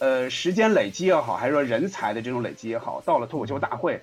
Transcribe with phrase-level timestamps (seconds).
[0.00, 4.00] 呃，时间累积也好，还是说人才的这种累积也好，到了脱口秀大会，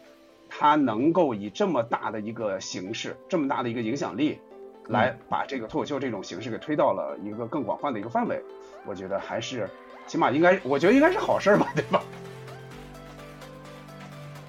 [0.47, 4.38] 他能够以这么大的一个形式，这么大的一个影响力，
[4.86, 8.39] 来把这个脱口秀这种形式给推到了一个更广泛的一个范围，
[8.86, 9.68] 我觉得还是，
[10.05, 12.04] 起码应该，我觉得应该是好事吧，对吧？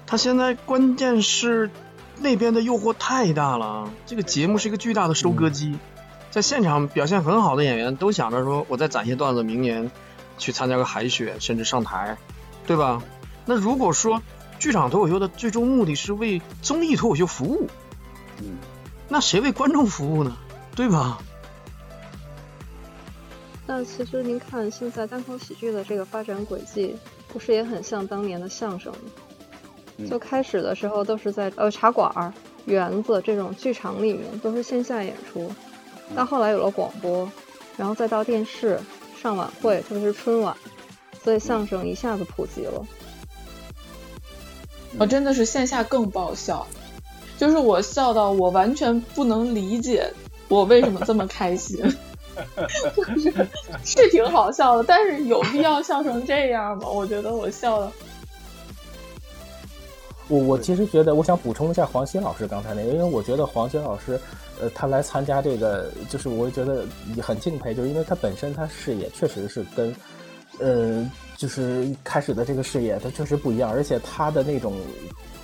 [0.05, 1.71] 他现在关键是
[2.19, 5.79] 那边的诱惑太大了，这个节目是一个巨大的收割机，
[6.29, 9.89] 在现场表现很好的演员都想着说，我再攒些段子，明年。
[10.39, 12.17] 去参加个海选，甚至上台，
[12.65, 13.03] 对吧？
[13.45, 14.21] 那如果说
[14.57, 17.67] 剧场脱口秀的最终目的是为综艺脱口秀服务，
[18.39, 18.57] 嗯，
[19.07, 20.35] 那谁为观众服务呢？
[20.75, 21.19] 对吧？
[23.67, 26.95] 那其实您看现在单口喜剧的这个发展轨迹，
[27.27, 30.07] 不是也很像当年的相声吗？
[30.09, 32.33] 就开始的时候都是在呃茶馆、
[32.65, 35.51] 园子这种剧场里面都是线下演出，
[36.15, 37.29] 到后来有了广播，
[37.77, 38.79] 然后再到电视。
[39.21, 40.55] 上晚会，特别是春晚，
[41.23, 42.85] 所以相声一下子普及了。
[44.97, 46.65] 我真的是线下更爆笑，
[47.37, 50.13] 就是我笑到我完全不能理解
[50.47, 51.77] 我为什么这么开心，
[52.95, 53.47] 就是
[53.83, 56.87] 是挺好笑的，但是有必要笑成这样吗？
[56.87, 57.91] 我觉得我笑的。
[60.29, 64.19] 我我其实觉得，我想补充一下黄鑫老师刚才那个，因为我觉得黄鑫老师。
[64.59, 66.85] 呃，他来参加这个，就是我觉得
[67.21, 69.95] 很敬佩，就是因为他本身他视野确实是跟，
[70.59, 74.75] 呃，就是开始的这个视野他确实不一样，而且他的那种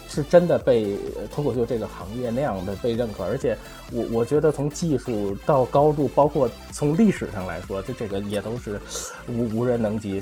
[0.07, 0.97] 是真的被
[1.31, 3.57] 脱口秀这个行业那样的被认可，而且
[3.91, 8.79] 我我觉得从技术到高度，包括从历史上来说，这这个也都是
[9.27, 10.21] 无无人能及。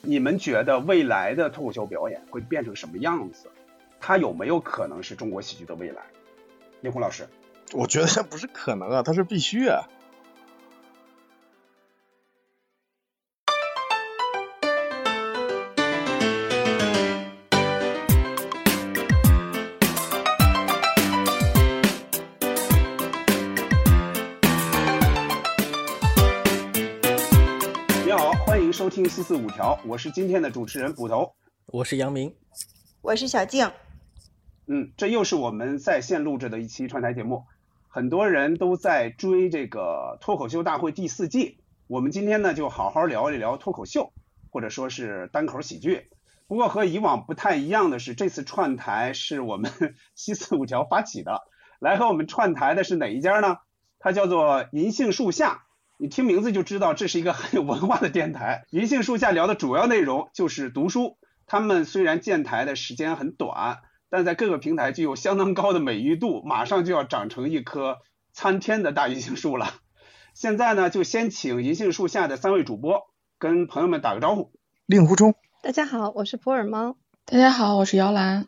[0.00, 3.48] 你们觉得未来的脱口秀表演会变成什么样子？
[4.00, 6.02] 它有没有可能是中国喜剧的未来？
[6.84, 7.26] 李红老师，
[7.72, 9.88] 我觉得这不是可能啊，他是必须啊。
[28.04, 31.34] 你好，欢迎收听四四五条，我是今天的主持人捕头，
[31.64, 32.36] 我是杨明，
[33.00, 33.72] 我是小静。
[34.66, 37.44] 嗯，这又是我们在线录制的一期串台节目，
[37.88, 41.58] 很多人都在追这个脱口秀大会第四季。
[41.86, 44.14] 我们今天呢，就好好聊一聊脱口秀，
[44.48, 46.08] 或者说是单口喜剧。
[46.46, 49.70] 不过和以往不太一样的是，这次串台是我们
[50.16, 51.42] 西四五条发起的。
[51.78, 53.58] 来和我们串台的是哪一家呢？
[53.98, 55.64] 它叫做银杏树下。
[55.98, 58.64] 你听名字就知道，这是一个很有文化的电台。
[58.70, 61.18] 银杏树下聊的主要内容就是读书。
[61.46, 63.80] 他们虽然建台的时间很短。
[64.16, 67.98] 但在各个平台具有相当高的美誉度，马上就要长成一棵
[68.32, 69.66] 参天的大银杏树了。
[70.34, 73.08] 现在呢，就先请银杏树下的三位主播
[73.40, 74.52] 跟朋友们打个招呼。
[74.86, 76.94] 令狐冲，大家好，我是普洱猫。
[77.24, 78.46] 大家好，我是姚兰。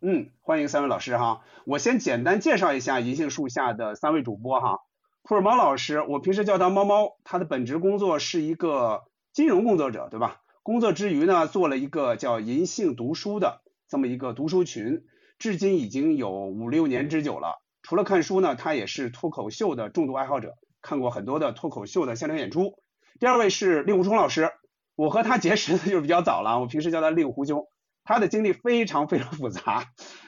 [0.00, 1.40] 嗯，欢迎三位老师哈。
[1.64, 4.78] 我先简单介绍一下银杏树下的三位主播哈。
[5.24, 10.40] 普洱猫老师，我平时叫他猫猫，他的本职工作是一个金融工作者，对吧？
[10.62, 13.62] 工作之余呢，做了一个叫银杏读书的。
[13.90, 15.02] 这么一个读书群，
[15.40, 17.60] 至今已经有五六年之久了。
[17.82, 22.74] 除了看书呢，他也是脱口秀的重度爱好者，看过很多的脱口秀的现场演出。
[23.18, 24.52] 第二位是令狐冲老师，
[24.94, 27.66] 我和他结识的 就是比较早了，我平时叫他令狐兄。
[28.04, 29.86] 他的经历非常非常复杂，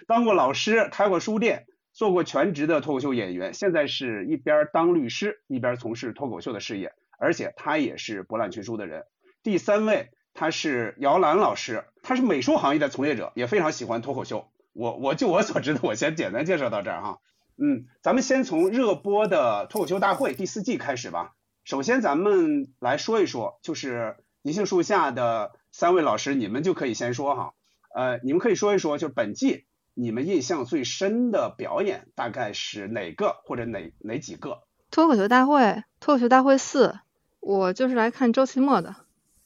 [0.08, 9.04] 当过老师，开过书店，做过全职的脱口秀演员，现在是一边当律师，一边从事脱口秀的事业，而且他也是博览群书的人。
[9.44, 10.10] 第三位。
[10.34, 14.48] 他是姚澜老师，他是美术行业的从业者，也非常喜欢脱口秀。
[14.72, 17.18] 我我就我所知的，我先简单介绍到这儿哈。
[17.58, 21.34] 嗯，咱们先从热播的脱口秀大会第四季开始吧。
[21.64, 27.54] 首先，咱们来说一说，就是银杏树下的三位老师，你们就可以先说哈。
[27.94, 34.62] 呃，你们可以说一说，就是本季你们印象最深的表演大概是哪个或者哪哪几个？
[34.90, 36.98] 脱口秀大会，脱口秀大会四，
[37.40, 38.96] 我就是来看周奇墨的。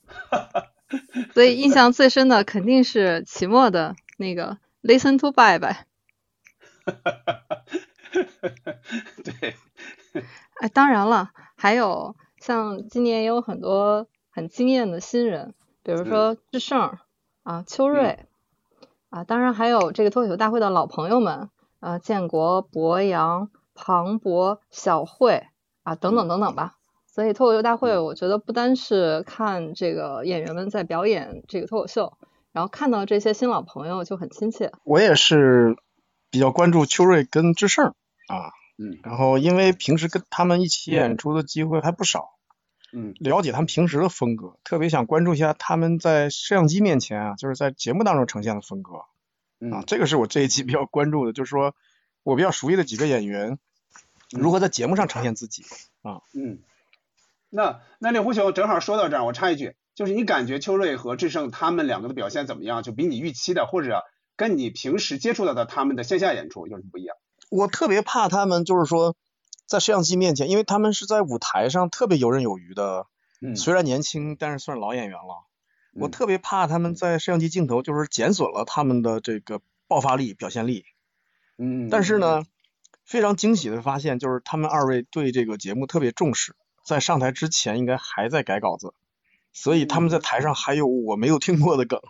[0.07, 0.69] 哈哈。
[1.35, 5.77] 所以印象最深的肯定是期末的那个 Listen to Bye Bye。
[9.25, 9.57] 对。
[10.61, 16.97] 哎，当然了，还有像今年也有很多很惊艳的新人，比如说智胜
[17.43, 18.27] 啊、秋瑞
[19.11, 21.51] 啊，当然还有这个脱口秀大会的老朋友们
[21.81, 25.47] 啊，建国、博洋、庞博、小慧
[25.83, 26.76] 啊等等等等吧。
[27.17, 32.13] 所以脱口秀大会，我觉得不单是看这个演员们在表演这个脱口秀，
[32.53, 34.71] 然后看到这些新老朋友就很亲切。
[34.85, 35.79] 我也是
[36.31, 37.95] 比较关注秋瑞跟志胜
[38.29, 42.35] 啊，嗯，然后因为平时跟他们一起演出的机会还不少，
[42.93, 43.15] 嗯。
[43.19, 49.07] 了解他们平时的风格，特别想关注一下他们在摄像机面前啊，就是在节目当中呈现的风格啊，
[49.61, 51.75] 嗯这个是我这一期比较关注的，就是说
[52.25, 53.59] 我比较熟悉的几个演员
[54.33, 55.65] 如何在节目上呈现自己
[56.03, 56.21] 啊。
[56.35, 56.59] 嗯，
[57.51, 62.83] 那那令狐熊正好说到这儿，我插一句，就是你感觉秋瑞和智胜他们两个的表现怎么样？
[62.83, 64.03] 就比你预期的，或者
[64.37, 67.17] 跟你平时接触到的他们的线下演出有什么不一样？
[67.51, 69.15] 我特别怕他们就是说
[69.67, 73.07] 在摄像机面前，因为他们是在舞台上特别游刃有余的，
[73.41, 75.47] 嗯，虽然年轻，但是算是老演员了。
[75.99, 80.85] 我嗯特别怕他们在摄像机镜头就是减损了他们的这个爆发力、表现力。
[81.57, 82.43] 嗯，但是呢，
[83.05, 86.55] 非常惊喜的发现，就是他们二位对这个节目特别重视，
[86.87, 88.95] 在上台之前应该还在改稿子，
[89.53, 92.01] 所以他们在台上还有我没有听过的梗，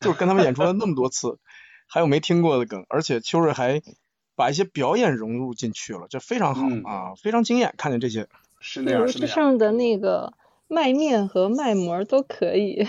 [0.00, 1.38] 就是跟他们演出了那么多次，
[1.86, 3.82] 还有没听过的梗，而且秋瑞还
[4.34, 8.26] 把一些表演融入进去了，这非常好、嗯啊，非常惊艳，看见这些。
[8.58, 10.32] 是那样，比如是那样智胜的那个
[10.66, 12.88] 卖面和卖膜都可以。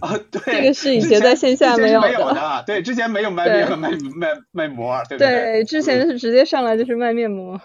[0.00, 5.28] 啊， 对，这个是以前在线下之前是没没有的的，对，之前没有卖面和卖卖卖膜，对对？
[5.28, 7.60] 对，之前是直接上来就是卖面膜。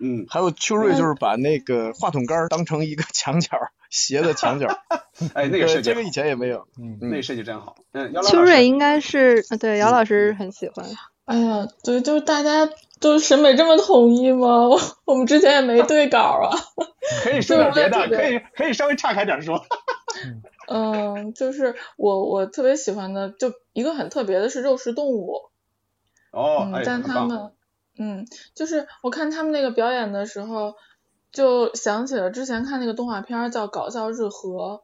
[0.00, 3.58] 嗯，还有秋瑞就是把那个话筒杆儿当成一个墙角，
[3.90, 4.78] 斜的墙角儿，
[5.34, 6.66] 哎，那个对设计，这个以前也没有。
[6.78, 7.76] 嗯那个设计真好。
[7.92, 10.84] 嗯，姚老师秋瑞应该是呃对姚老师很喜欢。
[11.24, 12.68] 哎呀，对，就是大家
[13.00, 14.68] 都审美这么统一吗？
[14.68, 16.56] 我 我们之前也没对稿啊。
[17.22, 19.64] 可以说点别的，可以可以稍微岔开点说。
[20.68, 25.50] 嗯，就是我我特别喜欢的，就一个很特别的是肉食动物。
[26.32, 27.52] 哦，但他们，
[27.98, 30.74] 嗯，就是我看他们那个表演的时候，
[31.32, 34.82] 就想起了之前看那个动画片儿叫《搞笑日和》，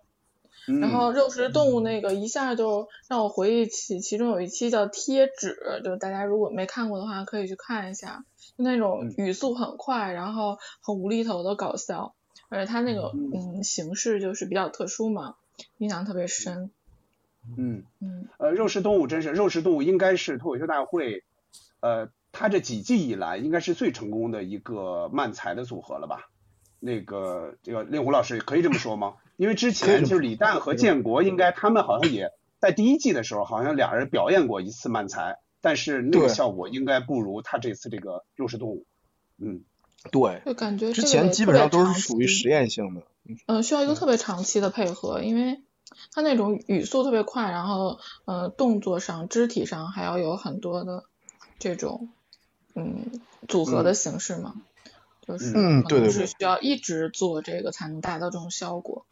[0.69, 0.81] 嗯。
[0.81, 8.25] 然后肉食动物那个一下就让我回忆起其中有一期叫贴纸，就大家如果没看过的话可以去看一下，
[8.57, 9.15] 就那种嗯。
[9.17, 12.15] 语速很快，然后很无厘头的搞笑，
[12.49, 13.31] 而且它那个嗯。
[13.35, 15.37] 嗯形式就是比较特殊嘛，
[15.79, 16.71] 印象特别深，
[17.57, 18.29] 嗯，嗯。
[18.39, 21.23] 呃，肉食动物真是肉食动物，应该是脱口秀大会，
[21.81, 26.29] 呃，它这几季以来应该是最成功的一个慢才的组合了吧？
[26.81, 29.15] 那个这个令狐老师可以这么说吗？
[29.37, 38.87] 因为之前就是李诞和建国，应该他们好像也在第一季的时候，好像俩人表演过一次慢才，但是那个效果应该不如他这次这个肉食动物。
[39.39, 39.63] 嗯
[40.11, 43.03] 对，就感觉之前基本上都是属于实验性的。
[43.47, 45.63] 嗯，需要一个特别长期的配合，因为
[46.13, 51.05] 他那种语速特别快，然后呃动作上、肢体上还要有很多的
[51.61, 52.09] 这种
[52.75, 54.55] 嗯组合的形式嘛，
[55.21, 59.07] 就是嗯对对对是需要一直做这个才能达到这种效果。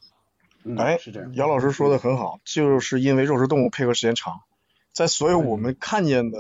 [0.64, 1.32] 嗯，哎是这样。
[1.34, 4.42] 姚老师说的很好，就是因为肉食动物配合时间长，
[4.92, 6.38] 在所有我嗯们看见的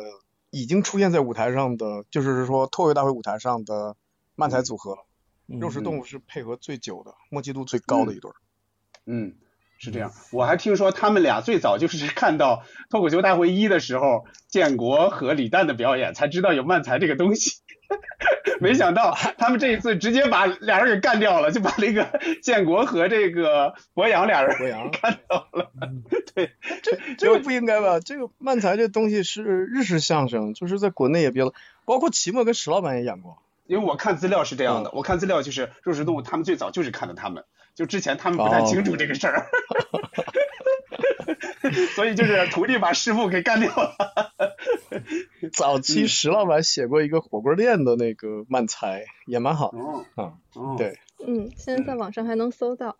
[0.50, 3.96] 已经出现在舞台上的，就是说脱口大会舞台上的
[4.34, 4.98] 漫才组合，
[5.46, 8.34] 嗯肉食动物是配合最久的，默契度最高的一对儿。
[9.06, 9.34] 嗯，
[9.80, 10.12] 是这样。
[10.30, 17.60] 我还听说他们俩最早就是 看到脱口秀大会一的时候，建国和李诞的表演，才知道有漫才这个东西。
[18.60, 24.56] 没想到他们这一次直接把俩人给干掉了，就把那个 建国和这个博洋俩人
[24.92, 25.72] 干掉了。
[26.32, 27.98] 对，这这个不应该吧？
[27.98, 31.52] 这个漫才这东西是日式相声，就是在国内也比较，
[31.84, 33.38] 包括齐墨跟石老板也演过。
[33.66, 37.44] 因为我看资料是这样嗯的，我看资料就是肉食动物他们最早就是看的他们，
[37.80, 39.46] 就之前他们不太哦清楚这个事儿。
[41.94, 43.96] 所以就是徒弟把师傅给干掉了。
[45.56, 49.78] 早期石老板写过一个火锅店的那个漫才，也蛮好的。
[49.78, 52.98] 哦啊，哦，对，嗯，现在在网上还能搜到。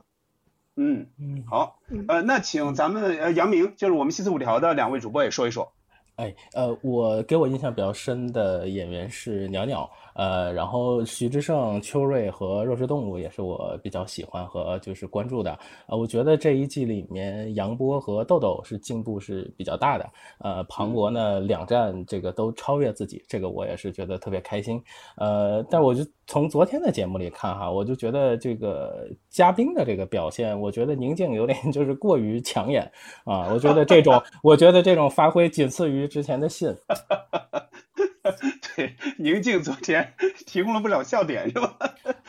[0.76, 5.74] 嗯，嗯，好，呃，那请咱们呃杨明，就是我们西四五条的两位主播也说一说。
[6.20, 15.58] 哎，呃，我给我印象比较深的演员是鸟鸟，呃，然后徐志胜、邱瑞和肉食动物也是我比较喜欢和就是关注的。
[15.86, 20.10] 呃，我觉得这一季里面杨波和豆豆是进步是比较大的，
[20.40, 24.78] 呃，庞博呢两站这个都超越自己，这个我也是觉得特别开心。
[25.16, 32.88] 呃，但我就从昨天的节目里看哈，我就觉得这个嘉宾的这个表现，我觉得宁静有点 就是过于抢眼
[33.24, 36.72] 啊，我觉得这种，我觉得这种发挥仅次于之前的信。
[38.76, 40.14] 对，宁静昨天
[40.46, 41.76] 提供了不少笑点，是吧？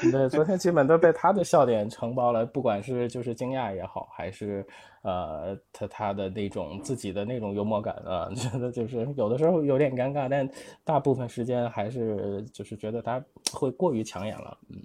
[0.09, 4.65] 对，昨天基本都被他的笑点承包了，不管是就是惊讶也好，还是
[5.01, 10.49] 呃他他的那种自己的那种幽默感啊， 觉得就是有的时候有点尴尬，但
[10.83, 14.77] 大部分时间还是就是觉得他会过于抢眼了，嗯。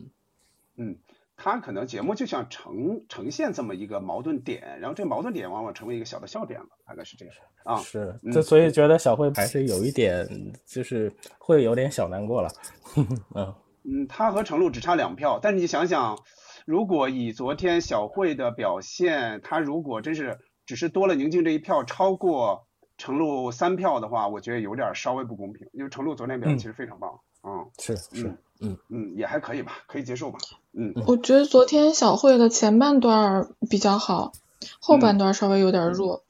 [0.78, 0.94] 嗯，
[1.38, 7.76] 他可能节目就想呈呈现这么一个矛盾点，然后这个矛盾点往往成为一个小的笑点了，大概是这样啊。
[7.76, 10.28] 是，嗯这所以觉得小慧还是有一点，
[10.66, 12.50] 就是会有点小难过了。
[13.34, 13.54] 嗯，
[13.88, 16.18] 嗯，他和程璐只差两票，但是你想想，
[16.66, 22.66] 如果以昨天小慧的表现，他如果真是只是多了宁静这一票，超过
[22.98, 30.38] 程璐三票的话，我觉得有点稍微不公平，因为程璐昨天表现其实非常棒，嗯，是是，嗯嗯，也还可以吧，可以接受吧，
[30.72, 30.92] 嗯。
[31.06, 34.32] 我觉得昨天小慧的前半段比较好，
[34.80, 36.24] 后半段稍微有点弱。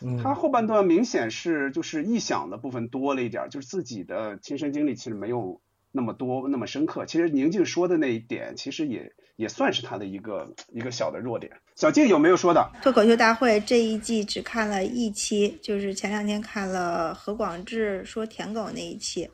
[0.00, 5.60] 嗯，他后半段明显是就是臆想的部分多了一点，就是自己的亲身经历其实没有
[5.92, 7.04] 那么多那么深刻。
[7.06, 11.52] 其实宁静说的那一点，其实也也算是他的一个一个小的弱点。
[11.74, 12.70] 小静有没有说的？
[12.82, 19.28] 脱口秀大会这一季只看了一期，就是前两天看了何广智说舔狗那一期，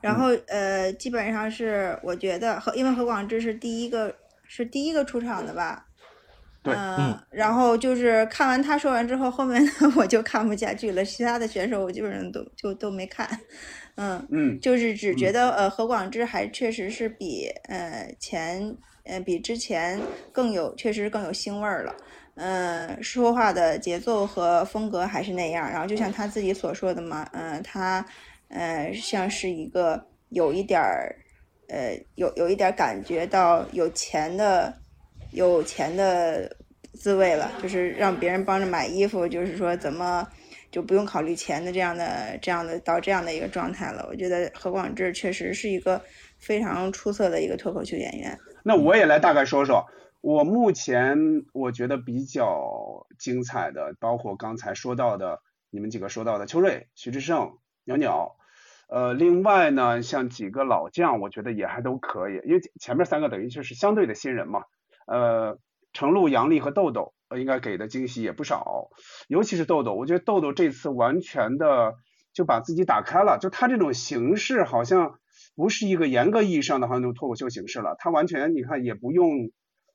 [0.00, 4.14] 然后呃，基本上是我觉得何因为何广智是第一个
[4.46, 5.86] 是第一个出场的吧。
[6.60, 9.62] 对，嗯，然后就是看完他说完之后，后面
[9.96, 11.04] 我就看不下去了。
[11.04, 13.26] 其他的选手我基本上都就都没看，
[13.98, 18.74] 嗯嗯，就是只觉得呃何广智还确实是比呃前
[19.04, 20.00] 呃比之前
[20.32, 21.94] 更有，确实更有腥味儿了。
[22.36, 25.68] 嗯，说话的节奏和风格还是那样。
[25.68, 28.04] 然后就像他自己所说的嘛，嗯，他
[28.48, 31.14] 呃像是一个有一点儿
[31.68, 34.72] 呃有有一点感觉到有钱的。
[35.32, 36.50] 有钱的
[36.94, 40.26] 滋味了，就是让别人帮着买衣服，就是说怎么
[40.70, 44.06] 就不用考虑钱的这样的这样的到这样的一个状态了。
[44.08, 46.00] 我觉得何广智确实是一个
[46.38, 48.38] 非常出色的一个脱口秀演员。
[48.62, 49.86] 那我也来大概说说，
[50.20, 51.16] 我目前
[51.52, 58.36] 我觉得比较精彩的，包括刚才说到的你们几个说到的邱瑞、徐志胜、鸟鸟，
[58.88, 64.64] 呃，另外呢，像几个老将，我觉得也还都可以，因为前面三个等于就是相对的新人嘛。
[65.06, 65.58] 呃，
[65.94, 68.90] 程璐、杨丽和豆豆，应该给的惊喜也不少，
[69.26, 71.94] 尤其是豆豆，我觉得豆豆这次完全的
[72.32, 75.18] 就把自己打开了，就他这种形式好像
[75.56, 79.50] 不是一个严格意义上的好像那种脱口秀形式了，他完全你看也不用，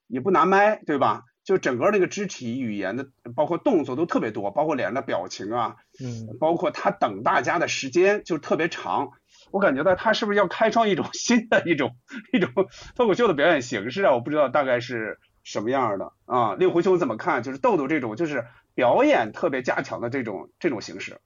[0.07, 1.23] 也不拿麦，对吧？
[1.43, 9.09] 就整个那个肢体语言的，包括动作都特别多，包括脸上的表情啊，嗯，包括他等大家的时间就特别长。
[9.51, 11.97] 我感觉到他是不是要开创一种新的一种
[12.31, 12.49] 一种
[12.95, 14.13] 脱口秀的表演形式啊？
[14.13, 16.55] 我不知道大概是什么样的啊。
[16.55, 17.43] 令狐兄怎么看？
[17.43, 21.19] 就是豆豆这种就是表演特别加强的这种这种形式。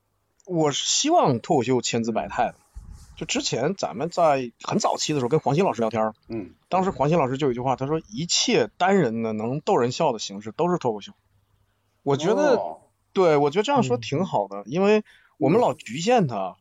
[0.46, 2.56] 我是希望脱口秀千姿百态的。
[3.16, 11.14] 就之前咱们在很早期的时候跟黄鑫老师聊天，嗯，当时黄鑫老师就有一句话，他说一切单人的能逗人笑的形式都是脱口秀。
[12.04, 12.62] 我觉得，
[13.14, 15.04] 对我觉得这样说挺好的，因为
[15.40, 16.58] 我们老局限他。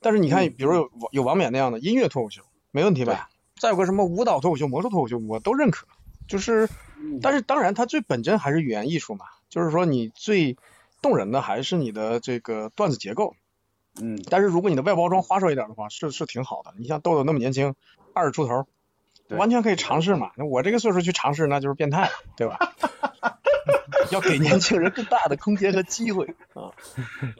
[0.00, 3.30] 但是你看，比如有有王冕那样的音乐脱口秀，没问题吧？
[3.60, 5.86] 再有个什么舞蹈脱口秀、魔术脱口秀，我都认可。
[6.26, 6.68] 就是，
[7.22, 9.26] 但是当然，它最本真还是语言艺术嘛。
[9.48, 10.56] 就是说，你最
[11.02, 13.34] 动人的还是你的这个段子结构。
[14.00, 14.22] 嗯。
[14.30, 16.72] 但是如果你的外包装花哨一点的话，是是挺好的。
[16.78, 17.74] 你像豆豆那么年轻，
[18.14, 18.66] 二十出头，
[19.28, 20.30] 完全可以尝试嘛。
[20.36, 22.58] 那我这个岁数去尝试，那就是变态，对吧？
[24.10, 26.26] 要给年轻 人更大的空间和机会。
[26.54, 26.70] 啊！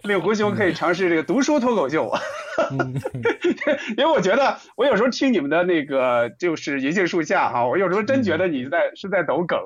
[0.03, 2.13] 令狐兄可以尝试这个读书脱口秀，
[3.97, 9.59] 因为我觉得我有时候听你们的那个就是银杏树下哈，我有时候真觉得你在是在抖梗，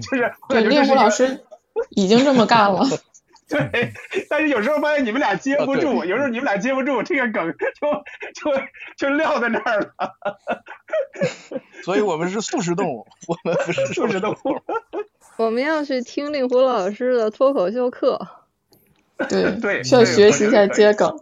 [0.00, 1.44] 就是对令狐老师
[1.90, 2.84] 已经这么干了，
[3.48, 3.92] 对，
[4.30, 7.92] 但是有时候发现你们俩接不住，有时候你们俩接不住，这个梗就
[8.34, 8.62] 就
[8.96, 10.14] 就撂在那儿了，
[11.82, 14.60] 所以我们是素食动物，我们不是素食动物。
[15.36, 18.28] 我们要去听令狐老师的脱口秀课，
[19.28, 21.18] 对 对，需要学习一下接梗。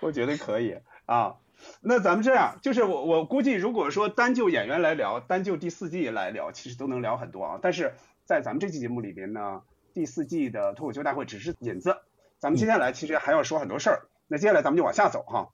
[0.00, 1.36] 我觉得可以啊。
[1.82, 7.58] 那咱们这样，就是我我估计，如果说单就演员来聊，单就第四季来聊，其实都能聊很多啊。
[7.62, 7.94] 但是
[8.24, 9.62] 在咱们这期节目里边呢，
[9.94, 11.96] 第四季的脱口秀大会只是引子，
[12.38, 14.02] 咱们接下来其实还要说很多事儿。
[14.28, 15.48] 那接下来咱们就往下走哈。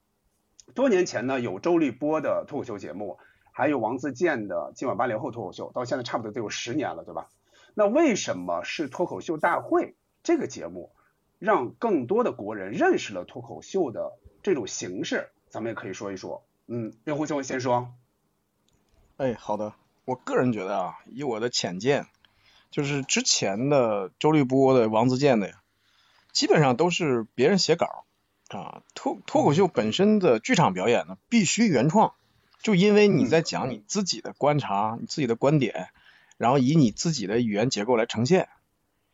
[0.73, 3.17] 多年前呢，有周立波的脱口秀节目，
[3.51, 7.27] 还有王自健的今晚八零后脱口秀，到现在差不多得有十年了，对吧？
[7.79, 9.93] 那为什么是脱口秀大会
[10.23, 10.91] 这个节目，
[11.37, 15.29] 让更多的国人认识了脱口秀的这种形式？
[15.49, 16.43] 咱们也可以说一说。
[16.65, 17.93] 嗯，令狐兄先说。
[19.17, 19.75] 哎，好的。
[20.05, 22.07] 我个人觉得啊，以我的浅见，
[22.71, 25.61] 就是之前的周立波的、王自健的呀，
[26.31, 28.05] 基本上都是别人写稿
[28.47, 28.81] 啊。
[28.95, 32.15] 脱脱口秀本身的剧场表演呢，必须原创，
[32.59, 35.89] 就因为你在讲你自己的观察、你自己的观点。
[36.37, 38.47] 然后以你自己的语言结构来呈现，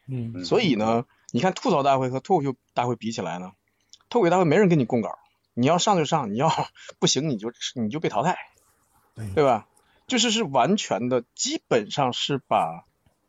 [0.07, 3.51] 嗯，所以呢，你看吐槽大会和脱口秀大会比起来呢，
[4.09, 5.17] 脱口秀大会没人跟你供稿，
[5.53, 6.51] 你要上就上，你要
[6.99, 8.37] 不行你就你就被淘汰，
[9.15, 9.67] 对对吧？
[10.05, 12.85] 就是是完全的，基本上是把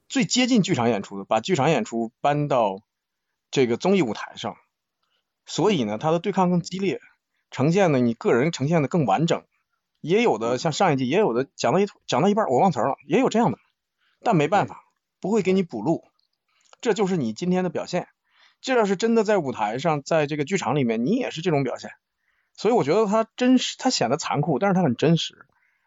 [0.08, 2.80] 最接近剧场演出的，把剧场演出搬到
[3.52, 4.56] 这个综艺舞台上，
[5.46, 7.00] 所以呢，它的对抗更激烈，
[7.52, 9.44] 呈现的你个人呈现的更完整，
[10.00, 13.58] 也有的像上一季也有的讲到一讲到一半我忘词儿了，也有这样的，
[14.24, 14.84] 但没办法，
[15.20, 16.04] 不会给你补录，
[16.80, 18.08] 这就是你今天的表现。
[18.60, 21.90] 这要是真的在舞台上，在这个剧场里面，你也是这种表现。
[22.54, 25.46] 所以我觉得他真实，他显得残酷，但是他很真实。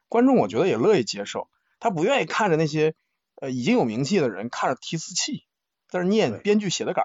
[0.09, 2.93] 观众我觉得也乐意接受，他不愿意看着那些
[3.35, 5.45] 呃已经有名气的人看着提词器，
[5.89, 7.03] 在那念编剧写的稿。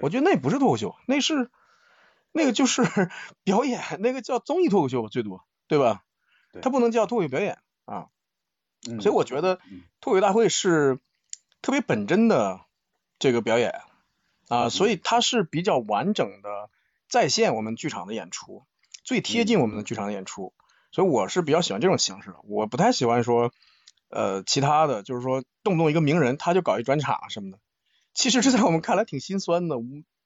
[0.00, 1.50] 我觉得那不是脱口秀，那是
[2.32, 2.82] 那个就是
[3.44, 6.04] 表演，那个叫综艺脱口秀最多，对吧？
[6.62, 8.08] 他不能叫脱口秀表演啊。
[9.00, 9.58] 所以我觉得
[10.00, 10.98] 脱口秀大会是
[11.62, 12.60] 特别本真的
[13.18, 13.80] 这个表演
[14.48, 16.70] 啊，所以它是比较完整的
[17.08, 18.64] 再现我们剧场的演出，
[19.04, 20.52] 最贴近我们的剧场的演出。
[20.90, 23.52] 所以我是比较喜欢这种形式的，我不太喜欢说
[24.08, 27.58] 呃其他的，就是说动不动一个名人他就搞一专场什么的。
[28.14, 29.76] 其实这在我们看来挺心酸的，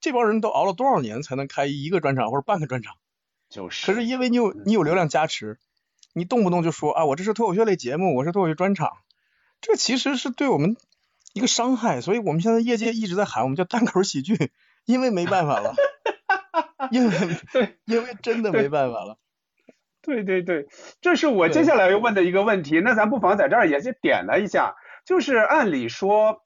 [0.01, 2.95] 这帮人都熬了多少年才能开一个专场或者半个专场？
[3.51, 3.85] 就是。
[3.85, 5.59] 可是因为你有你有流量加持，
[6.13, 8.91] 你动不动就说啊我这是脱口秀类节目，我是脱口秀专场，
[9.61, 10.77] 这其实是对我们
[11.35, 12.01] 一个伤害。
[12.01, 14.51] 所以我们现在业界一直在喊我们叫单口喜剧，
[14.85, 15.75] 因为没办法了，
[16.91, 17.17] 因为
[17.85, 19.19] 因为真的没办法了。
[20.03, 20.67] 对对对，
[21.01, 22.81] 这是我接下来要问的一个问题。
[22.81, 24.75] 那咱不妨在这儿也就点了一下，
[25.07, 26.43] 就是按理说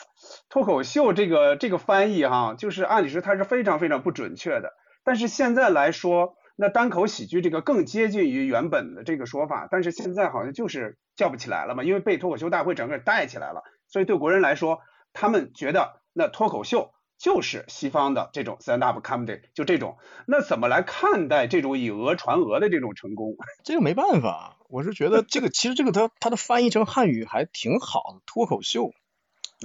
[0.50, 4.74] 脱口秀这个这个翻译哈，就是按理说它是非常非常不准确的。
[5.04, 9.68] 但是现在来说，那单口喜剧这个更接近于原本的这个说法。
[9.70, 14.80] 但是现在好像就是叫不起来了嘛，因为被脱口秀大会整个带起来了，所以对国人来说，
[15.12, 16.92] 他们觉得那脱口秀。
[17.18, 19.96] 就是西方的这种 stand up comedy，就这种，
[20.26, 23.38] 那怎么来看待这种以讹传讹的这种成功？
[23.64, 28.92] 这个没办法，我是觉得这个其实这个它它的翻译成汉语还挺好的，脱口秀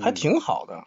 [0.01, 0.85] 还挺好的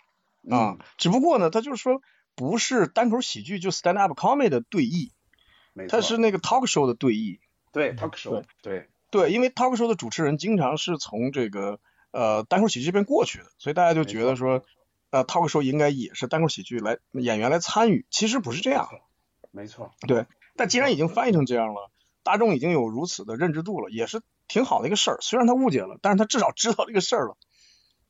[0.51, 0.79] 啊。
[0.97, 2.01] 只不过呢，它就是说
[2.35, 4.85] 不是单口喜剧就 stand up comedy 的对
[5.75, 7.39] 译，它是那个 talk show 的对弈。
[7.73, 11.81] 对 talk show，对对，因为 talk show 的主持人经常是从这个
[12.13, 14.65] 呃单口喜剧这边过去的，所以大家就觉得说。
[15.11, 18.89] 呃，talk show 应该也是单口喜剧来演员来参与，其实不是这样。
[19.53, 19.93] 没错。
[20.09, 21.93] 对，但既然已经翻译成这样了，
[22.25, 25.19] 大众已经有如此的认知度了，也是挺好的一个事儿。
[25.21, 27.37] 虽然他误解了，但是他至少知道这个事儿了。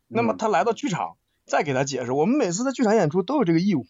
[0.08, 2.12] 那么他来到剧场，再给他解释。
[2.12, 3.84] 我们每次在剧场演出都有这个义务，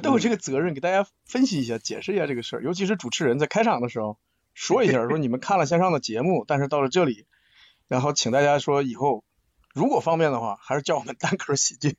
[0.00, 2.62] 都有这个责任，给大家分析一下、解释一下这个事儿。
[2.62, 4.18] 尤其是主持人在开场的时候
[4.54, 7.26] 说一下，说你们看了线上的节目，但是到了这里，
[7.88, 9.24] 然后请大家说以后。
[9.74, 11.96] 如果方便的话，还是叫我们单口喜剧。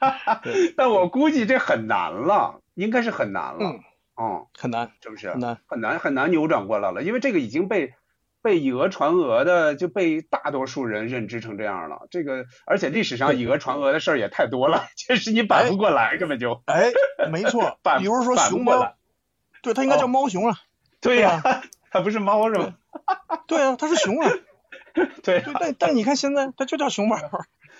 [0.78, 3.82] 但我估计这很难了，应该是很难了。
[4.16, 5.30] 嗯，很难，是不是？
[5.30, 7.92] 很难，很难，很难扭转过来了，因为这个已经被
[8.42, 12.08] 被以讹传讹的就被大多数人认知成这样了。
[12.10, 16.62] 这个，而且历史上以讹传讹的事儿也太多了，确实你扳不过来，根本就。
[16.66, 16.90] 哎，
[17.30, 18.94] 没错， 比如说熊猫，
[19.62, 20.58] 对，它应该叫猫熊啊。
[21.00, 21.40] 对呀，
[21.90, 22.74] 它不是猫是吗？
[23.46, 24.30] 对啊，它是熊啊。
[25.22, 27.16] 对对，但但你看现在，它就叫熊猫。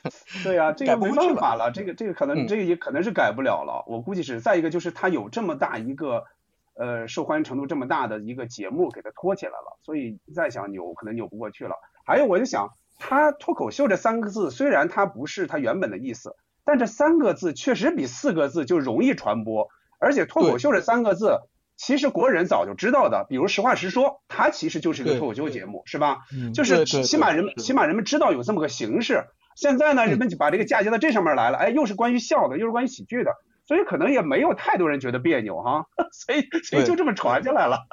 [0.42, 3.84] 对呀，这个没办法了，这个这个可能这个也可能是改不了了。
[3.86, 6.24] 我估计是再一个就是它有这么大一个
[6.74, 11.76] 呃受欢迎程度这么大的一个节目给它拖起来了，所以再想扭可能扭不过去了。
[12.04, 21.40] 还有我就想，它脱口秀这三个字虽然它不是它原本的意思，但这三个字确实比四个字就容易传播，而且脱口秀这三个字。
[21.74, 26.18] 其实国人早就知道的，比如实话实说，它其实就是一个脱口秀节目，是吧？
[26.54, 29.24] 就是起码人们起码人们知道有这么个形式。
[29.56, 33.32] 现在呢，人们就把这个嫁接到这上面来了，哎，又是关于笑的，又是关于喜剧的，
[33.66, 37.86] 所以可能也没有太多人觉得别扭哈， 所以所以就这么传下来了。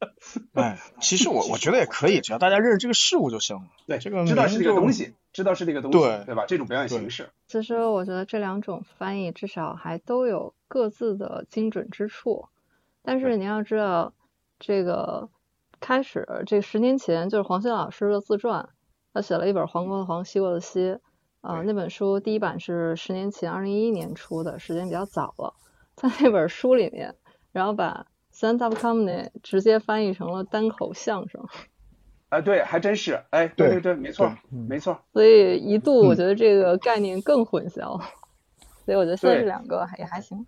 [0.54, 3.62] 哎，其实我我觉得也可以，只要大家认识这个事物就行了。
[3.86, 6.44] 对，这个知道是这个东西，知道是这个东西，对对吧？
[6.46, 7.30] 这种表演形式。
[7.46, 12.48] 其实我觉得这两种翻译至少还都有各自的精准之处。
[13.02, 14.12] 但是你要知道，
[14.58, 15.30] 这个
[15.80, 18.68] 开始这十年前就是黄西老师的自传，
[19.14, 20.80] 他写了一本《黄国的黄，西国的西》
[21.40, 25.54] 啊，那本书第一版是十年前二零一一年出的，时间比较早了。
[25.96, 27.14] 在那本书里面，
[27.52, 31.46] 然后把 stand up comedy 直接翻译成了单口相声。
[32.28, 35.00] 啊，对，还真是，哎，对对对，没错，没错。
[35.12, 38.00] 所以一度我觉得这个概念更混淆，
[38.84, 40.46] 所以我觉得现在这两个也还行。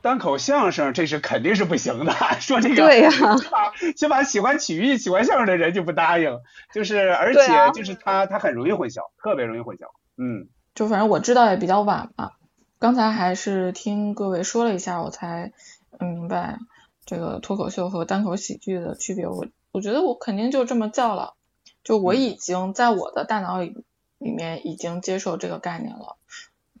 [0.00, 3.10] 单口相声这是肯定是不行的， 说这个对呀，
[3.96, 6.40] 起码喜欢曲艺、喜欢相声的人就不答应，
[6.72, 7.40] 就是而且
[7.74, 12.32] 就是他他很容易混淆，特别容易混淆，嗯，就反正我知道也比较晚嘛，
[12.78, 15.52] 刚才还是听各位说了一下，我才
[15.98, 16.58] 明白
[17.04, 19.26] 这个脱口秀和单口喜剧的区别。
[19.26, 21.34] 我我觉得我肯定就这么叫了，
[21.82, 23.84] 就我已经在我的大脑里
[24.18, 26.16] 里面已经接受这个概念了，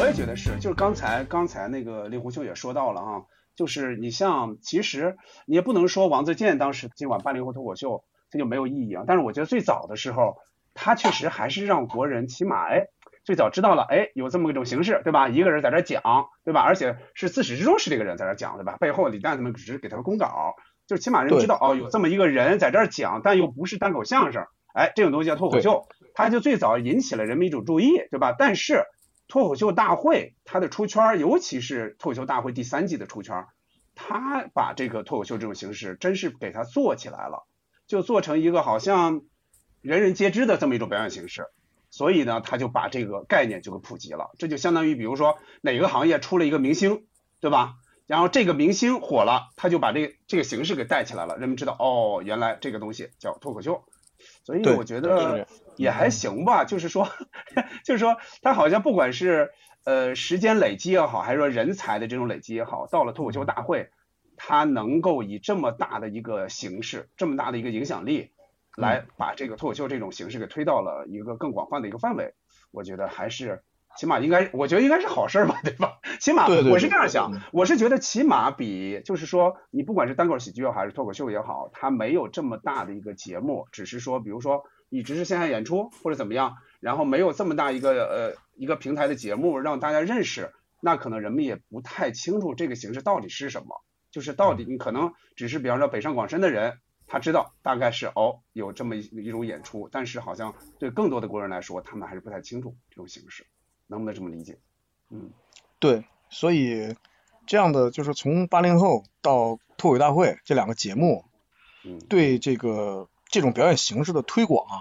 [0.00, 9.04] 我也觉得是，就是刚才刚才那个令狐秀也说到了啊，就是你像其实你也不能说王自健当时今晚办灵狐脱口秀，他就没有意义啊。
[9.06, 10.38] 但是我觉得最早的时候，
[10.72, 12.86] 他确实还是让国人起码哎，
[13.24, 15.28] 最早知道了哎，有这么一种形式对吧？
[15.28, 16.02] 一个人在这讲
[16.46, 18.78] 对吧，而且是自始至终是这个人在这讲对吧？
[18.80, 20.54] 背后李诞他们只是给他们公稿。
[20.86, 24.44] 就是起码人知道哦有这么一个人在这儿讲，但又不是单口相声，
[24.74, 28.34] 哎这种东西叫脱口秀，他就最早引起了人们一种注意对吧？
[28.38, 28.84] 但是
[29.28, 33.46] 脱口秀大会它的出圈，尤其是脱口秀大会第三季的出圈，
[33.94, 37.46] 他把这个脱口秀这种形式真是给它做起来了，
[37.86, 39.22] 就做成一个好像
[39.80, 41.46] 人人皆知的这么一种表演形式。
[41.90, 44.32] 所以呢，他就把这个概念就给普及了。
[44.36, 47.06] 这就相当于，比如说哪个行业出了一个明星，
[47.38, 47.74] 对吧？
[48.06, 53.84] 然后这个明星火了，他就把这这个形式给带起来了，人们知道哦，原来这个东西叫脱口秀。
[54.44, 57.08] 所以我觉得也还行吧，就是说，
[57.84, 59.52] 就是说，他好像不管是
[59.84, 63.90] 呃时间累积也好，还是说人才的这种累积也好，到了脱口秀大会，
[64.36, 68.30] 他能够以这么大的一个形式，这么大的一个影响力，
[68.76, 72.34] 来把这个脱口秀这种形式给推到了一个更广泛的一个范围，
[72.70, 73.62] 我觉得还是。
[73.96, 75.98] 起码应该，我觉得应该是好事儿吧， 对吧？
[76.20, 103.46] 起码我是这样想，我是觉得起码比就是说，你不管是单口喜剧还是脱口秀也好，它没有这么大的一个节目，只是说，比如说你只是线下演出或者怎么样，然后没有这么大一个呃一个平台的节目让大家认识，那可能人们也不太清楚这个形式到底是什么，就是到底你可能只是比方说北上广深的人，他知道大概是哦有这么一一种演出，但是好像对更多的国人来说，他们还是不太清楚这种形式，
[103.86, 104.58] 能不能这么理解？
[105.10, 105.30] 嗯
[105.78, 106.96] 对，所以
[107.46, 111.24] 这样的就是从八零后到脱口大会这两个节目，
[111.84, 114.80] 嗯，对这个这种表演形式的推广啊，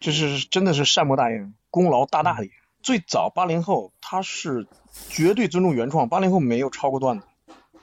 [0.00, 2.50] 就是真的是善莫大焉，功劳大大的。
[2.82, 4.66] 最早八零后他是
[5.08, 7.26] 绝对尊重原创，八零后没有抄过段子，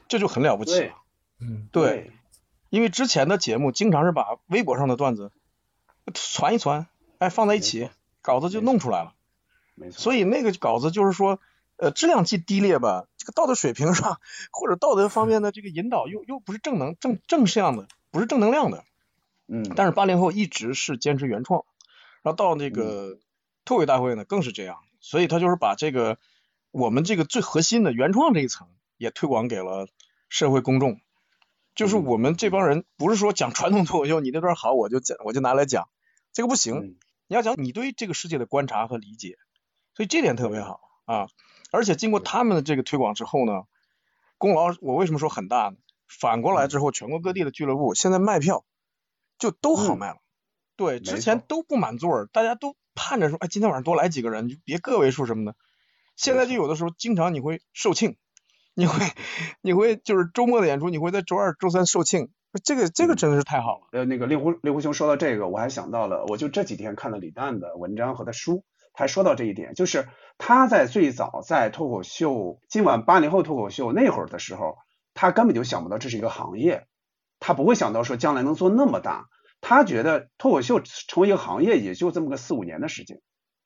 [0.07, 0.95] 这就很了不起了。
[1.39, 2.11] 嗯，对，
[2.69, 5.31] 因为之前的节目经常是把微博上的段子
[6.13, 6.87] 传一传，
[7.17, 7.89] 哎，放在一起，
[8.21, 9.15] 稿子就弄出来了。
[9.81, 11.39] 没错，所以那个稿子就是说，
[11.77, 14.19] 呃，质量既低劣吧，这个道德水平上
[14.51, 18.83] 或者道德方面的这个引导又又不是正能正正向的，不是正能量的。
[19.47, 21.65] 嗯，但是八零后一直是坚持原创，
[22.21, 23.19] 然后到那嗯个
[23.65, 26.19] 脱口大会呢更是这样，所以他就是把这个
[26.69, 28.67] 我们这个最核心的原创这一层
[28.97, 29.87] 也推广给了
[30.29, 31.01] 社会公众。
[31.73, 35.89] 就是嗯我们这帮人不是说讲传统脱口秀，你那段好我就讲我就拿来讲，
[36.33, 36.75] 这个不行。
[36.75, 36.95] 嗯
[37.27, 39.37] 你要讲你对这个世界的观察和理解，
[39.95, 41.27] 所以这点特别好啊。
[41.71, 43.63] 而且经过他们的这个推广之后呢，
[44.37, 45.75] 功劳我为什么说很大呢？
[46.07, 48.65] 反过来之后，全国各地的俱乐部现在卖票
[49.39, 50.17] 就都好嗯卖了。
[50.75, 55.55] 对，之前都不满座儿，大家都盼着说，哎，今天晚上多来几个人，你就别个位数什么的。
[56.17, 58.17] 现在就有的时候经常你会售罄，
[58.73, 59.05] 你会
[59.61, 62.29] 你会就是周末的演出，你会在周二、周三售罄，
[62.63, 63.87] 这个这个嗯真的是太好了。
[63.91, 74.77] 呃，那个令狐令狐兄说到这个，我还想到了，我就这几天看了李诞的文章和他书，他说到这一点，就是他在最早在脱口秀今晚八零后脱口秀那会儿的时候，
[75.13, 76.87] 他根本就想不到这是一个行业，
[77.39, 79.27] 他不会想到说将来能做那么大，
[79.61, 83.21] 他觉得脱口秀成为一个行业也就这么个四五年的时间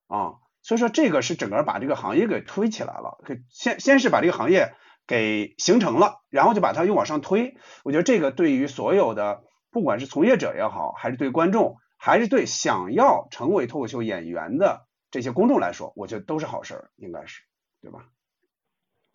[0.07, 4.75] 啊，所以说这个是整个把这个行业给推起来了，给先先是把这个行业
[5.07, 7.57] 给形成了，然后就把它又往上推。
[7.83, 14.85] 我觉得这个对于所有的不管是从业者也好，还是对观众，还是对想要成为脱口秀演员的
[15.15, 17.41] 这些公众来说，我觉得都是好事儿，应该是，
[17.81, 18.03] 对吧？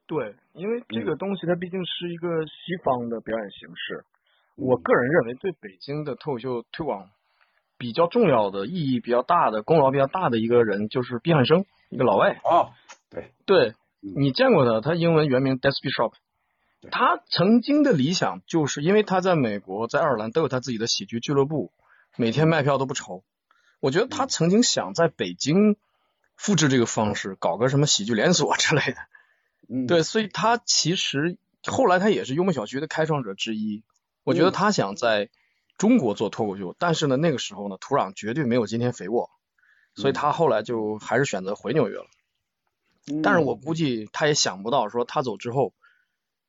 [0.06, 4.06] 对，因为这嗯个东西它毕竟是一个西方的表演形式，
[4.56, 7.10] 我个人认为对北京的脱口秀推广
[7.76, 12.40] 比较重要的、意义比较大的、功劳比较大的一个人就是毕汉生，一个老外。
[12.44, 12.72] 哦，
[13.10, 16.14] 对，对嗯你见过他，他英文原名 Des Bishop。
[16.80, 21.74] 对他曾经的理想就是因为他在美国、在爱尔兰都有他自己的喜剧俱乐部，
[22.16, 23.22] 每天卖票都不愁。
[23.80, 25.76] 我觉得他嗯曾经想在北京
[26.40, 28.96] 复制这个方式，搞个什么喜剧连锁之类的。
[29.68, 33.84] 嗯，对，所以他其实后来他也是幽默小区的开创者之一。
[34.24, 35.28] 我觉得嗯他想在
[35.76, 39.28] 中国做脱口秀，但是呢，那个时候呢，土壤绝对没有今天肥沃，
[39.94, 42.06] 所以嗯他后来就还是选择回纽约了。
[43.12, 45.74] 嗯，但是我估计他也想不到，说他走之后，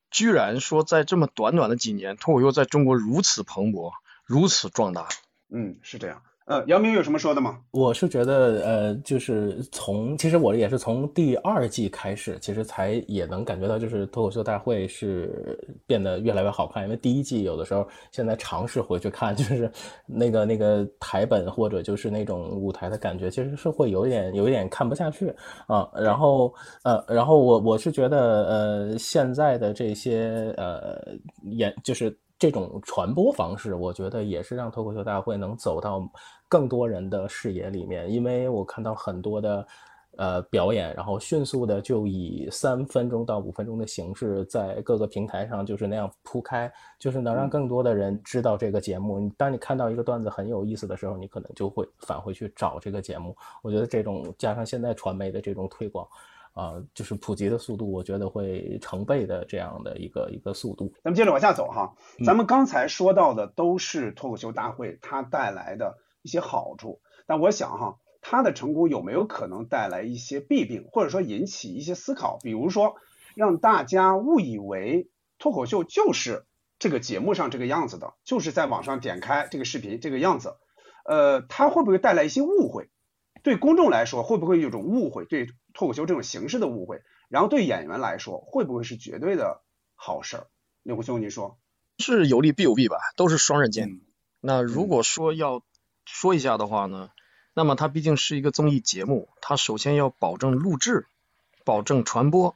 [0.09, 3.91] 居然说在这么短短的几年，脱口秀在中国如此蓬勃，
[4.23, 5.09] 如此壮大。
[5.49, 6.23] 嗯，是这样。
[6.45, 7.59] 呃，姚明有什么说的吗？
[7.71, 16.83] 我是觉得，呃，就是从其实我也是从第二季开始，其实才也能感觉到，就是脱口秀大会是变得越来越好看。
[16.83, 19.71] 因为第一季有的时候现在尝试回去看，就是
[20.05, 25.33] 那个那个台本或者就是那种舞台的感觉，其实是会有点有一点看不下去
[25.67, 25.87] 啊。
[25.95, 30.99] 然后呃，然后我我是觉得，呃，现在的这些呃
[31.43, 32.17] 演就是。
[32.41, 36.09] 这种传播方式，我觉得也是让脱口秀大会能走到
[36.49, 38.11] 更多人的视野里面。
[38.11, 39.67] 因为我看到很多的
[40.17, 49.29] 呃表演，然后迅速的就以三分钟到五分钟的形式在各个平台上就是那样铺开，就是能让更多的人知道这个节目。
[49.37, 53.37] 当你看到一个段子很有意思的时候，你可能就会返回去找这个节目。
[53.61, 56.07] 我觉得这种加上现在传媒的这种推广。
[56.53, 60.93] 啊，就是普及的速度，我觉得会成倍的这样的一个一个速度。
[61.03, 72.37] 咱们接着往下走哈，咱们刚才说到的都是脱口秀大会它带来的一些好处，但我想哈，它的成功有没有可能带来一些弊病，或者说引起一些思考？
[72.43, 72.95] 比如说
[73.35, 75.09] 让大家误以为
[75.39, 76.45] 脱口秀就是
[76.79, 80.57] 这个节目上这个样子的，就是在网上点开这个视频这个样子，
[81.05, 82.89] 呃，它会不会带来一些误会？
[83.43, 85.25] 对公众来说，会不会有种误会？
[85.25, 89.61] 对脱口秀这种形式的误会，然后对演员来说，会不会是绝对的
[89.95, 90.47] 好事儿？
[90.83, 91.57] 刘虎兄，您说，
[91.97, 94.01] 是有利必有弊吧，都是双刃剑。
[94.39, 95.63] 那如果说要
[96.05, 97.09] 说一下的话呢，
[97.53, 101.07] 那么它毕竟是一个综艺节目，它首先要保证录制，
[101.65, 102.55] 保证传播，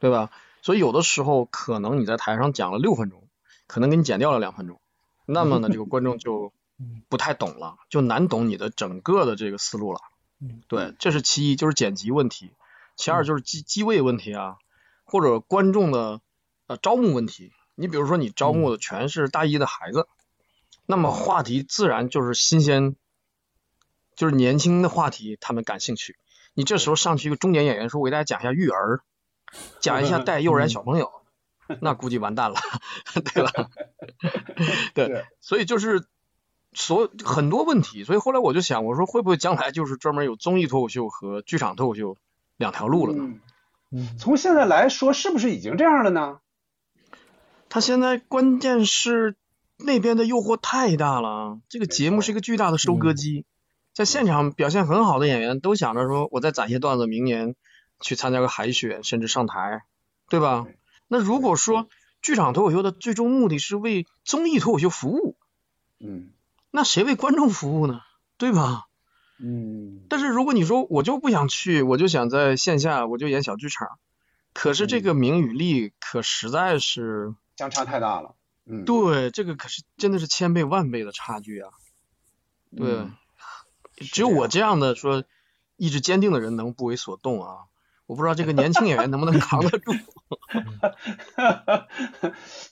[0.00, 0.30] 对吧？
[0.62, 3.22] 所以有的时候可能你在台上讲了六分钟，
[3.66, 4.80] 可能给你剪掉了两分钟，
[5.26, 6.52] 那么呢，这个观众就。
[7.08, 10.00] 不太懂了，就难懂你的整个的这个思路了。
[10.66, 12.48] 对，这是其一，就是剪辑问题；
[12.96, 14.56] 其二就是机机位问题啊，
[15.04, 16.20] 或者观众的
[16.66, 17.52] 呃招募问题。
[17.76, 20.08] 你比如说，你招募的全是大一的孩子，
[20.84, 22.96] 那么话题自然就是新鲜，
[24.16, 26.16] 就是年轻的话题，他们感兴趣。
[26.54, 29.02] 你这时候上去一个中年演员说，我给大家讲一下育儿，
[29.80, 31.12] 讲一下带幼儿园小朋友，
[31.80, 32.60] 那估计完蛋了，
[33.14, 33.70] 对吧？
[34.92, 36.04] 对，所以就是。
[36.74, 42.16] 所很多问题，所以后来我就想，我说会不会将来就是专门有综艺脱口秀和剧场脱口秀
[42.56, 43.34] 两条路了呢？
[43.90, 46.40] 嗯，从现在来说，是不是已经这样了呢？
[47.68, 49.36] 他现在关键是
[49.76, 53.44] 那边的诱惑太大了，这个节目是一个巨大的收割机，
[53.92, 57.54] 在现场表现很好的演员都想着说，我再攒些段子，明年
[58.00, 59.82] 去参加个海选，甚至上台，
[60.30, 60.66] 对吧？
[61.06, 61.88] 那如果说
[62.22, 65.36] 剧场脱口秀的最终目的是为综艺脱口秀服务，
[66.00, 66.30] 嗯。
[66.72, 68.00] 那谁为观众服务呢？
[68.38, 68.86] 对吧？
[69.38, 70.06] 嗯。
[70.08, 73.98] 但是如果你说我就不想去，我就想在线下，我就演小剧场，
[74.54, 78.34] 可是这个名与利可实在是相差太大了。
[78.64, 78.84] 嗯。
[78.84, 81.70] 对，这个可是真的是千倍万倍的差距啊。
[82.74, 83.06] 对。
[83.96, 85.24] 只有我这样的说
[85.76, 87.66] 意志坚定的人能不为所动啊。
[88.12, 89.90] 我不知道这个年轻演员能不能扛得住。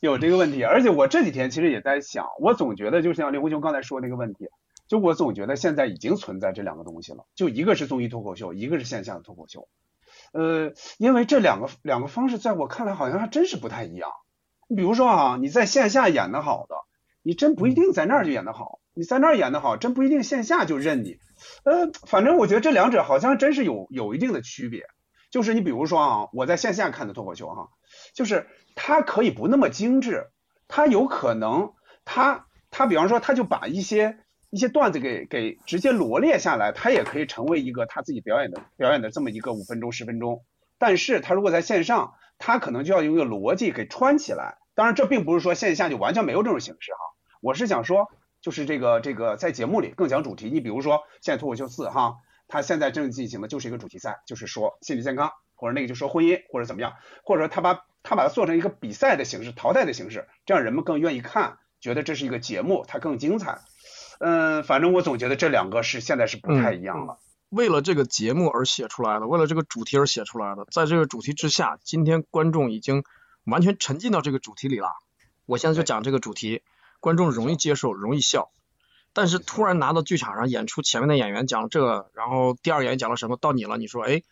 [0.01, 4.49] 有这个问题，而且我这几天其实也在想，我总觉得就像刘红雄刚才说那个问题，
[4.87, 9.67] 就我总觉得现在已经存在这两个东西了，就一个是综艺脱口秀，一个是线下的脱口秀。
[10.33, 14.11] 呃，因为这两个两个方式在我看来好像还真是不太一样。
[14.69, 16.75] 你比如说啊，你在线下演的好的，
[17.23, 21.17] 你真不一定在那儿就演的好；你在那儿演的好，真不一定线下就认你。
[21.65, 24.85] 呃，反正我觉得这两者好像真是有有一定的区别。
[25.31, 27.69] 就是你比如说啊，我在线下看的脱口秀哈，
[28.15, 30.27] 就是它可以不那么精致，
[30.67, 31.73] 它有可能，
[32.05, 34.19] 它它比方说，他就把一些
[34.51, 40.45] 一些段子给给直接罗列下来，它也可以成为一个他自己表演的表演的这么一个五分钟十分钟。
[40.79, 44.59] 但是他如果在线上，他可能就要用一个逻辑给穿起来。
[44.75, 46.99] 当然，这并不是说线下就完全没有这种形式哈，
[47.41, 48.09] 我是想说，
[48.41, 50.51] 就是这个这个在节目里更讲主题。
[50.51, 52.17] 你比如说现在脱口秀四哈。
[52.51, 56.93] 他现在正进行的就是一个主题赛，就是说心理健康，或者那个就说婚姻，或者怎么样，
[57.25, 63.61] 或者说他把他把它做成一个比赛的形式，淘汰的形式，这样人们更愿意看，觉得这是一个节目，它更精彩。
[64.19, 67.19] 嗯，反正我总觉得这两个是现在是不太一样了。
[67.49, 73.03] 为了这个节目而写出来的，为了这个主题而写出来的，在这个主题之下，今天观众已经
[73.45, 74.89] 完全沉浸到这个主题里了。
[75.47, 76.63] 我现在就讲这个主题，
[77.01, 78.51] 观众容易接受，容易笑。
[79.13, 84.23] 但是突然拿到剧场上演出，前面的演员讲了这，然后第二演员讲了什么，到你了，你说，哎，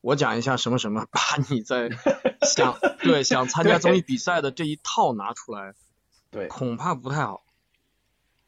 [0.00, 1.20] 我讲一下什么什么，把
[1.50, 1.90] 你在
[2.42, 5.74] 想 对想参加综艺比赛的这一套拿出来，
[6.30, 7.42] 对，恐怕不太好，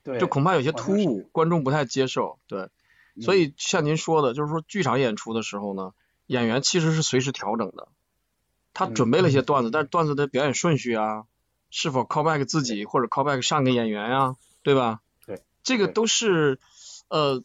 [0.05, 2.69] 对，就恐怕有些突兀，观众不太接受，对，
[3.21, 5.93] 所以像您说的，就是说剧场演出的时候呢，
[6.27, 7.89] 演员其实是随时调整的，
[8.73, 11.25] 他准备了一些段子，但是段子的表演顺序啊，
[11.69, 15.01] 是否 callback 自己或者 callback 上个演员呀，对吧？
[15.63, 16.59] 这个都是
[17.09, 17.43] 呃，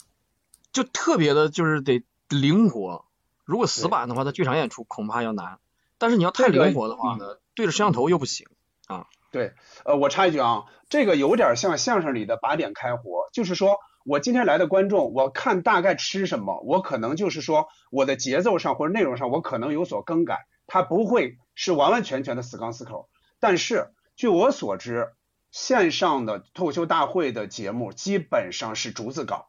[0.71, 3.05] 就特别的就是得灵活。
[3.43, 5.59] 如果死板的话，在剧场演出恐怕要难。
[5.97, 8.47] 但是你要太灵活的话呢，对着摄像头又不行
[8.87, 9.07] 啊。
[9.31, 23.09] 对，呃，我插一句啊，这个有点像相声里的把点开活，就是说我今天来的观众，我看大概吃什么，我可能就是说我的节奏上或者内容上，我可能有所更改，它不会是完完全全的死钢死口。
[23.39, 25.13] 但是据我所知，
[25.55, 29.47] 线上的脱口秀大会的节目基本上是逐字稿，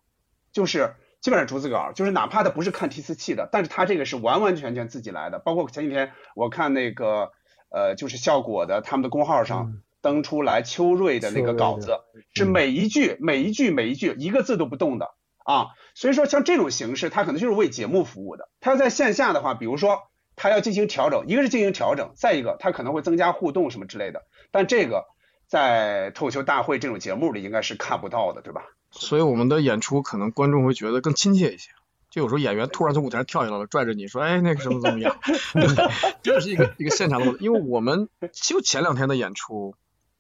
[0.53, 5.41] 就是基本上逐字稿，就是哪怕他不是看提词器的，但是他这个是完完全全自己来的。
[5.41, 7.33] 包括前几天我看那个
[7.71, 11.99] 呃，就是效果的他们的公号上登出来秋瑞的那个稿子，
[12.37, 15.71] 是每一句每一句每一句一个字都不动的啊。
[15.97, 18.49] 所以说像这种形式，它可能就是为节目服务的。
[18.61, 20.03] 他要在线下的话，比如说
[20.37, 24.23] 他要进行调整，一个是进行调整，再一个他可能会增加互动什么之类的。
[24.53, 25.05] 但这个
[25.47, 28.63] 在脱口秀大会这种节目里应该是看不到的，对吧？
[28.91, 31.71] 所以我们的演出可能观众会觉得更亲切一些。
[32.09, 35.19] 就有时候演员突然从舞台上跳下来了，拽着你说：“哎，那个什么怎么样？”
[36.23, 39.75] 这是一个一个现场的，因为我们就前两天的演出，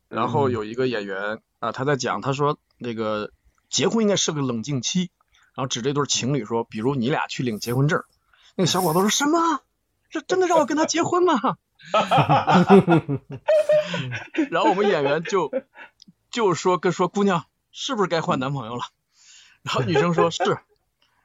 [0.08, 3.30] 然后有一个演员啊，他在讲，他说那个
[3.70, 5.10] 结婚应该是个冷静期，
[5.54, 8.04] 然后指这对情侣说，比如你俩去领结婚证，
[8.56, 9.60] 那个小伙子说什么？
[10.10, 11.56] 这真的让我跟他结婚吗？
[14.51, 15.51] 然后我们演员就
[16.31, 18.83] 就说跟说姑娘是不是该换男朋友了？
[19.62, 20.59] 然后女生说是，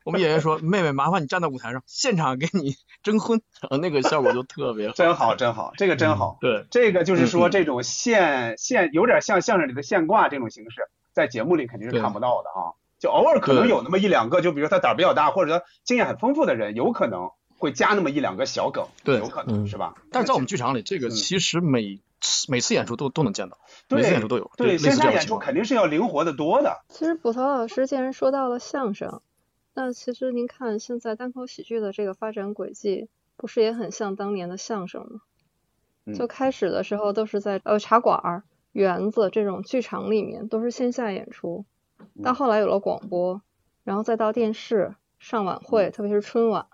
[0.04, 6.38] 我们演员说妹妹麻烦你站在舞台上，现场给你征婚，然后那个效果就特别好，真好真好，这个真好。
[6.41, 17.32] 对，这个就是说这种现现有点像相声里的现挂这种形式，在节目里肯定是看不到的啊，就偶尔可能有那么一两个，就比如他胆儿比较大或者他经验很丰富的人，有可能。
[17.62, 19.93] 会加那么一两个小梗，对，有可能是吧？
[20.12, 22.00] 但是在我们剧场里，这个其实每
[22.50, 24.50] 每次演出都都能见到，每次演出都有。
[24.58, 26.82] 对，线下演出肯定是要灵活的多的。
[26.89, 29.21] 其实捕头老师既然说到了相声，
[29.76, 36.15] 那其实您看现在单口喜剧的这个发展轨迹，不是也很像当年的相声吗？
[36.15, 41.63] 就开始的时候都是在呃茶馆、园子这种剧场里面都是线下演出，
[42.24, 43.43] 到后来有了广播，
[43.84, 46.65] 然后再到电视上晚会，特别是春晚。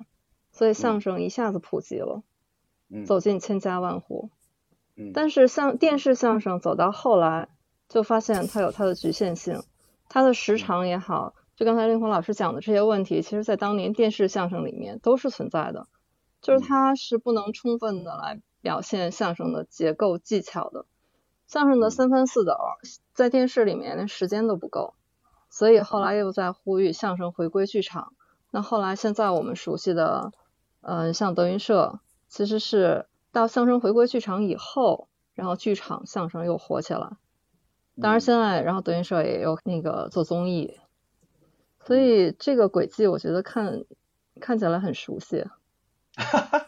[0.57, 2.23] 所以相声一下子普及了，
[3.05, 4.31] 走进千家万户。
[5.13, 7.49] 但是像电视相声走到后来，
[7.87, 9.61] 就发现它有它的局限性，
[10.09, 15.85] 它的时长也好，就刚才令狐老师讲的这些问题，其实在当年电视相声里面都是存在的，
[16.41, 20.87] 就是它是不能充分的来表现相声的结构技巧的。
[21.45, 22.55] 相声的三番四抖，
[23.13, 24.95] 在电视里面连时间都不够，
[25.51, 28.13] 所以后来又在呼吁相声回归剧场。
[28.49, 30.31] 那后来现在我们熟悉的。
[30.81, 37.17] 嗯，像德云社，其实是到相声回归剧场以后，然后剧场相声又火起来。
[38.01, 40.79] 当然现在，然后德云社也有那个做综艺，
[41.83, 43.83] 所以这个轨迹我觉得看
[44.39, 45.45] 看起来很熟悉。
[46.15, 46.67] 哈哈，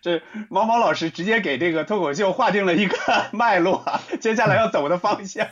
[0.00, 2.96] 这毛毛老师直接给这个脱口秀划定了一个
[3.32, 3.84] 脉络，
[4.20, 5.48] 接下来要走的方向，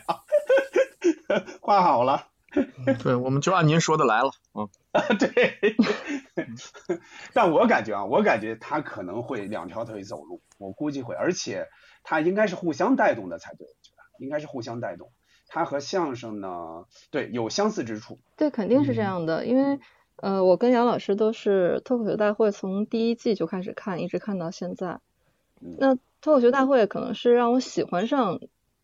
[1.61, 2.29] 画好了。
[3.03, 4.69] 对，我们就按您说的来了啊。
[5.19, 5.77] 对，
[7.35, 11.69] 但我感觉啊，我感觉他可能会两条腿走路，我估计会，而且
[12.03, 15.11] 他应该是互相带动的才对，我觉得应该是互相带动。
[15.47, 18.19] 他和相声呢，对，有相似之处。
[18.37, 19.79] 对，肯定是这样的，因为
[20.17, 25.01] 呃，我跟杨老师都是脱口秀大会从第一季就开始看，一直看到现在。
[25.79, 28.41] 那脱口秀大会可能是让我喜欢上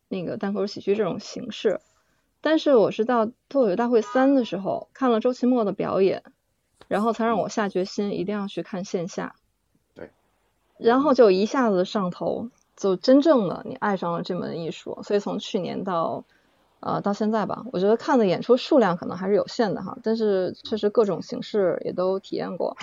[0.09, 1.81] 那个单口喜剧这种形式。
[2.43, 6.23] 但是我是到脱口秀大会三的时候看了周奇墨的表演，
[6.89, 9.35] 然后才让我下决心一定要去看线下。
[9.95, 10.11] 对。
[10.79, 15.03] 然后就一下子上头，就真正的你爱上了这门艺术。
[15.03, 16.25] 所以从去年到
[16.81, 22.79] 呃到现在吧，我觉得看的演出数量可能还是有限的哈，但是确实各种形式也都体验过，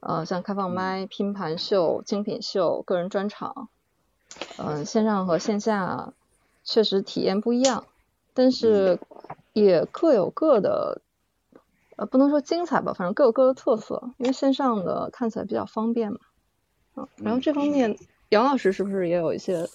[0.00, 3.68] 呃像开放麦、拼盘秀、精品秀、个人专场，
[4.56, 6.14] 嗯线上和线下
[6.64, 7.84] 确实体验不一样。
[8.34, 8.98] 但是
[9.52, 11.02] 也各有各的，
[11.96, 14.10] 呃，不能说精彩吧，反正各有各的特色。
[14.16, 16.18] 因为线上的看起来比较方便嘛，
[16.96, 17.98] 嗯，然后这方面
[18.30, 19.68] 杨老师是不是也有一些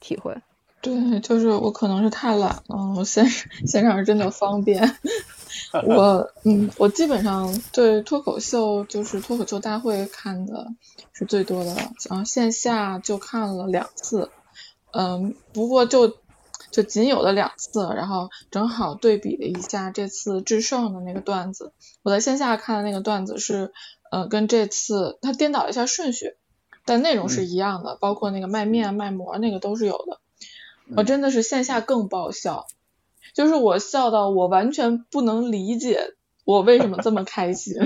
[0.00, 0.36] 体会？
[0.82, 4.96] 对，就是我可能是太懒了，我线线上是真的方便。
[5.86, 10.66] 我嗯，我基本上对脱口秀就是脱口秀大会看的
[11.12, 11.76] 是最多的，
[12.08, 14.30] 然后线下就看了两次，
[14.90, 16.16] 嗯，不过就。
[16.70, 21.72] 就仅有的两次，然后正好对比了一下这次制胜的那个段子。
[22.02, 23.72] 我在线下看的那个段子是，
[24.10, 26.34] 呃，跟这次他颠倒了一下顺序，
[26.84, 30.20] 但内容是一样的，包括那个卖面卖馍那个都是有的。
[30.96, 32.66] 我真的是线下更爆笑，
[33.34, 36.14] 就是我笑到我完全不能理解
[36.44, 37.74] 我为什么这么开心？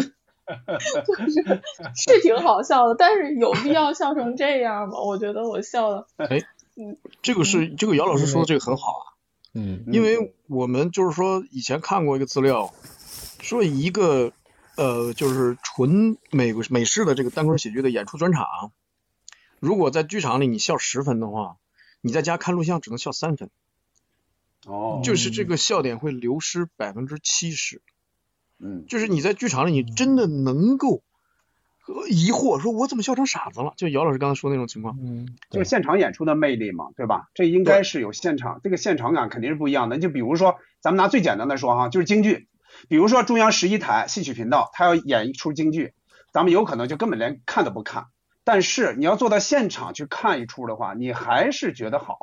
[1.07, 1.63] 就是
[1.97, 5.01] 是挺好笑的，但是有必要笑成这样吗？
[5.03, 6.39] 我觉得我笑的，哎，
[7.23, 9.05] 这个是这个姚老师说的这个很好啊，
[9.55, 9.85] 嗯。
[9.87, 12.75] 因为我们就是说以前看过一个资料，
[13.41, 14.33] 说一个
[14.77, 18.73] 呃就是纯美国美式的这个单口喜剧的演出专场，
[19.61, 21.57] 如果在剧场里你笑十分的话，
[22.01, 23.51] 你在家看录像只能笑三分，
[24.67, 27.81] 哦，就是这个笑点会流失百分之七十。
[28.59, 28.85] 嗯。
[28.89, 31.14] 就是你在剧场里，你真的能够呃
[32.09, 33.75] 疑惑，说我怎么笑成傻子了？
[33.77, 34.97] 就姚老师刚才说那种情况。
[35.03, 37.29] 嗯，就是现场演出的魅力嘛，对吧？
[37.35, 39.99] 这应该是有现场，这个现场感肯定是不一样的。
[39.99, 42.49] 就比如说，咱们拿最简单的说哈，就是京剧，
[42.89, 45.93] 比如说中央十一台戏曲频道，他要演一出京剧，
[46.33, 48.07] 咱们有可能就根本连看都不看。
[48.45, 52.17] 但是你要坐到现场去看一出的话，你还是觉得好。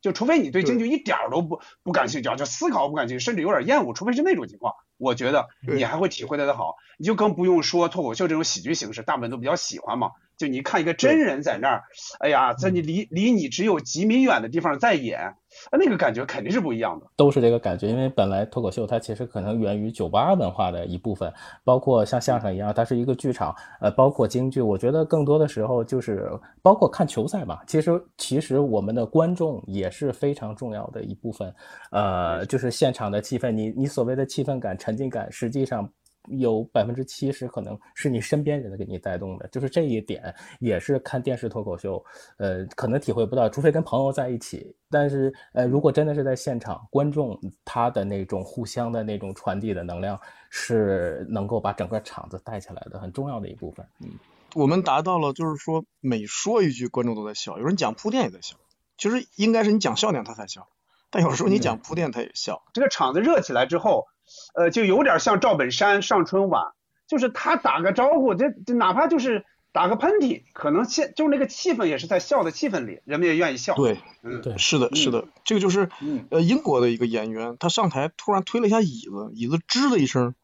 [0.00, 6.76] 就除非你对京剧一点儿都不不感兴趣，啊，就思考不感兴趣，甚至有点厌恶，除非是那种情况，我觉得你还会体会的好。
[6.96, 10.12] 你就更不用说脱口秀这种喜剧形式，大部分都比较喜欢嘛。
[10.42, 11.84] 就你看一个真人在那儿，
[12.18, 15.32] 哎呀，在你离离你只有几米远的地方在演，
[15.70, 17.06] 那个感觉肯定是不一样的。
[17.16, 21.32] 都是这个感觉，因为本来脱口秀它其实可能源于酒吧文化的一部分，
[21.62, 26.28] 包括像相声一样，它是一个剧场，呃，包括京剧，我觉得更多的时候就是
[26.60, 31.54] 包括看球赛嘛，其实其实我们的观众也是非常重要的一部分，
[31.92, 35.88] 呃，就是现场的气氛，你你所谓的气氛感、沉浸感，实际上。
[36.28, 42.04] 有百分之七十可能是你身边人给你带动的，就是这一点也是看电视脱口秀，
[42.36, 44.74] 呃，可能体会不到，除非跟朋友在一起。
[44.90, 50.20] 但是，呃，如果真的是在现场，观众他的那种互相的那种传递的能量，
[50.50, 53.86] 是能够把整个场子带起来的很重要的一部分。
[54.00, 54.10] 嗯，
[54.54, 57.58] 我们达到了，就是说每说一句，观众都在笑。
[57.58, 58.56] 有人讲铺垫也在笑，
[58.98, 60.68] 其实应该是你讲笑点他才笑，
[61.10, 62.62] 但有时候你讲铺垫他也笑。
[62.74, 64.06] 这个场子热起来之后，
[64.54, 66.72] 呃，就有点像赵本山上春晚，
[67.06, 80.34] 就是他打个招呼，这这哪怕就是打个喷嚏，可能现就是那个气氛也是在笑的气氛里，人们也愿意笑。，对，嗯，对是的，嗯是的，这个就是嗯呃英国的一个演员，他上台突然推了一下椅子，椅子吱的一声，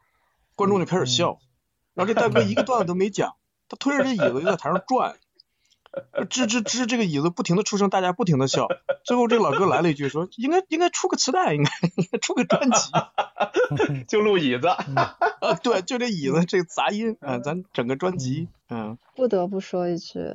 [0.57, 1.39] 观众就开始笑，
[1.95, 3.34] 然后这大 哥一个段子都没讲，
[3.68, 5.16] 他推着这椅子就在台上转，
[6.28, 8.68] 吱吱吱，这个椅子不停的出声，大家不停的笑，
[9.05, 12.90] 最后这个老哥来了一句说，应该应该出个磁带，应该应该出个专辑。
[14.09, 14.68] 就录椅子。
[14.68, 20.34] 啊，对，就这椅子这个杂音啊，咱整个专辑，嗯，不得不说一句，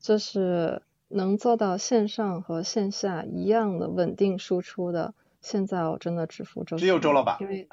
[0.00, 7.68] 就是能做到线上和线下一样的稳定输出的，现在我真的只服周只有周老板因为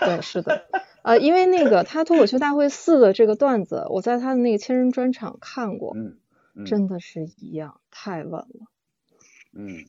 [0.00, 0.66] 对是的，
[1.02, 6.18] 呃，因为那个他脱口秀大会四的这个段子，我在他的那个千人专场看过，嗯嗯
[6.66, 8.66] 真的是一样，太稳了。
[9.52, 9.86] 嗯，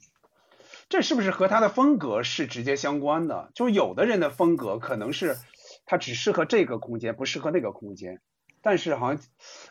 [0.89, 3.51] 这是不是和他的风格是直接相关的？
[3.55, 5.38] 就是有的人的风格可能是
[5.86, 8.22] 他只适合这个空间，不适合那个空间。
[8.61, 9.22] 但是好像，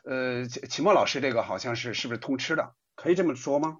[0.05, 2.75] 呃，齐齐墨老师这个好像是是不是通吃的？
[2.95, 3.79] 可以这么说吗？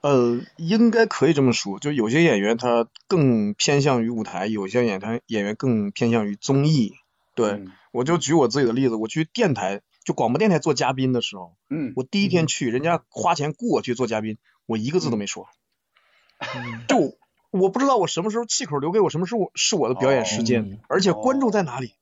[0.00, 6.94] 呃，应该可以这么说，就有些演员他更偏向于舞台，有些演员演员更偏向于综艺。
[7.34, 15.48] 对，嗯我就举我自己的例子，我去电台，就广播电台做嘉宾的时候，嗯，我第一天去，人家花钱雇我去做嘉宾，我一个字都没说，
[16.88, 17.18] 就
[17.50, 21.92] 我不知道我什么时候气口留给我，什么时候是我的表演时间，哦而且观众在哪里？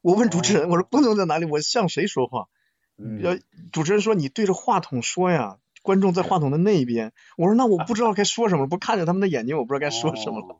[0.00, 1.44] 我问主持人，我说观众在哪里？
[1.44, 2.48] 我向谁说话？
[2.96, 3.36] 嗯要
[3.72, 7.12] 主持人说你对着话筒说呀，观众在话筒的那一边。
[7.36, 10.56] 我说那我不知道该说什么，不看着他们的眼睛，我不知道该说什么了。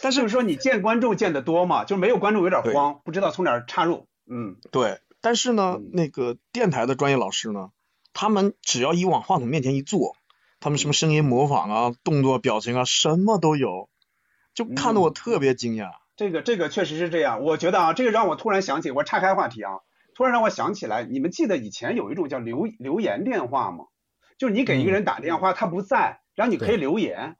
[0.00, 4.06] 但是是说你见观众见得多嘛，就没有观众有点慌，不知道从哪儿插入。
[4.32, 7.70] 嗯对，但是呢嗯，那个电台的专业老师呢，
[8.12, 10.16] 他们只要一往话筒面前一坐，
[10.60, 13.88] 他们什么声音模仿啊、动作、表情啊，什么都有，
[14.54, 15.90] 就看得我嗯特别惊讶。
[16.16, 19.80] 这个这个确实是这样，我觉得啊，这个让我突然想起，我岔开话题啊，
[20.14, 23.86] 突然让我想起来，你们记得以前有一种叫留留言电话吗？
[24.38, 27.36] 就是你给一个人打电话，他不在，然后你可以留言。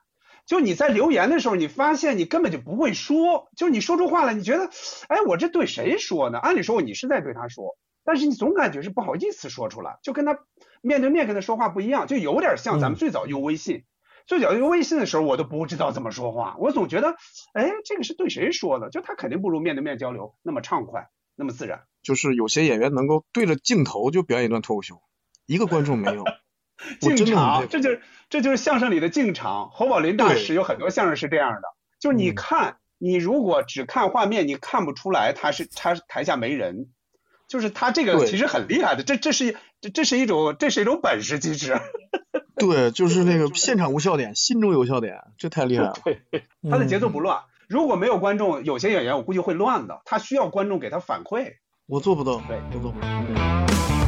[0.51, 4.69] 就你在留言的时候，你发现你根本就不会说，就是你说出话来，你觉得，
[5.07, 6.41] 哎，我这对谁说呢？
[6.41, 10.41] 按理说你是在对他说，但是你总感觉是不好意思说出来，就跟他
[10.83, 13.85] 面对面跟他说话不一样，就有点像咱们最早用微信。
[14.27, 17.15] 最早用微信的时候，我都不知道怎么说话，我总觉得，
[17.53, 18.91] 哎，这个是对谁说的？
[18.91, 21.85] 就他肯定不如面对面交流那么畅快，那么自然。
[22.03, 25.01] 就是有些演员能够对着镜头就表演一段脱口秀，
[25.47, 26.25] 一个观众没有。
[27.03, 29.71] 我进场，这就是这就是相声里的进场。
[29.71, 31.63] 侯宝林大师有很多相声是这样的，
[32.01, 36.89] 就是你嗯看，你如果只看画面，你看不出来他是他台下没人，
[37.49, 41.81] 就是他这个其实很厉害的，这这是这这是一种这是一种本事，其实
[42.57, 45.95] 对，就是那个现场无笑点，心中有笑点，这太厉害了。
[46.05, 46.23] 对
[46.71, 47.41] 他的节奏不乱。
[47.69, 51.55] 如果没有观众，有些演员我估计会乱的，他需要观众给他反馈。
[51.87, 54.00] 我做不到，对我做不到。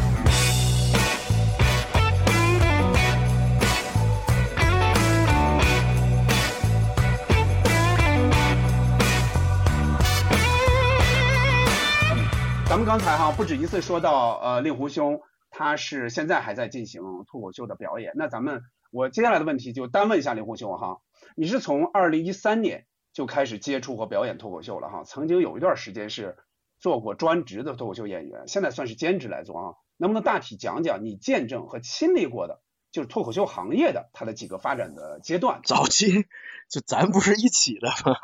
[12.72, 15.20] 咱们刚才哈不止一次说到，呃，令狐兄
[15.50, 18.14] 他是现在还在进行脱口秀的表演。
[18.16, 21.02] 那咱们我接下来的问题就单问一下令狐兄哈，
[21.36, 25.04] 你是从二零一三年就开始接触和表演脱口秀了哈？
[25.04, 26.38] 曾经有一段时间是
[26.80, 29.74] 做过专职的脱口秀演员，现在算是兼职来做啊。
[29.98, 35.60] 能不能大体讲讲你见证和亲历过的，就是脱口秀行业的它的几个发展的阶段？
[35.62, 36.24] 早期
[36.70, 38.16] 就咱不是一起的吗？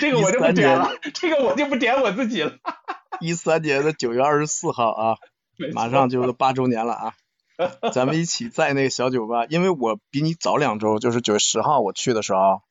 [0.00, 2.52] 这个我就不点了，这个我就不点我自己了。
[3.20, 5.16] 一三年的九月二十四号啊，
[5.74, 7.14] 马上就是八周年了啊，
[7.92, 12.62] 咱们一起在那个小酒吧，因为我比你早两周，就是九月十号我去的时候，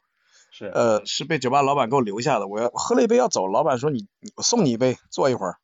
[0.51, 5.57] 是呃是被酒吧老板给我留下的，我要喝了一杯要走，老板说你我送你一杯，坐一会儿，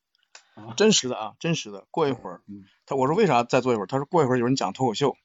[0.77, 2.41] 真实的啊，真实的，过一会儿，
[2.86, 3.86] 他我说为啥再坐一会儿？
[3.86, 5.15] 他说过一会儿有人讲脱口秀，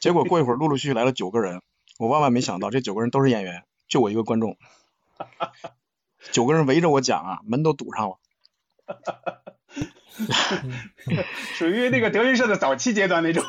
[0.00, 1.60] 结果过一会儿陆陆续续来了九个人，
[1.98, 4.56] 我万万没想到这九个人都是演员，就我一个观众，
[6.32, 8.18] 九个人围着我讲啊，门都堵上了。
[11.54, 13.42] 属于那个德云社的早期阶段那种。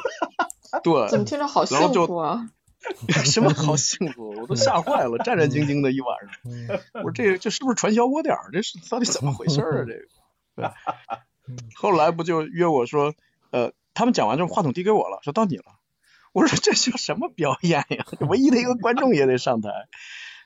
[0.83, 1.07] 对。
[1.11, 2.49] 怎么听着好幸福啊？
[3.23, 4.31] 什么好幸福？
[4.41, 6.29] 我都吓坏了，战战兢兢的一晚上。
[6.95, 8.35] 我说这这是不是传销窝点？
[8.51, 9.85] 这是到底怎么回事啊？
[9.85, 9.95] 这个。
[10.55, 10.69] 对。
[11.75, 13.13] 后来不就约我说，
[13.51, 15.65] 呃，他们讲完之后话筒递给我了，说到你了。
[16.33, 18.05] 我说这叫什么表演呀？
[18.21, 19.69] 唯一的一个观众也得上台。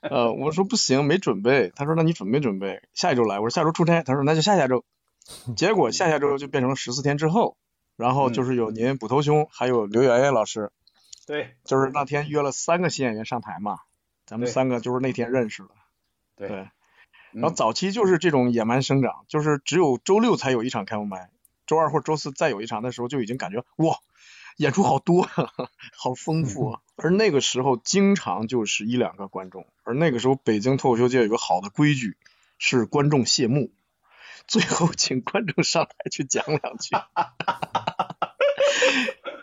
[0.02, 1.72] 呃，我说不行，没准备。
[1.76, 3.40] 他说那你准备准备，下一周来。
[3.40, 4.04] 我说下周出差。
[4.04, 4.86] 他说那就下下周。
[5.58, 7.58] 结果下下周就变成了十四天之后，
[7.96, 10.72] 然后就是有您捕头兄，还有刘媛媛老师。
[11.26, 11.56] 对。
[11.66, 13.80] 就是那天约了三个新演员上台嘛，
[14.26, 15.70] 咱们三个就是那天认识的。
[16.36, 16.70] 对。
[17.34, 21.30] 然后早期就是这种野蛮生长，就是只有周六才有一场开放麦，
[21.66, 23.98] 周二或周四再有一场的时候就已经感觉哇。
[24.58, 25.30] 演出好多，
[25.96, 26.82] 好丰富啊！
[26.96, 32.18] 而那个时候经常就是一两个观众，而那个时候北京脱口秀界有个好的规矩，
[32.58, 33.72] 是观众谢幕，
[34.48, 36.96] 最后请观众上台去讲两句。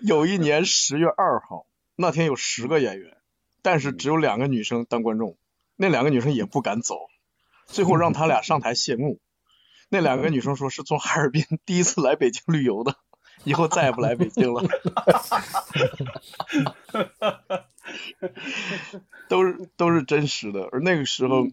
[0.03, 3.17] 有一年十月二号，那天有十个演员，
[3.63, 5.39] 但是只有两个女生当观众，
[5.77, 6.97] 那两个女生也不敢走，
[7.67, 9.21] 最后让他俩上台谢幕。
[9.89, 12.97] 那两个女生说是从哈尔滨第一次来北京旅游的。
[13.45, 14.63] 以后再也不来北京了，
[19.29, 20.69] 都是都是真实的。
[20.73, 21.47] 而那个时候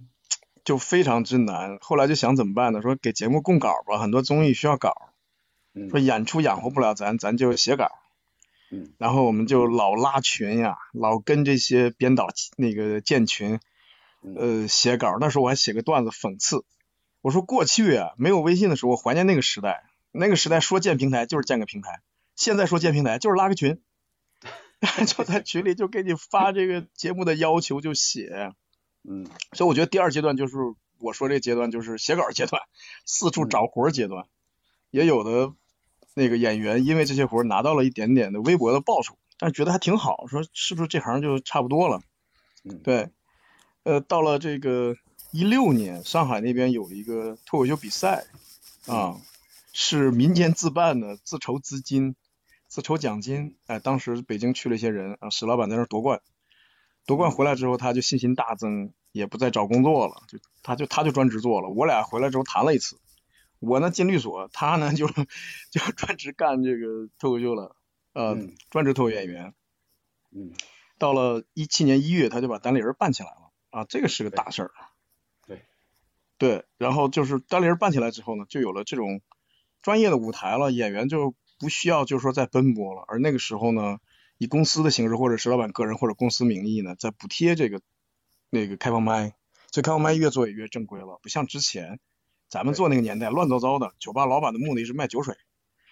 [0.63, 2.81] 就非常之难，后来就想怎么办呢？
[2.81, 5.09] 说给节目供稿吧，很多综艺需要稿。
[5.89, 7.89] 说演出养活不了咱，咱就写稿。
[8.97, 12.27] 然后我们就老拉群呀，老跟这些编导
[12.57, 13.59] 那个建群，
[14.35, 15.17] 呃，写稿。
[15.19, 16.63] 那时候我还写个段子讽刺，
[17.21, 19.83] 我说过去啊，没有微信的时候，我怀念那个时代。
[20.11, 22.01] 那个时代说建平台就是建个平台，
[22.35, 23.81] 现在说建平台就是拉个群，
[25.07, 28.51] 就在群里就给你发这个节目的要求就写，
[29.07, 30.57] 嗯，所以我觉得第二阶段就是
[30.99, 32.61] 我说这阶段就是写稿阶段，
[33.05, 34.25] 四处找活阶段，
[34.89, 35.53] 也有的
[36.13, 42.01] 那个演员因为这些活拿到了一点点的微薄的报酬，但觉得还挺好，说是不是这行就差不多了？
[42.63, 43.09] 嗯，对，
[43.83, 44.95] 呃，到了这个
[45.31, 48.25] 一六年，上海那边有一个脱口秀比赛
[48.87, 49.15] 啊。
[49.73, 52.15] 是民间自办的，自筹资金，
[52.67, 53.57] 自筹奖金。
[53.67, 56.21] 哎，当时北京去了一些人啊，史老板在那儿夺冠，
[57.05, 61.69] 夺冠回来之后，他就信心大增，也不再找工作了，就他就他就专职做了。
[61.69, 62.99] 我俩回来之后谈了一次，
[63.59, 67.77] 我呢进律所，他呢就就专职干这个脱口秀了，
[68.13, 68.37] 呃，
[68.69, 69.53] 专职脱口演员。
[70.31, 70.51] 嗯。
[70.97, 74.71] 到了一七年一月，他就把单立人办起来了啊，这个是个大事儿。
[75.47, 75.63] 对。
[76.37, 79.21] 对，然后就是单立人办起来之后呢，就有了这种。
[79.81, 83.03] 专业的舞台了，演员就不需要就是说再奔波了。
[83.07, 83.97] 而那个时候呢，
[84.37, 87.81] 以公司的形式或者石老板个人或者公司名义呢，在补贴这个
[88.49, 89.33] 那个开放麦，
[89.71, 91.19] 所以开放麦越做也越正规了。
[91.21, 91.99] 不像之前
[92.49, 95.35] 咱们做那个年代乱糟糟的，酒吧老板的目的是卖酒水，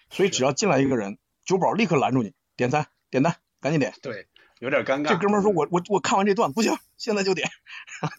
[0.08, 3.94] 所以只要进来一个人，酒保立刻拦住你点餐，点单，赶紧点。
[4.02, 4.26] 对，
[4.58, 5.08] 有点尴尬。
[5.08, 7.48] 这哥们说我我我看完这段不行，现在就点，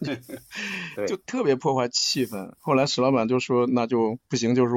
[1.08, 2.54] 就特别破坏气氛。
[2.58, 4.74] 后来史老板就说那就不行，就是。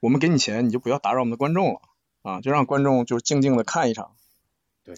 [0.00, 1.80] 我们给你钱，你就不要打扰我们的观众了
[2.22, 4.16] 啊，就让观众就静静的看一场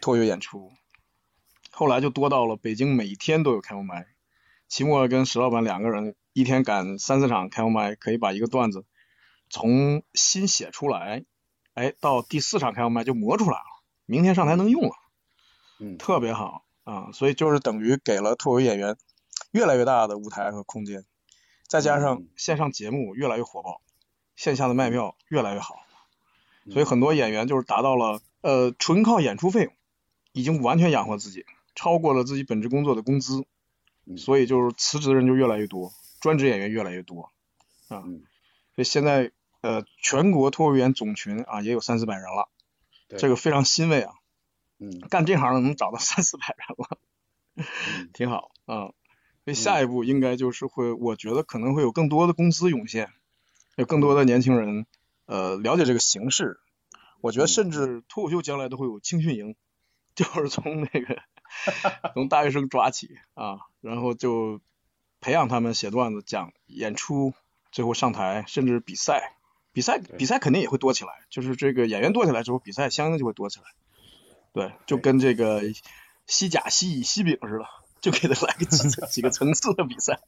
[0.01, 0.73] 脱口秀演出。
[1.71, 4.07] 后来就多到了北京每天都有开放麦，
[4.69, 8.85] 期末跟石老板两个人一天赶三四场开放麦，可以把一个段子
[9.51, 11.25] 从新写出来，
[11.75, 14.95] 哎，到第四场开放麦就磨出来了，明天上台能用了，
[15.81, 18.97] 嗯，特别好啊，所以就是等于给了脱口秀演员
[19.51, 21.05] 越来越大的舞台和空间，
[21.67, 23.81] 再加上嗯线上节目越来越火爆，
[24.37, 25.77] 线下的卖票越来越好，
[26.65, 29.73] 嗯所以很多演员就是达到了呃纯靠演出费用，
[30.33, 33.45] 已经完全养活自己，超过了自己本职工作的工资，
[34.07, 37.31] 嗯所以就是辞职的人就越来越多，专职演员越来越多
[37.89, 38.23] 啊，嗯
[38.75, 42.49] 所以现在呃全国脱口秀演员总群啊也有三四百人了，
[43.19, 44.15] 这个非常欣慰啊，
[44.79, 46.99] 嗯 干这行的能找到三四百人了。
[47.55, 47.65] 嗯
[48.15, 48.93] 挺好啊。
[49.45, 53.11] 所以下一步应该就是会，我觉得可能会有更多的公司涌现，
[53.77, 54.87] 有更多的年轻人
[55.27, 56.61] 呃了解这个形式。
[57.21, 59.55] 我觉得甚至脱口秀将来都会有青训营，
[60.17, 61.23] 就是从那个
[62.15, 64.61] 从大学生抓起啊，然后就
[65.21, 67.33] 培养他们写段子、讲演出，
[67.71, 69.37] 最后上台，甚至比赛。
[69.73, 73.67] 比赛比赛肯定也会多起来，就是这个演员多起来之后，比赛相应就会多起来。
[74.53, 75.63] 对，就跟这个
[76.27, 77.65] 西甲、西乙、西丙似的，
[78.03, 80.21] 就给他来个几 几个层次的比赛。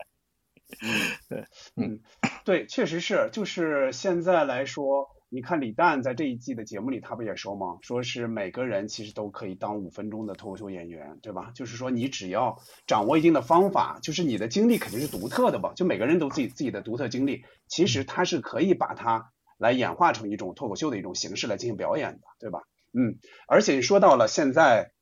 [1.77, 2.01] 嗯，
[2.45, 7.79] 对，确实是，就是现在来说，你看李诞在这一季的节目里，他不也说吗？
[7.83, 11.51] 说是每个人其实都可以当五分钟的脱口秀演员，对吧？
[11.55, 15.73] 就是说你只要掌握一定的方法，就是你的经历肯定是独特的吧？
[15.75, 22.63] 就每个人都自己自己的独特经历，其实他是可以把它来演化成一种脱口秀的一种形式来进行表演的，对吧？
[22.93, 23.19] 嗯，
[23.49, 24.93] 而且你说到了现在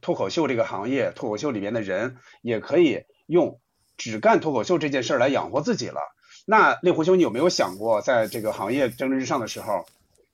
[0.00, 3.60] 脱口秀这个行业，脱口秀里边的人也可以用
[3.98, 6.00] 只干脱口秀这件事儿来养活自己了。
[6.46, 9.84] 那令狐兄，你有没有想过，在这个行业蒸蒸日上的时候，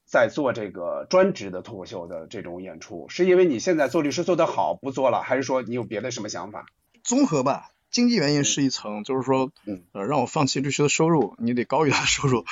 [0.06, 3.08] 在做这个专职的脱口秀的这种演出？
[3.08, 6.66] 是因为你现在做律师做得好不做了，还是说你有别的什么想法？
[7.02, 12.44] 综合吧，经济原因是一层，就是说嗯，呃，让我放弃律师的收入，你得高于他的收入，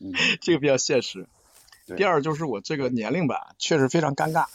[0.00, 1.26] 嗯 这个比较现实。
[1.96, 4.46] 第二就是我这个年龄吧，确实非常尴尬。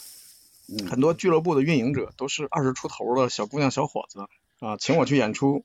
[0.67, 4.27] 嗯很多俱乐部的运营者都是二十出头的小姑娘、小伙子
[4.59, 5.63] 啊，请我去演出，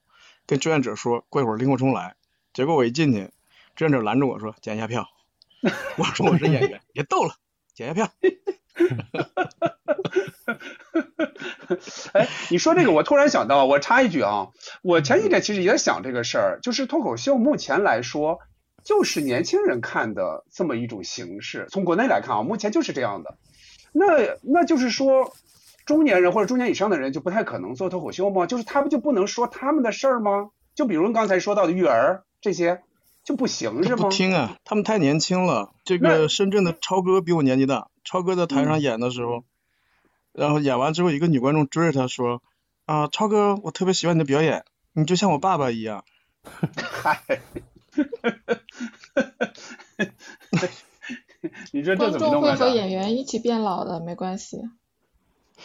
[0.50, 2.16] 跟志愿者说过一会儿令狐冲来，
[2.52, 3.30] 结果我一进去，
[3.76, 5.06] 志愿者拦着我说检一下票，
[5.96, 7.36] 我说我是演员，别逗了，
[7.72, 8.12] 检一下票。
[12.14, 14.48] 哎，你说这个，我突然想到，我插一句啊，
[14.82, 18.40] 我前几天其实也想这个事儿，就是脱口秀目前来说，
[18.82, 21.68] 就是年轻人看的这么一种形式。
[21.70, 23.38] 从国内来看啊，目前就是这样的。
[23.92, 25.32] 那那就是说，
[25.90, 28.46] 中年人或者中年以上的人就不太可能做脱口秀吗？
[28.46, 30.50] 就是他们就不能说他们的事儿吗？
[30.76, 32.82] 就比如刚才说到的育儿这些，
[33.24, 34.02] 就不行是他吗？
[34.04, 35.72] 不听啊，他们太年轻了。
[35.84, 39.42] 这个深圳的超哥比我年纪大，超哥在台上演的时候，
[40.32, 42.40] 然后演完之后，一个女观众追着他说
[42.86, 46.04] ：“啊，超哥，我特别喜欢你的表演，你就像我爸爸一样。
[46.76, 47.20] 嗨，
[51.72, 52.50] 你说这观怎么弄啊？
[52.50, 54.58] 众会和演员一起变老的，没关系。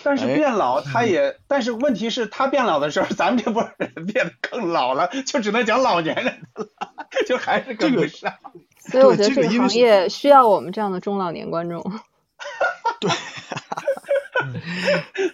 [0.04, 6.70] 但是哎变老，他也，但是问题是，他变老的时候， 咱们这波人变得更老了，就只能讲老年人的了，
[7.28, 8.34] 就还是跟不上。
[8.80, 11.82] 所以我觉得这个行业需要我们这样的中老年观众。
[13.00, 13.12] 对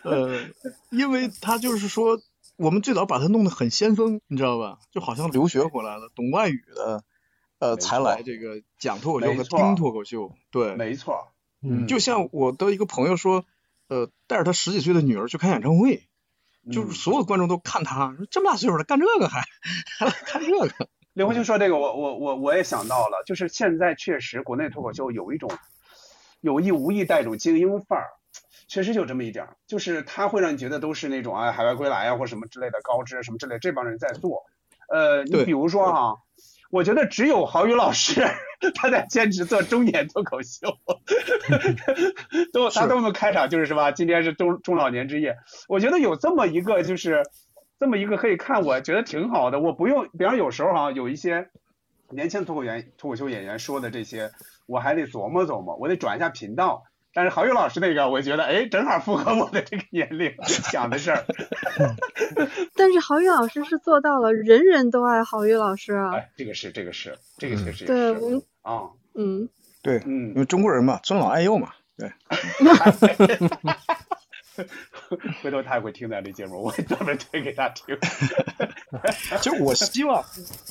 [0.03, 0.39] 呃，
[0.89, 2.19] 因为他就是说，
[2.55, 4.77] 我们最早把他弄得很先锋，你知道吧？
[4.91, 7.03] 就好像留学回来了，懂外语的，
[7.59, 10.31] 呃，才来这个讲脱口秀和听脱口秀。
[10.49, 11.27] 对，没错，
[11.61, 13.43] 嗯就像我的一个朋友说，
[13.91, 16.07] 呃，带着他十几岁的女儿去看演唱会，
[16.71, 19.41] 就是嗯所有观众都看他，说这么大岁数了干这个还
[19.99, 20.69] 还来看这个。
[21.11, 25.51] 刘红星说这个，我我我我也想到了，就是现在确实国内脱口秀有一种
[26.39, 28.07] 有意无意带一种精英范儿，
[28.69, 34.45] 确实有这么一点儿，就是他会让你觉得都是那种啊海外归来啊或什么之类的高知什么之类这帮人在做。
[34.87, 36.15] 呃，你比如说哈、
[36.71, 38.25] 我觉得只有郝宇老师
[38.73, 40.77] 他在坚持做中年脱口秀，
[42.53, 43.91] 都他是这么开场就是什么？
[43.91, 45.35] 今天是中中老年之夜，
[45.67, 47.23] 我觉得有这么一个就是
[47.79, 49.59] 这么一个可以看，我觉得挺好的。
[49.59, 51.49] 我不用，比方有时候哈、有一些
[52.09, 54.31] 年轻脱口演脱口秀演员说的这些，
[54.65, 56.83] 我还得琢磨琢磨，我得转一下频道。
[57.13, 61.25] 但是郝宇老师那个，我觉得哎，正好符合我的这个年龄想的事儿。
[62.75, 66.15] 但是郝宇老师是做到了，人人都爱郝宇老师啊。
[66.15, 68.83] 哎，这个是这个是这个确实也对，是我们啊，
[69.15, 69.49] 嗯，
[69.81, 71.73] 对，因嗯，为中国人嘛，尊老爱幼嘛。
[71.97, 72.09] 对，
[75.43, 77.95] 回头他也会听咱这节目，我会专门推给他听。
[79.41, 80.23] 就我希望，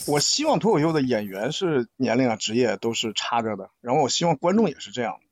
[0.09, 5.27] 我希望脱口秀的演员是年龄啊、职业都是插着的，然后我希望观众也是这样的。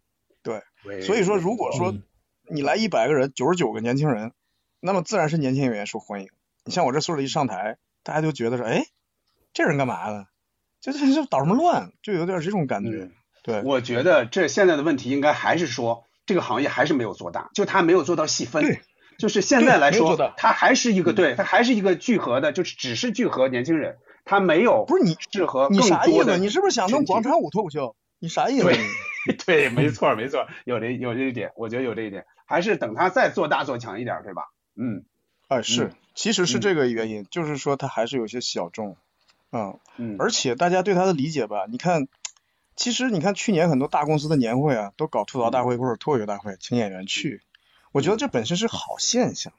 [1.02, 2.02] 所以说，如果说嗯
[2.50, 4.32] 你来一百个人，九十九个年轻人，
[4.80, 6.28] 那么自然是年轻演员受欢迎。
[6.64, 8.86] 你像我这岁数一上台，大家就觉得说，哎，
[9.52, 10.26] 这人干嘛呢？
[10.80, 11.92] 这这这捣什么乱？
[12.02, 12.90] 就有点这种感觉。
[12.90, 13.12] 嗯
[13.44, 18.80] 对，我觉得这现在的问题应该还是说，这个行业还是没有做大，就他没有做到细分对。
[19.18, 26.36] 就是现在来说对没有做到，它还是一个对，他还是一个聚合的，就是只是聚合年轻人，他没有不是你适合你啥意思？
[26.36, 27.96] 你是不是想弄广场舞脱口秀？
[28.18, 28.68] 你啥意思？
[29.32, 34.50] 对 对，没错没错，有这有这一点，我觉得有这一点，还是等他再做大做强一点，对吧？
[34.76, 35.04] 嗯
[35.48, 38.96] 哎，是嗯，其实是嗯这个原因，就是说他还是有些小众，
[39.50, 42.06] 啊、嗯，而且大家对他的理解吧，你看，
[42.76, 47.42] 其实你看去年很多大公司的年会啊，都搞吐槽大会或者脱口秀大会，请演员去，
[47.92, 49.52] 我觉得这本身是好现象。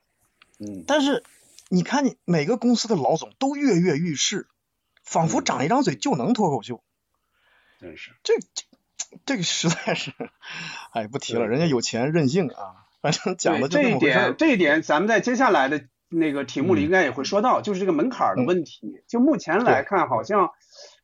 [0.59, 1.23] 嗯但是
[1.69, 4.47] 你看你每个公司的老总都跃跃欲试，
[5.03, 6.83] 仿佛嗯长一张嘴就能脱口秀，
[7.79, 8.33] 真是这
[9.09, 10.11] 这 这个实在是，
[10.91, 14.35] 哎，不提了，人家有钱任性啊，反正讲的就这一这么回事儿点，。
[14.37, 19.01] 这一点咱们在接下来的那个题目里嗯应该也会说到，就是这个门槛儿的嗯问题。
[19.07, 20.49] 就目前来看，好像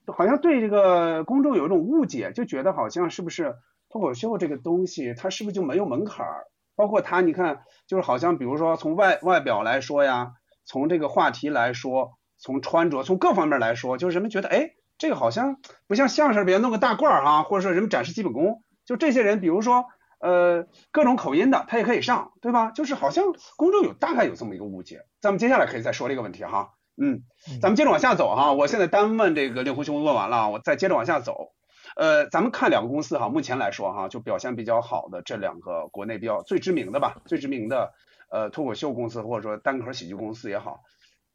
[0.07, 3.55] 好像对这个公众有一种误解，就觉得好像是不是
[3.89, 6.45] 脱口秀这个东西，它是不是就没有门槛儿？
[6.75, 10.33] 包括它，你看，就是好像比如说从外外表来说呀，
[10.65, 19.85] 从这个话题来说，从穿着，从各方面来说，就是人们觉得，哎，这个好像不像相声，别人弄个大褂儿哈，或者说人们展示基本功，就这些人，比如说
[20.19, 22.71] 呃各种口音的，他也可以上，对吧？
[22.71, 23.25] 就是好像
[23.57, 25.01] 公众有大概有这么一个误解。
[25.21, 27.23] 咱们接下来可以再说这个问题哈，嗯，
[27.61, 28.53] 咱们接着往下走哈。
[28.53, 31.51] 我现在单问这个令狐兄问完了，我再接着往下走。
[31.95, 37.93] 呃，咱们看两个公司哈，目前来说哈，就表现比较好的这两个国内比较最知名的吧，最知名的
[38.29, 40.79] 呃脱口秀公司或者说单口喜剧公司也好，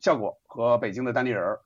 [0.01, 1.61] 效果和北京的单立人儿，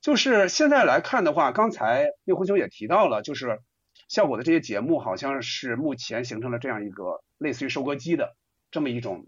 [0.00, 3.60] 就是现在来看的话，刚才令狐兄也提到了，就是
[4.08, 8.36] 像我的这些节目好像是目前形成了这样一个类似于收割机的
[8.70, 9.26] 这么一种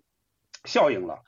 [0.65, 1.23] 效应了。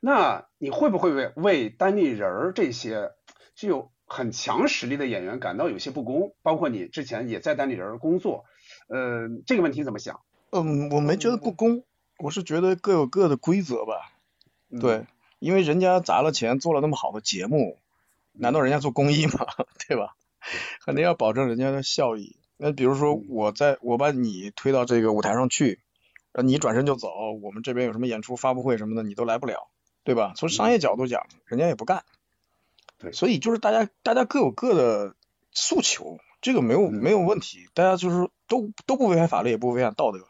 [0.00, 3.12] 那你会不会为为单立人儿这些
[3.54, 6.34] 具有很强实力的演员感到有些不公？
[6.42, 8.44] 包括你之前也在单立人儿工作，
[8.88, 10.20] 呃，这个问题怎么想？
[10.50, 11.84] 嗯，我没觉得不公，
[12.18, 14.12] 我是觉得各有各的规则吧。
[14.70, 15.06] 嗯对，
[15.38, 17.78] 因为人家砸了钱做了那么好的节目，
[18.38, 19.46] 难道人家做公益吗？
[19.88, 20.16] 对吧？
[20.84, 22.36] 肯定要保证人家的效益。
[22.56, 25.80] 那比如说嗯我在我把你推到这个舞台上去，
[26.32, 27.08] 呃你转身就走，
[27.42, 29.68] 我们这边有什么演出、发布会什么的，你都来不了，
[30.04, 30.32] 对吧？
[30.36, 32.04] 从商业角度讲，人家也不干。
[32.98, 35.14] 对所以就是大家大家各有各的
[35.52, 40.20] 诉求，这个没有嗯没有问题，大家就是都都不违反法律，也不违反道德。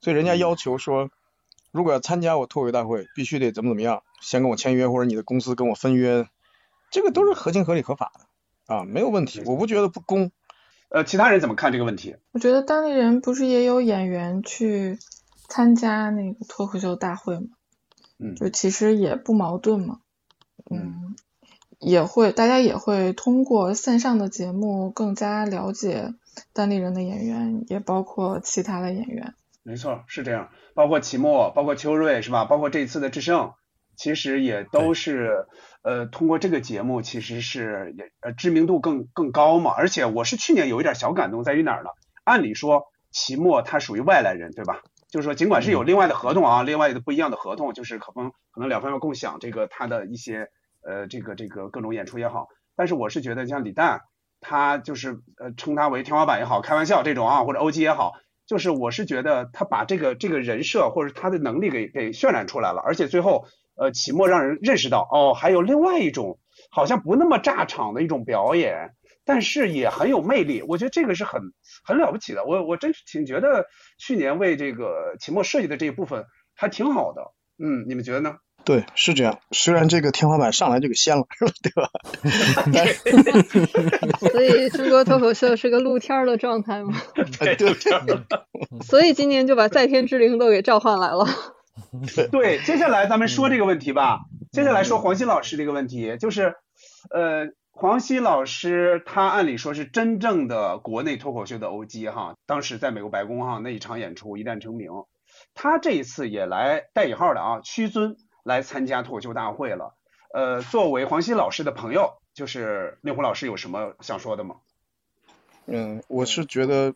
[0.00, 1.10] 所以人家嗯要求说，
[1.70, 6.26] 如果要参加我脱口秀大会，必须得怎么怎么样，先跟我签约，或者你的公司跟我分约，
[6.92, 10.30] 这个都是合情合理合法的啊，没有问题，我不觉得不公。
[10.90, 12.16] 呃，其他人怎么看这个问题？
[12.32, 14.98] 我觉得当地人不是也有演员去
[15.48, 17.46] 参加那个脱口秀大会吗？
[18.18, 20.00] 嗯就其实也不矛盾嘛。
[20.70, 21.16] 嗯嗯，
[21.80, 26.14] 也会大家也会通过线上的节目更加了解
[26.52, 29.34] 当地人的演员，也包括其他的演员。
[29.62, 30.50] 没错，是这样。
[30.74, 32.44] 包括齐墨，包括邱瑞，是吧？
[32.44, 33.54] 包括这次的智胜，
[33.96, 35.46] 其实也都是
[35.82, 39.72] 呃通过这个节目，其实是也呃知名度更更高嘛。
[39.76, 41.90] 而且我是去年有一点小感动，在于哪儿呢？
[42.24, 44.80] 按理说齐墨他属于外来人，对吧？
[45.10, 50.48] 就是说，尽管是有另外的合同啊，另外的不一样的合同，就是可能可能两方要共享这个他的一些
[50.82, 54.00] 呃这个这个各种演出也好，但是我是觉得像李诞，
[54.40, 58.14] 他就是呃称他为天花板也好，开玩笑这种啊，或者欧基也好，
[58.46, 63.46] 就是我是觉得他把这个这个人设或者他的能力给给渲染出来了，而且最后
[63.82, 66.38] 呃启墨让人认识到哦，还有另外一种
[66.70, 71.40] 好像不那么炸场的一种表演，但是也很有魅力，我觉得这个是很
[71.84, 73.66] 很了不起的，我我真是挺觉得
[73.98, 76.24] 去年为这个启墨设计的这一部分
[76.54, 78.36] 还挺好的，嗯，你们觉得呢？
[78.64, 79.40] 对，是这样。
[79.50, 81.52] 虽然这个天花板上来就给掀了，是吧？
[81.62, 81.90] 对吧？
[84.30, 86.94] 所以中国脱口秀是个露天儿的状态嘛，
[87.40, 87.92] 哎对对
[88.84, 91.26] 所以今年就把在天之灵都给召唤来了。
[92.30, 94.20] 对，接下来咱们说这个问题吧。
[94.50, 96.56] 接下来说黄西老师这个问题，就是，
[97.10, 104.90] 呃，黄西老师他按理说是真正的国内脱口秀的 OG 哈，当时在美国白宫哈那一场演出一战成名，
[105.54, 109.96] 他这一次也来带引号的啊屈尊来参加脱口秀大会了。
[110.34, 114.56] 呃，作为黄西老师的朋友，就是令狐老师有什么想说的吗？
[115.66, 116.94] 嗯，我是觉得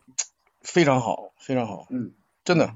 [0.61, 2.13] 非常好，非常好，嗯
[2.43, 2.73] 真的，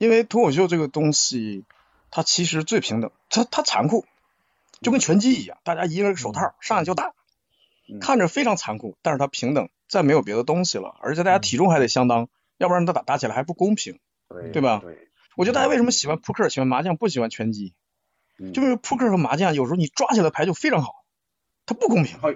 [0.00, 1.66] 因为脱口秀这个东西，
[2.10, 4.06] 它其实最平等，它它残酷，
[4.80, 7.12] 就跟拳击一样，大家一人手套上来就打，
[7.86, 13.98] 嗯看着非常残酷，但是它平等，再没有别的东西了，而且大家体重还得相当，要不然他打打起来还不公平。
[14.30, 17.74] 对对吧对，我觉得大家为什么喜欢扑克、喜欢麻将，不喜欢拳击？
[18.38, 21.04] 嗯就是扑克和麻将有时候你抓起来牌就非常好，
[21.66, 22.18] 它不公平。
[22.18, 22.28] 靠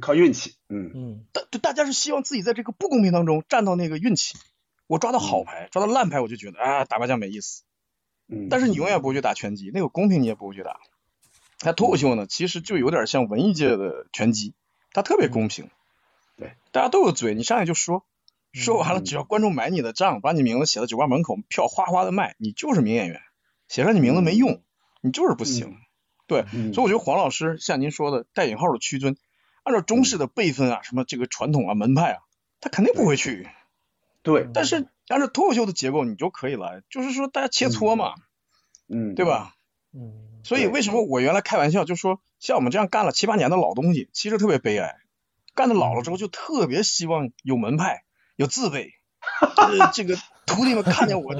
[0.00, 4.38] 靠运气，嗯嗯大就大家是希望自己在这个不公平当中占到那个运气。
[4.88, 7.62] 我抓到好牌，抓到烂牌，我就觉得啊，打麻将没意思。
[8.26, 10.80] 嗯，但是你永远不会去打拳击，那个公平你也不会去打。
[11.62, 14.54] 那脱口秀呢，其实就有点像文艺界的拳击，
[14.92, 15.70] 它特别公平。
[16.36, 18.04] 对，大家都有嘴，你上来就说，
[18.52, 23.20] 说完了，只要观众买你的账，把你名字写在酒吧门口，票哗哗的卖，你就是名演员。
[23.66, 24.62] 写上你名字没用，
[25.02, 25.76] 你就是不行。
[26.26, 29.16] 对，嗯所以我觉得黄老师像您说的带引号的屈尊，
[29.64, 32.22] 按照中式的辈分啊，什么这个传统啊门派啊，
[32.60, 33.48] 他肯定不会去。
[34.28, 38.12] 对，但是按照脱口秀的结构，你就可以来，就是说大家切磋嘛，
[38.88, 39.24] 嗯，对？
[39.24, 39.54] 吧？
[39.94, 44.96] 嗯所以为什么我原来开玩笑就说，像我们这样干了七八年的老东西，其实特别悲哀。
[45.54, 48.04] 干的老了之后，就特别希望有门派，
[48.36, 48.92] 有自卫。
[49.56, 50.16] 呃，这个
[50.46, 51.34] 徒弟们看见我，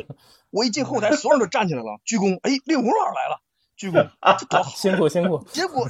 [0.50, 2.38] 我一进后台，所有人都站起来了，鞠躬。
[2.42, 3.40] 哎，令狐老师来了，
[3.76, 4.70] 鞠躬， 这多好。
[4.70, 5.88] 辛苦辛苦，结果，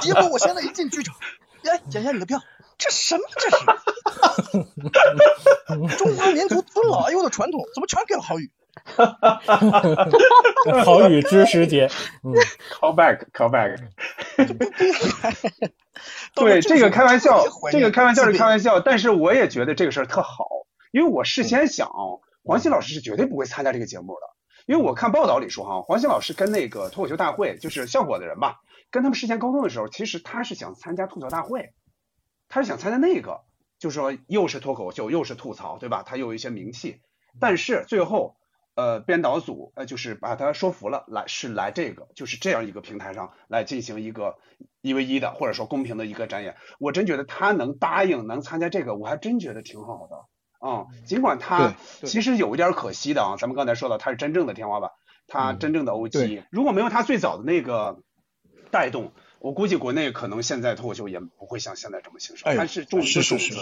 [0.00, 1.16] 结果我现在一进剧场，
[1.64, 2.40] 哎，捡下你的票，
[2.78, 3.64] 这什么这是？
[5.96, 8.50] 中华民族尊老爱幼的传统，怎么全给了郝宇？
[10.84, 11.90] 郝宇知时节，
[12.22, 12.32] 嗯
[12.70, 13.76] call back call back。
[16.34, 20.46] 对，这个开玩笑这个开玩笑是开玩笑，但是我也觉得这个事儿特好，
[20.92, 21.90] 因为我事先想，
[22.44, 24.20] 黄鑫老师是绝对不会参加这个节目的，
[24.66, 31.74] 因为我看报道里说哈，黄鑫老师跟那个脱口秀大会就是效果的人吧，跟他们事先沟通的时候，其实他是想参加吐槽大会，
[32.48, 33.40] 他是想参加那个，
[33.80, 36.04] 就是说又是脱口秀又是吐槽，对吧？
[36.04, 37.00] 他又有一些名气，
[37.40, 38.36] 但是最后。
[38.76, 44.38] 呃，编导组呃就是把他说服了，来是来这个就是这样一个平台上来进行一个
[44.80, 46.56] 一 v 一的或者说公平的一个展演。
[46.78, 50.16] 我真觉得他能答应能参加这个，我还真觉得挺好的。
[50.66, 51.74] 嗯，尽管他
[52.04, 54.92] 其实有一点可惜的啊，咱们刚才说到他是真正的天花板，
[55.26, 58.00] 他嗯真正的 OG，、对如果没有他最早的那个
[58.70, 62.52] 带动，我估计国内可能现在脱口秀也不会像现在这么兴盛。
[62.52, 63.54] 哎他是种了一个种子，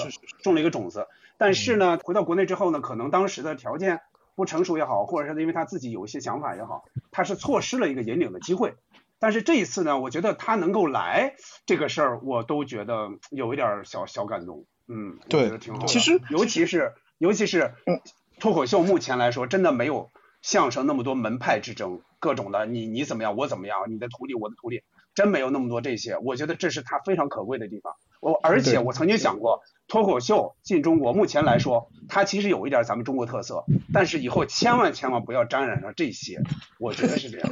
[0.42, 1.06] 种了一个种子。
[1.38, 4.00] 但是呢，回到国内之后呢，可能当时的条件
[4.34, 8.74] 不成熟也好，或者是因为他自己有一些想法也好，他是错失了一个引领的机会。
[9.20, 14.64] 但是这一次呢，我觉得他能够来这个事儿，我都觉得有一点儿小小感动。
[14.88, 15.86] 嗯，我对觉得挺好的。
[15.86, 18.00] 其实尤其是尤其是嗯
[18.40, 20.10] 脱口秀，目前来说真的没有
[20.42, 24.82] 相声那么多门派之争，各种的你你怎么样，我怎么样，你的徒弟我的徒弟，
[25.18, 26.16] 真没有那么多这些。
[26.18, 27.92] 我觉得这是他非常可贵的地方。
[28.20, 36.40] 我而且我曾经想过，脱口秀进中国，目前来说，它其实有一点咱们中国特色，但是以后千万千万不要沾染上这些，
[36.78, 37.50] 我觉得是这样，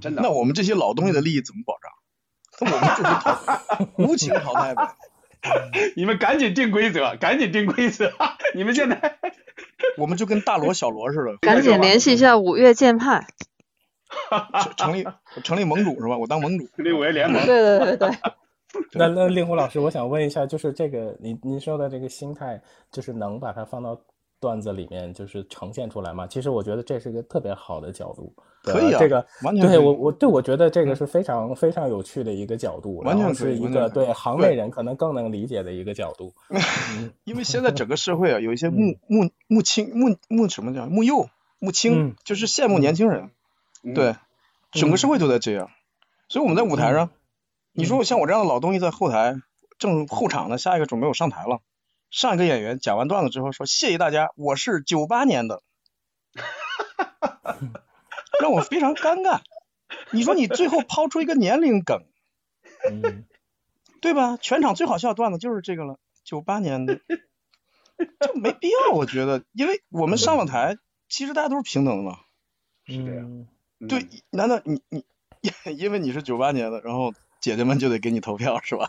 [0.00, 0.22] 真的。
[0.22, 1.92] 那我们这些老东西的利益怎么保障？
[2.58, 4.96] 那我们就是无情淘汰吧。
[5.94, 8.12] 你们赶紧定规则，赶紧定规则。
[8.56, 9.18] 你们现在
[9.98, 13.28] 我们就跟大罗、小罗似的，赶紧联系一下五岳剑派。
[14.30, 15.06] 成成立
[15.42, 16.16] 成立盟主是吧？
[16.16, 16.66] 我当盟主。
[16.76, 17.44] 成立五 A 联盟。
[17.46, 18.10] 对对对对，
[18.94, 22.60] 那那令狐老师，我想问一下，就是这个您您说的这个心态，
[22.90, 24.00] 就是能把它放到
[24.40, 26.26] 段子里面，就是呈现出来吗？
[26.26, 28.32] 其实我觉得这是一个特别好的角度。
[28.64, 36.32] 对可以啊这个完全可以对我我对我觉得这个是非常非常有趣的一个角度，完全是一个对行内人可能更能理解的一个角度。
[37.24, 43.22] 因为现在整个社会啊，有一些木木木青木木什么叫木幼木青嗯，就是羡慕年轻人。
[43.24, 43.30] 嗯
[43.82, 44.14] 对，
[44.70, 45.70] 整个社会都在这样，
[46.28, 47.10] 所以我们在舞台上，
[47.72, 49.34] 你说像我这样的老东西在后台
[49.78, 51.60] 正候场呢，下一个准备我上台了，
[52.10, 55.62] 上一个演员讲完段子之后说谢谢大家，我是九八年的，
[58.40, 59.40] 让我非常尴尬。
[60.10, 62.04] 你说你最后抛出一个年龄梗，
[62.88, 63.24] 嗯，
[64.00, 64.36] 对吧？
[64.36, 67.00] 全场最好笑的段子就是这个了，九八年的，
[68.20, 70.78] 这没必要，我觉得，因为我们上了台，
[71.08, 72.20] 其实大家都是平等的嘛。
[72.86, 73.24] 是这样。
[73.26, 73.48] 嗯
[73.88, 75.04] 对，难道你你
[75.76, 78.88] 因为你是九八年的，然后姐姐们就得给你投票是吧？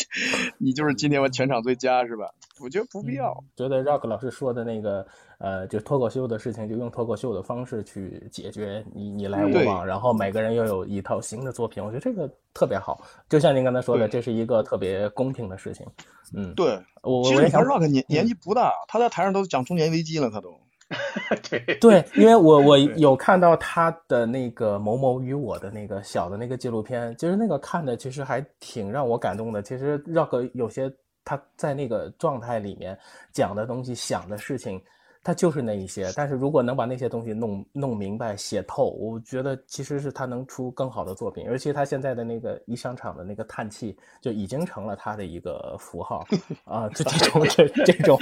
[0.58, 2.30] 你就是今天我全场最佳是吧？
[2.60, 3.42] 我觉得不必要。
[3.56, 5.06] 觉得 Rock 老师说的那个，
[5.38, 13.02] 呃，就脱口秀的事情，就用脱口秀的方式去解决，你你来我往，然后每个人又有一套新的作品，我觉得这个特别好。
[13.28, 15.86] 就像您刚才说的，这是一个特别公平的事情。
[16.34, 20.60] 嗯，对，我其实你看我也想 Rock 年年纪不大，他在台上都讲中年危机了，他都。
[21.50, 29.60] 对对，因为我我有看到他的那个《某某与我》的那个小的那个纪录片，其实那个看的其实还挺让我感动的。
[29.60, 30.92] 其实 Rock 有些
[31.24, 32.96] 他在那个状态里面
[33.32, 34.80] 讲的东西、想的事情，
[35.26, 36.12] 他就是那一些。
[36.14, 41.44] 但是如果能把那些东西弄弄明白、写透，我觉得其实是他能出更好的作品。
[41.46, 46.24] 尤其他现在的那个一上场的那个叹气，就已经成了他的一个符号
[46.64, 46.88] 啊！
[46.90, 48.16] 就这种这这种，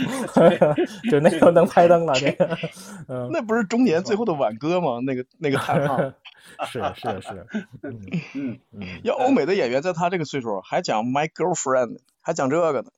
[1.11, 2.57] 就那个能拍灯了，这个，
[3.09, 3.29] 嗯。
[3.31, 5.01] 那不是中年最后的挽歌吗？
[5.05, 5.99] 那个那个叹号。
[6.67, 7.47] 是是是，
[7.83, 8.01] 嗯
[8.35, 12.91] 嗯，嗯，要欧美的演员在他这个岁数还讲 my girlfriend，还讲这个呢。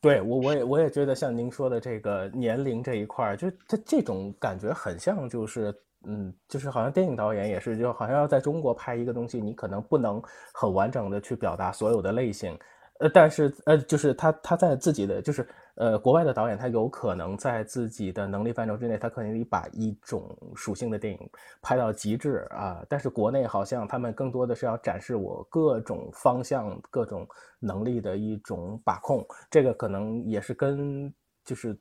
[0.00, 5.74] 对我我也我也觉得像您说的这个年龄这一块儿，就他这种感觉很像就是
[6.06, 10.22] 嗯，就是好像电影导演也是，就好像要在中国拍一个东西，你可能不能
[10.52, 12.58] 很完整的去表达所有的类型，
[13.00, 15.46] 呃，但是呃，就是他他在自己的就是
[15.80, 27.26] 呃国外的导演，他有可能在自己的能力范畴之内，他可以把一种属性的电影拍到极致啊，但是国内好像他们更多的是要展示我各种方向、各种
[27.58, 31.12] 能力的一种把控，这个可能也是跟
[31.44, 31.76] 就是。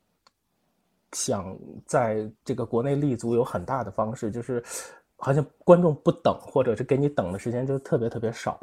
[1.14, 4.64] 想在这个国内立足有很大的方式，就是
[5.16, 8.60] 好像观众不等，或者是给你等的时间就特别特别少。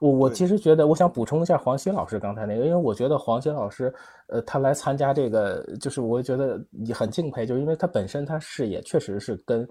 [0.00, 3.92] 我我其实觉得，我想补充一下黄鑫老师刚才那个，因为我觉得黄鑫老师，
[4.28, 9.68] 呃，他来参加这个，就是我觉得也很敬佩，就是因为他本身他视野确实是跟，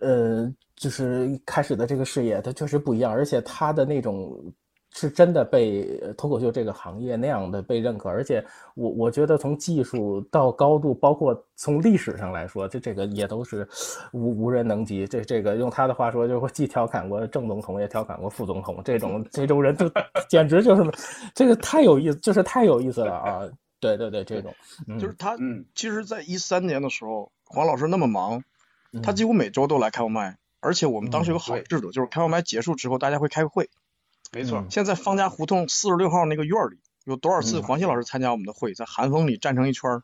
[0.00, 4.30] 呃，就是开始的这个视野他确实不一样，而且他的那种。
[4.90, 5.84] 是真的被
[6.16, 13.68] 脱口秀这个行业那样的被认可，而且我我觉得从技术到高度，包括从历史上来说，这这个也都是
[14.12, 15.06] 无无人能及。
[15.06, 19.90] 这这个用他的话说，就是既调侃过正总统，也调侃过副总统，这种这种人就
[20.28, 20.90] 简直就是
[21.34, 23.40] 这个太有意思，就是太有意思了啊！
[23.80, 24.52] 对对对，这种
[24.98, 28.42] 就是他，嗯，其实，在一三年的时候，黄老师那么忙，
[29.02, 33.70] 他几乎每周都来开麦，而且我们当时有个好制度，就是开完麦结束之后，大家会开个会。
[34.32, 40.02] 没错，现在方家胡同四十六号那个院里，有多少次黄西老师参加我们的会，在寒风里站成一圈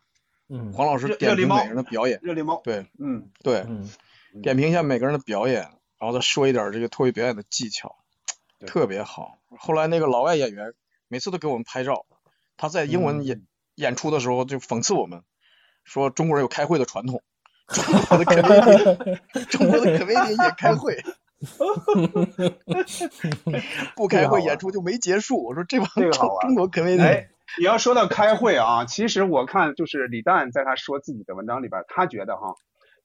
[0.48, 3.66] 嗯，黄老师点评每个人的表演，热力猫，对，嗯，对，
[4.42, 5.62] 点评一下每个人的表演，
[5.98, 7.96] 然后再说一点这个脱口表演的技巧，
[8.66, 9.38] 特别好。
[9.58, 10.72] 后来那个老外演员
[11.08, 12.06] 每次都给我们拍照，
[12.56, 13.42] 他在英文演
[13.74, 15.22] 演出的时候就讽刺我们，
[15.84, 17.22] 说中国人有开会的传统，
[17.68, 21.02] 中国的可美中国的可美也开会。
[23.96, 25.44] 不开会演出就没结束。
[25.44, 26.10] 我说这帮中
[26.40, 27.28] 中国肯定哎，
[27.58, 32.54] 你要说到开会啊，其实我看就是李诞在他说自己的文章里边，他觉得哈，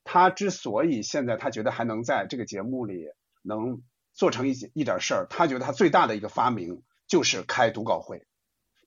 [0.03, 3.07] 他之所以现在他觉得还能在这个节目里
[3.41, 3.81] 能
[4.13, 8.25] 做成一一点事儿，他觉得他最大的一个发明就是开读稿会，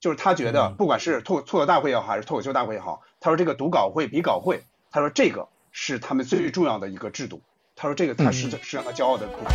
[0.01, 7.43] 就是他觉得不管是脱脱口大会也好，还是脱口秀大会也好，他说这个读稿会比稿会，他说这个是他们最重要的一个制度。
[7.83, 9.47] 他说：“这个他是是让他骄傲的部分。”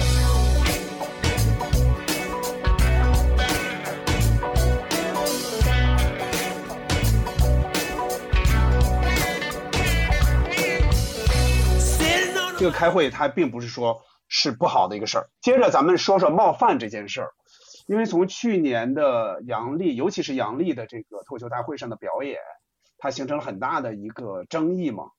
[12.57, 15.29] 这个开会他并不是说是不好的一个事儿。
[15.39, 17.31] 接着咱们说说冒犯这件事儿，
[17.85, 22.37] 因为从去年的杨笠，尤其是杨笠的这个脱口秀大会上的表演，
[22.97, 25.11] 它形成了很大的一个争议嘛。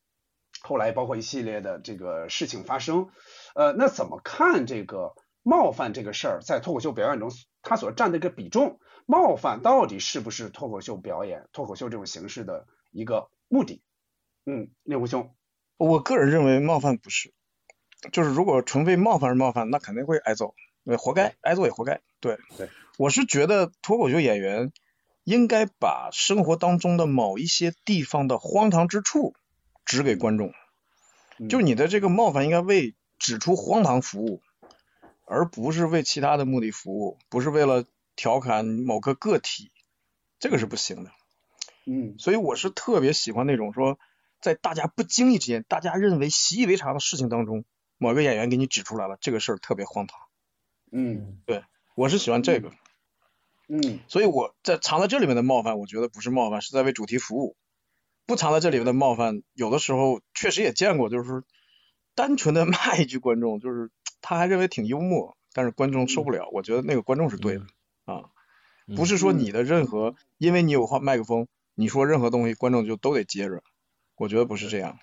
[0.61, 3.09] 后来包括一系列的这个事情发生。
[3.55, 7.31] 呃，那怎么看这个冒犯这个事儿，在脱口秀表演中，
[7.63, 8.79] 它所占的一个比重？
[9.07, 13.83] 冒犯到底是不是脱口秀表演、脱口秀这种形式的一个目的？
[14.45, 15.35] 嗯，令狐兄，
[15.77, 17.33] 我个人认为冒犯不是，
[18.13, 20.55] 就是如果纯为冒犯而冒犯，那肯定会挨揍，
[20.99, 22.01] 活该，挨揍也活该。
[22.21, 24.73] 对对，我是觉得脱口秀演员
[25.25, 29.35] 应该把生活当中的某一些地方的荒唐之处
[29.89, 30.53] 指给观众，
[31.49, 32.95] 就你的这个冒犯应该为。
[33.21, 34.41] 指出荒唐服务，
[35.25, 37.85] 而不是为其他的目的服务，不是为了
[38.15, 39.73] 调侃某个个体，
[40.39, 41.11] 这个是不行的。
[41.85, 43.99] 嗯，所以我是特别喜欢那种说，
[44.41, 47.65] 在大家不经意之间，大家认为习以为常的事情当中，
[47.97, 50.21] 某个演员给你指出来了这个事儿特别荒唐。
[50.93, 51.65] 嗯，对，
[51.97, 52.71] 我是喜欢这个。
[53.67, 57.57] 嗯，所以我在藏在这里面的冒犯，我觉得不是冒犯，是在为主题服务。
[58.29, 61.43] 不藏在这里面的冒犯，有的时候确实也见过，就是。
[62.15, 66.49] 单纯的 骂一句观众，就是他还认为挺幽默，但是观众受不了。
[66.51, 67.61] 我觉得那个观众是对的
[68.07, 68.25] 啊，
[68.97, 73.63] 不是说你的任何，因为你有话麦克风，你说任何东西，观众就都得接着。
[74.17, 74.99] 我觉得不是这样。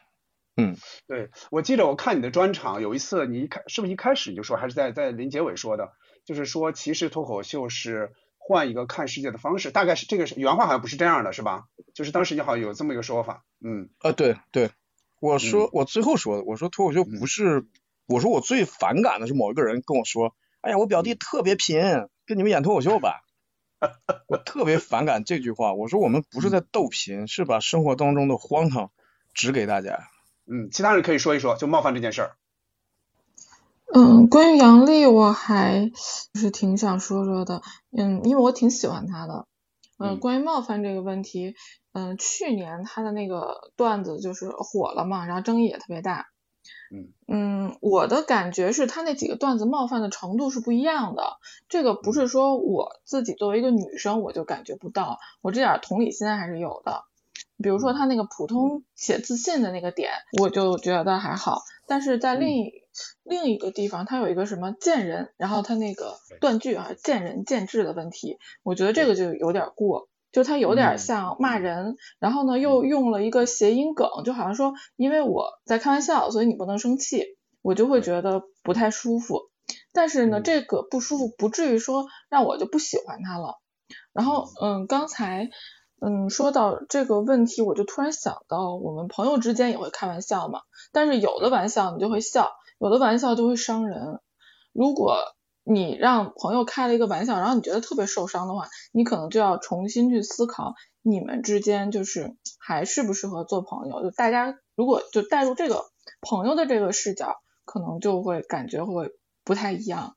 [0.57, 0.75] 嗯，
[1.07, 5.93] 对，我记得我看你的专场，有一次你一开是不是一开始你就说，还是在在临结尾说的，
[6.25, 8.11] 就是说其实脱口秀是
[8.47, 11.63] 换一个看世界的方式，大概是这个是原话好像不是这样的，是吧？
[11.95, 13.43] 就是当时你好像有这么一个说法。
[13.59, 14.69] 嗯，啊，对对。
[15.19, 17.65] 我说，我最后说的，我说脱口秀不是，
[18.05, 21.81] 我说我最反感的是某一个人跟我说，哎呀，我表弟特别贫，
[22.27, 23.23] 跟你们演脱口秀吧。
[24.29, 25.73] 我特别反感这句话。
[25.73, 28.91] 我说我们不是在逗贫，是把生活当中的荒唐
[29.33, 30.07] 指给大家。
[30.45, 32.35] 嗯，其他人可以说一说，就冒犯这件事儿。
[33.93, 35.91] 嗯，关于杨笠，我还
[36.33, 37.61] 就是挺想说说的。
[37.95, 39.45] 嗯，因为我挺喜欢他的。
[39.97, 41.55] 嗯，关于冒犯这个问题。
[41.93, 46.27] 嗯，去年他的那个段子就是火了嘛，然后争议也特别大。
[46.91, 51.37] 嗯嗯，我的感觉是他那几个段子冒犯的程度是不一样的。
[51.69, 57.03] 这个不是说我自己作为一个女生我就感觉不到，我这点同理心还是有的。
[57.63, 60.11] 比如说他那个普通且自信的那个点，
[60.41, 61.61] 我就觉得还好。
[61.87, 62.71] 但是在另
[63.23, 79.49] 另一个地方，他有一个什么见人，然后他那个断句啊，见仁见智的问题，我觉得这个就有点过，就他有点像骂人，然后呢又用了一个谐音梗，就好像说因为我在开玩笑，所以你不能生气，我就会觉得不太舒服。
[79.91, 83.59] 但是呢，这个不舒服不至于说让我就不喜欢他了。
[84.13, 85.49] 然后，嗯，刚才，
[86.01, 90.61] 嗯，说到这个问题，我就突然想到，我们朋友之间也会开玩笑嘛。
[90.91, 92.51] 但是有的玩笑你就会笑，
[92.85, 94.19] 有的玩笑就会伤人。
[94.71, 95.17] 如果
[95.63, 104.03] 你让朋友开了一个玩笑，然后你觉得特别受伤的话，你可能就要重新去思考，你们之间就是还适不适合做朋友。
[104.03, 105.85] 就大家如果就带入这个
[106.21, 109.09] 朋友的这个视角，可能就会感觉会
[109.43, 110.15] 不太一样。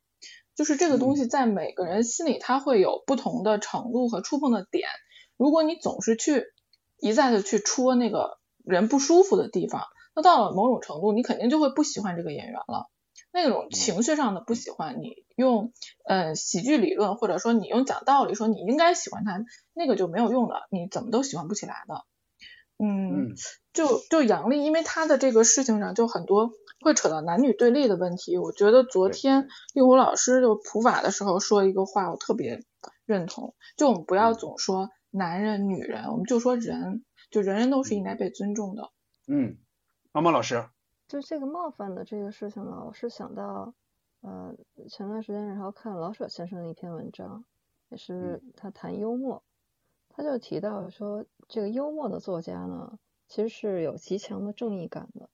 [0.54, 4.86] 就是这个东西在每个人心里，它会有不同的程度和触碰的点。
[5.38, 6.44] 如果你总是去
[6.98, 9.84] 一再的去戳那个人不舒服的地方，
[10.18, 12.90] 那到了某种程度，你肯定就会不喜欢这个演员了。
[13.32, 15.72] 那种情绪上的不喜欢，你用
[16.04, 19.44] 呃喜剧理论或者说你用讲道理说你应该喜欢他，
[19.74, 22.02] 那个就没有用的，你怎么都喜欢不起来的。
[22.78, 23.36] 嗯，
[23.72, 26.50] 就就杨笠，因为他的这个事情上就很多。
[26.80, 32.60] 会扯到男女对立的问题，我觉得昨天令狐老师就普法的时候说一个话，我特别
[33.04, 38.92] 认同，就我们不要总说男人女人，我们就说人，就人人都是应该被尊重的。
[39.26, 39.56] 嗯，
[40.18, 40.68] 毛毛老师，
[41.06, 43.72] 就这个冒犯的这个事情呢，我是想到，
[44.20, 44.52] 呃，
[44.88, 47.44] 前段时间然后看老舍先生的一篇文章，
[47.88, 49.44] 也是他谈幽默，
[50.08, 52.98] 他就提到说，这个幽默的作家呢，
[53.28, 55.30] 其实是有极强的正义感的。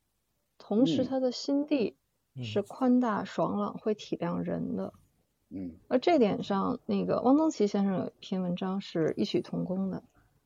[0.59, 1.97] 同时，他的心地
[2.43, 4.93] 是宽大爽朗，会体谅人的。
[5.49, 10.03] 嗯，而这点上，那个汪曾祺先生有一篇文章是异曲同工的。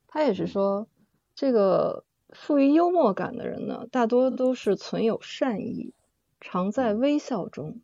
[0.07, 0.87] 他也是说，
[1.35, 5.93] 这个富于幽默感的人呢，大多都是存有善意，
[6.41, 7.81] 常在微笑中。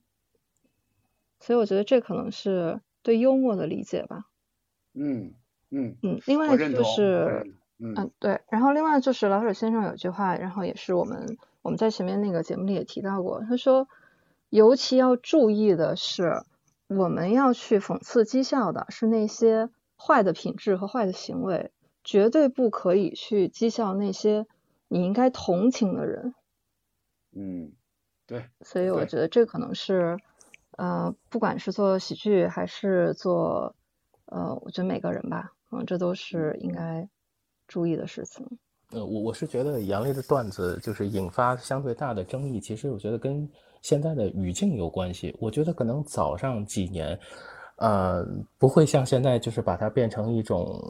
[1.40, 4.26] 所以，我觉得这可能是对幽默的理解吧。
[4.95, 5.34] 嗯
[5.70, 11.36] 嗯嗯，另外就是，嗯对，然后另外就是老舍先生有句话，然后也是我们。
[11.62, 13.88] 我们在前面那个节目里也提到过，他说，
[14.51, 16.42] 尤其要注意的是，
[16.88, 21.72] 我们要去讽刺讥笑的是那些坏的品质和坏的行为，
[22.05, 24.46] 绝对不可以去讥笑那些
[24.88, 26.34] 你应该同情的人。
[27.32, 27.72] 嗯，
[28.26, 28.44] 对。
[28.61, 30.16] 所以我觉得这可能是，
[30.76, 33.74] 呃，不管是做喜剧还是做，
[34.26, 37.09] 呃，我觉得每个人吧，嗯，这都是应该
[37.66, 38.46] 注意的事情。
[38.90, 43.50] 呃，我我是觉得杨笠的段子就是引发相对大的争议，其实我觉得跟
[43.80, 45.34] 现在的语境有关系。
[45.40, 47.18] 我觉得可能早上几年，
[47.77, 48.27] 呃，
[48.59, 50.81] 不会像现在就是把它变成一种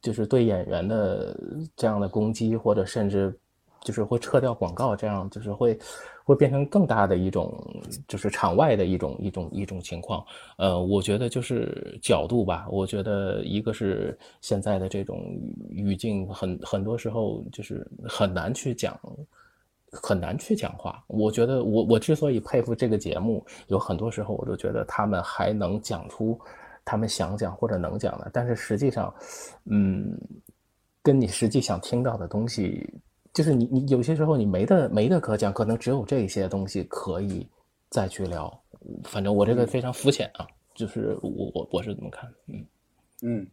[0.00, 1.38] 就是对演员的
[1.76, 3.36] 这样的攻击，或者甚至。
[3.84, 5.78] 就是会撤掉广告，这样就是会，
[6.24, 7.56] 会变成更大的一种，
[8.08, 10.22] 就是场外的一种一种一种情况。
[10.56, 12.66] 呃，我觉得就是角度吧。
[12.72, 15.38] 我觉得一个是现在的这种
[15.70, 18.98] 语境，很很多时候就是很难去讲，
[20.02, 21.02] 很难去讲话。
[21.06, 26.38] 我觉得我我之所以佩服这个节目，有很多时候我都觉得他们还能讲出
[26.84, 29.14] 他们想讲或者能讲的，但是实际上，
[29.70, 30.18] 嗯，
[31.02, 32.88] 跟你实际想听到的东西。
[33.34, 37.46] 就是你，你有些时候你没得没得可讲，可能只有这些东西可以
[37.90, 38.50] 再去聊。
[39.04, 42.28] 反正我这个非常肤浅啊，就是我我我是怎么看？
[42.46, 42.66] 嗯
[43.22, 43.46] 嗯，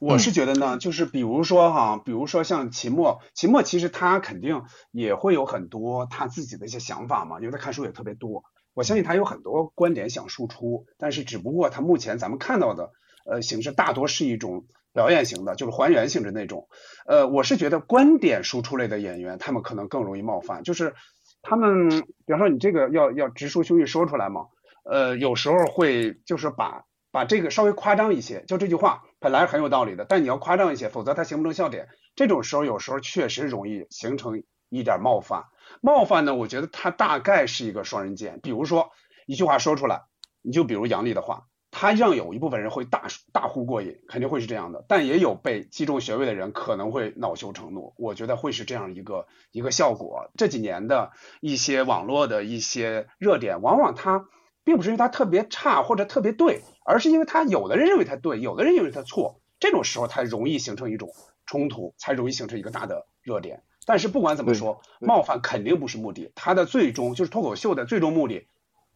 [0.00, 8.42] 我是觉得呢，就是比如说哈，比如说像秦墨，秦墨其实他肯定也会有很多他自己的一些想法嘛，因为他看书也特别多，
[8.74, 12.90] 我相信他有很多观点想输出，但是只不过他目前咱们看到的
[13.24, 14.64] 呃形式大多是一种。
[14.92, 16.66] 表演型的，就是还原性质那种。
[17.06, 20.64] 呃，我是觉得观点输出类的演员，他们可能更容易冒犯。
[20.64, 20.94] 就是
[21.42, 21.90] 他们，
[22.26, 24.46] 比方说你这个要要直抒胸臆说出来嘛，
[24.82, 31.88] 呃，有时候会就是把把这个稍微夸张一些，就这句话本来很有道理的，但你要夸张一些，否则它形不成笑点。
[32.16, 35.44] 这种时候有时候确实容易形成一点冒犯。
[35.80, 38.40] 冒犯呢，我觉得它大概是一个双刃剑。
[38.40, 38.90] 比如说
[39.26, 40.02] 一句话说出来，
[40.42, 41.46] 你就比如杨笠的话。
[41.72, 47.94] 他让有一部分人会大大呼过瘾，肯定会是这样的，但也有被击中穴位的人可能会恼羞成怒。
[47.96, 50.32] 我觉得会是这样一个一个效果。
[50.36, 54.26] 这几年的一些网络的一些热点，往往它
[54.64, 59.40] 并不是因为它特别差或者特别对，而是因为它有的人认为它对，有的人认为它错。
[59.58, 61.10] 这种时候才容易形成一种
[61.44, 63.62] 冲突，才容易形成一个大的热点。
[63.84, 68.46] 但是不管怎么说，冒犯肯定不是目的，它的最终就是脱口秀的最终目的，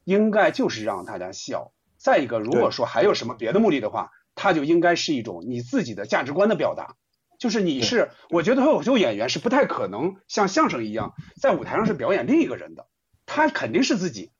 [0.04, 1.72] 应该就是让大家笑。
[1.98, 6.96] 再一个，如果说还有什么别的目的的话，它就应该是一种你自己的价值观的表达。
[7.38, 12.86] 就是你是，我觉得脱口秀演员是不太可能像相声一样在舞台上是表演另一个人的，
[13.26, 14.32] 他肯定是自己。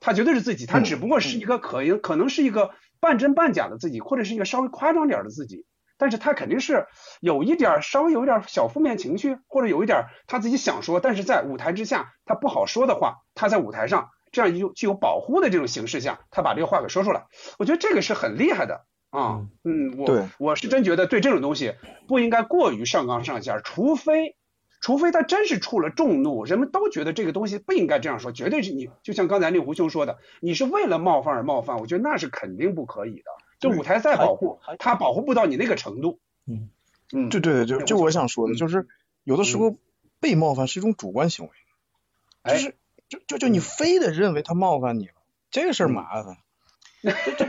[0.00, 2.70] 他绝对是自己，他只不过是一个可可能是一个
[3.00, 5.66] 半真半假的自己，或者是一个稍微夸张点的自己，
[5.98, 6.86] 但是他肯定是
[7.20, 17.26] 有一点稍微有一点小负面情绪，或者有一点他自己想说，但是在舞台之下他不好说的话，他在舞台上这样有具有保护的这种形式下，他把这个话给说出来，
[17.58, 20.06] 我觉得这个是很厉害的啊，嗯，我
[20.38, 21.74] 我是真觉得对这种东西
[22.06, 24.37] 不应该过于上纲上线，除非。
[24.80, 33.24] 除非他真是触了众怒，人们都觉得这个东西不应该这样说，绝对是你就像刚才令狐兄说的，你是为了冒犯而冒犯，我觉得那是肯定不可以的。
[33.58, 36.20] 就舞台再保护，他保护不到你那个程度。
[36.46, 36.70] 嗯
[37.12, 38.86] 嗯，对对对，就就我想说的，就是
[39.24, 39.74] 有的时候
[40.20, 42.76] 被冒犯是一种主观行为，就是
[43.08, 45.14] 就就就你非得认为他冒犯你了，
[45.50, 46.36] 这个事儿麻烦，
[47.02, 47.46] 就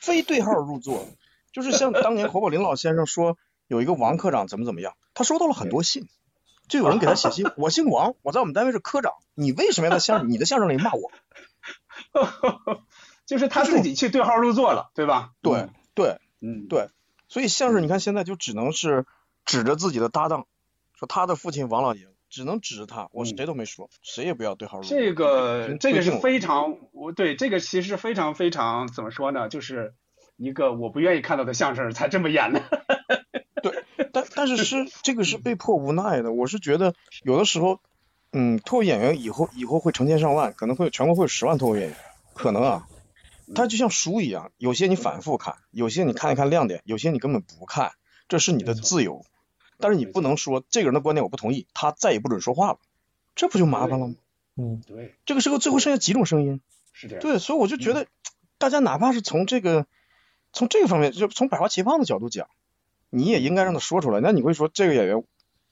[0.00, 1.08] 非对号入座。
[1.52, 3.36] 就是像当年侯宝林老先生说
[3.66, 6.08] 有一个王科长怎么怎么样，他收到了很多信。
[6.72, 11.12] 就有人给他写信，我姓王，我在我们单位是科长，你为什么要在相你的相声里骂我？
[13.26, 15.32] 就是他自己去对号入座了，对吧？
[15.42, 16.88] 对对，嗯对，
[17.28, 19.04] 所以相声你看现在就只能是
[19.44, 20.46] 指着自己的搭档，
[20.94, 24.98] 说他的父亲王老爷，只能指着他，我谁都没说，谁也不要对号入座。
[24.98, 29.50] 这个这个是非常，我对这个其实非常非常怎么说呢？
[29.50, 29.92] 就是
[30.38, 32.62] 一个我不愿意看到的相声才这么演的。
[34.34, 37.80] 但是是这个是被迫无奈的，我是觉得有的时候，
[38.32, 41.96] 嗯，脱口演员以后以后会成千上万，可能会全国会有十万脱口演员，
[42.34, 42.88] 可能啊，
[43.54, 47.92] 他就像书一样，有些你反复看，有些你看一看亮点，有些你根本不看，
[48.28, 49.24] 这是你的自由，
[49.78, 52.78] 但是你不能说这个人的观点我不同意，他再也不准说话了，
[53.34, 54.14] 这不就麻烦了吗？
[54.56, 56.60] 嗯，对，这个时候最后剩下几种声音，
[56.92, 58.06] 是这样，对，所以我就觉得
[58.58, 59.86] 大家哪怕是从这个
[60.52, 62.48] 从这个方面，就从百花齐放的角度讲。
[63.14, 64.20] 你也应该让他说出来。
[64.20, 65.22] 那你会说这个演员，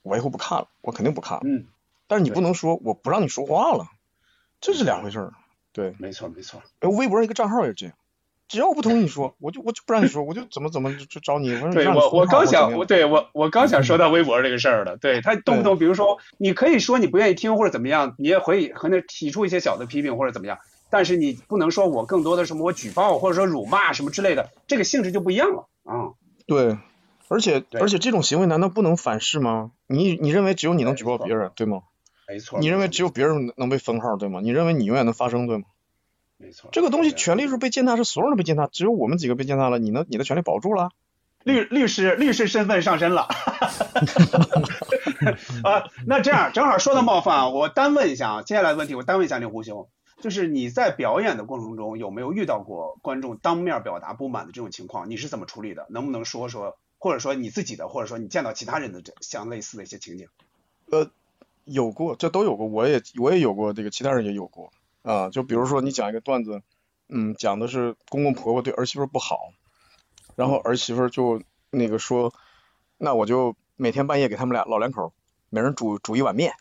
[0.02, 1.42] 我以后不看了，我肯定不看了。
[1.44, 1.66] 嗯。
[2.06, 3.86] 但是你不能说我不让你说话了，
[4.60, 5.32] 这是两回事儿。
[5.72, 5.94] 对。
[5.98, 6.60] 没错没错。
[6.80, 7.94] 哎微博上一个账号也是这样，
[8.48, 11.48] 只要我不同意你说，我就我就不让你说，我就怎么怎么就找你。
[11.72, 14.96] 对我我刚想我对我我刚想说到微博这个事儿了。
[14.96, 20.58] 对他动不动比如说你可以说你不愿意听或者怎么样，你也可以和那提出一些小的批评或者怎么样，
[20.90, 26.10] 但是你不能说我更多的什么我举报或者说辱骂什么之类的，这个性质就不一样了啊。
[26.46, 26.76] 对。
[27.30, 29.70] 而且而且这种行为难道不能反噬吗？
[29.86, 31.82] 你你认为只有你能举报别人，对吗？
[32.26, 32.58] 没错。
[32.58, 34.40] 你认为只有别人能被封号，对吗？
[34.42, 35.62] 你认为你永远能发声，对吗？
[36.38, 36.70] 没错。
[36.72, 40.04] 这个东西权利是被践踏，是所有人都被践踏，只有我们几个被践踏了，你呢？
[40.08, 40.90] 你的权利保住了？
[41.44, 43.28] 律律师律师身份上身了。
[45.62, 49.88] 啊， 那这样正好说到冒犯啊，我单问一下啊，接下来的问题我单问一下令狐兄，
[50.20, 55.08] 就是你在表演的过程中有没有遇到过观众当面表达不满的这种情况？
[55.08, 55.86] 你是怎么处理的？
[55.90, 56.76] 能不能说说？
[57.00, 60.28] 或者说你自己的，或者说你见到其他人的这相类似的一些情景，
[60.90, 61.10] 呃，
[61.64, 64.70] 有过，这都有过，我也我也有过，这个其他人也有过
[65.00, 65.30] 啊。
[65.30, 66.60] 就比如说你讲一个段子，
[67.08, 69.54] 嗯，讲的是公公婆婆对儿媳妇不好，
[70.36, 72.34] 然后儿媳妇就那个说，
[72.98, 75.14] 那我就每天半夜给他们俩老两口
[75.48, 76.52] 每人煮煮一碗面，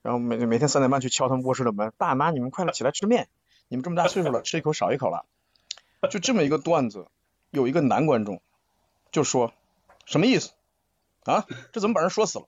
[0.00, 3.28] 然后每每天三点半去敲他们卧室的门，爸妈你们快点起来吃面，
[3.68, 5.26] 你们这么大岁数了，吃一口少一口了，
[6.10, 7.08] 就这么一个段子，
[7.50, 8.40] 有一个男观众。
[9.10, 9.52] 就说
[10.06, 10.52] 什么意思
[11.24, 11.46] 啊？
[11.72, 12.46] 这怎么把人说死了？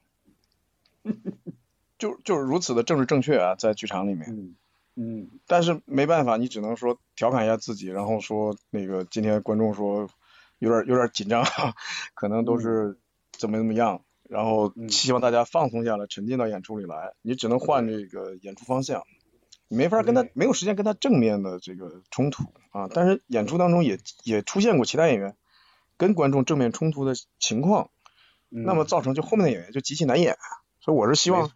[1.98, 4.28] 就就是如此的政治正确啊，在剧场里面。
[4.30, 4.56] 嗯
[4.94, 5.30] 嗯。
[5.47, 10.09] 但是没办法，你只能说调侃一下自己，然后说那个今天观众说
[10.59, 11.44] 有点有点紧张，
[12.14, 12.98] 可能都是
[13.32, 17.14] 怎么怎么样，然后希望大家放松下来，沉浸到演出里来。
[17.22, 19.05] 你只能换这个演出方向，
[19.68, 22.89] 你没法跟他没有时间跟他正面的这个冲突啊。
[22.93, 25.36] 但是演出当中也也出现过其他演员。
[25.97, 27.90] 跟观众正面冲突的情况，
[28.48, 30.36] 那么造成就后面的演员就极其难演，
[30.81, 31.51] 所以我是希望，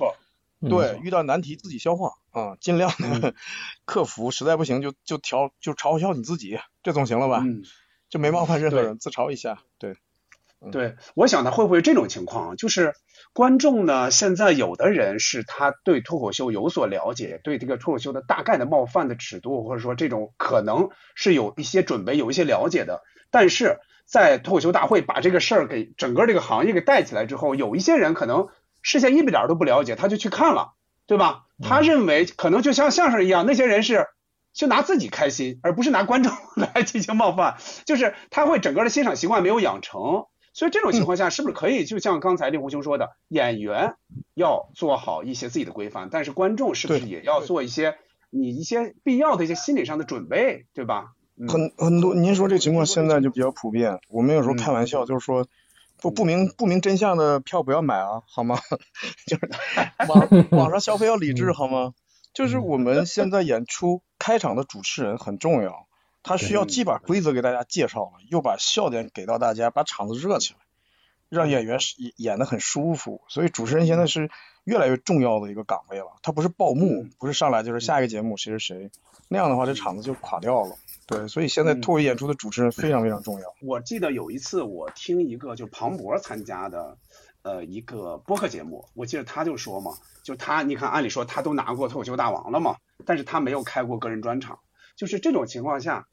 [0.60, 3.34] 对遇到难题自己消化啊，尽量的
[3.84, 7.44] 克服，实在不行就就调就嘲笑你自己，这总行了吧？
[8.08, 9.96] 就没冒犯任何人，自嘲一下，对。
[10.72, 12.94] 对，我想呢会不会这种情况，就是
[13.34, 23.78] 观众呢现在有的人是他对脱口秀有所了解，对这个脱口秀的大概的冒犯的尺度，或者说这种可能是有一些准备，有一些了解的，但是。
[24.06, 28.48] 在脱口秀大会把这个事儿给整个这个行业给带起来之后，有一些人可能
[28.80, 30.74] 事先一点都不了解，他就去看了，
[31.06, 31.44] 对吧？
[31.60, 34.06] 他认为可能就像相声一样，那些人是
[34.52, 40.26] 就拿自己开心，而不是拿观众 来进行冒犯，就是他会整个的欣赏习惯没有养成。
[40.52, 43.96] 所以这种情况下，是不是可以就像刚才令狐兄说的，演员
[44.34, 47.98] 要做好一些自己的规范，但是观众是不是也要做一些
[48.30, 51.12] 你一些必要的一些心理上的准备，对吧？
[51.48, 54.00] 很很多，您说这情况现在就比较普遍。
[54.08, 55.46] 我们有时候开玩笑，就是说
[56.00, 58.58] 不不明不明真相的票不要买啊，好吗？
[59.26, 59.50] 就是
[60.08, 61.94] 网网上消费要理智，好吗？
[62.32, 65.86] 就是我们现在演出开场的主持人很重要，
[66.22, 70.60] 他需要既把规则给大家介绍了，又把笑点给到大家，把场子热起来，
[71.28, 73.22] 让演员演演的很舒服。
[73.28, 74.30] 所以主持人现在是
[74.64, 78.90] 越来越重要的一个岗位了，他不是报幕，不是上来就是下一个节目谁是谁，
[79.28, 80.76] 那样的话这场子就垮掉了。
[81.06, 83.54] 对，所以现在脱口演出的主持人非常非常重要。
[83.62, 86.98] 我记得有一次我听一个就庞博参加的
[87.42, 89.92] 呃一个播客节目，我记得他就说嘛，
[90.24, 94.58] 就他你看按理说他都拿过脱口秀大王了嘛，但是他没有开过个人专场，
[94.96, 96.08] 就是这种情况下，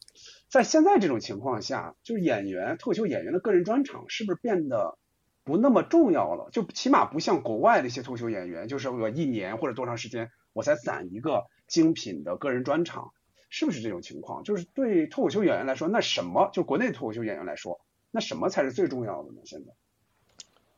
[0.48, 5.00] 在现在这种情况下，就是演员脱口秀演员的个人专场是不是变得
[5.44, 6.50] 不那么重要了？
[6.52, 13.12] 就起码不像国外的一些脱口秀演员，就是我一年或者多长时间我才攒一个精品的个人专场。
[13.56, 14.44] 是不是这种情况？
[14.44, 19.42] 就是对脱口秀演员来说，那什么就国内脱口秀演员来说，那什么才是最重要的呢？
[19.46, 19.72] 现在，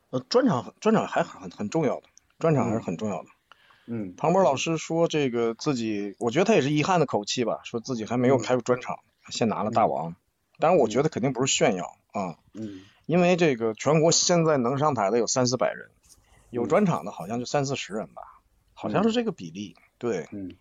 [0.10, 2.08] 呃，专场专场还很很重要的，
[2.38, 3.30] 专场还是很重要的。
[3.86, 9.00] 嗯，庞博老师说这个自己，我觉得他也是遗憾的口气吧，说自己还没有开过专场，
[9.30, 10.18] 先拿了大王。
[10.60, 12.36] 当然，我觉得肯定不是炫耀啊。
[12.54, 12.82] 嗯。
[13.06, 15.92] 因为这个全国现在能上台的有三四百人，
[16.50, 18.22] 有专场的好像就三四十人吧，
[18.74, 19.78] 好像是这个比例。
[19.98, 20.28] 对。
[20.34, 20.58] 嗯。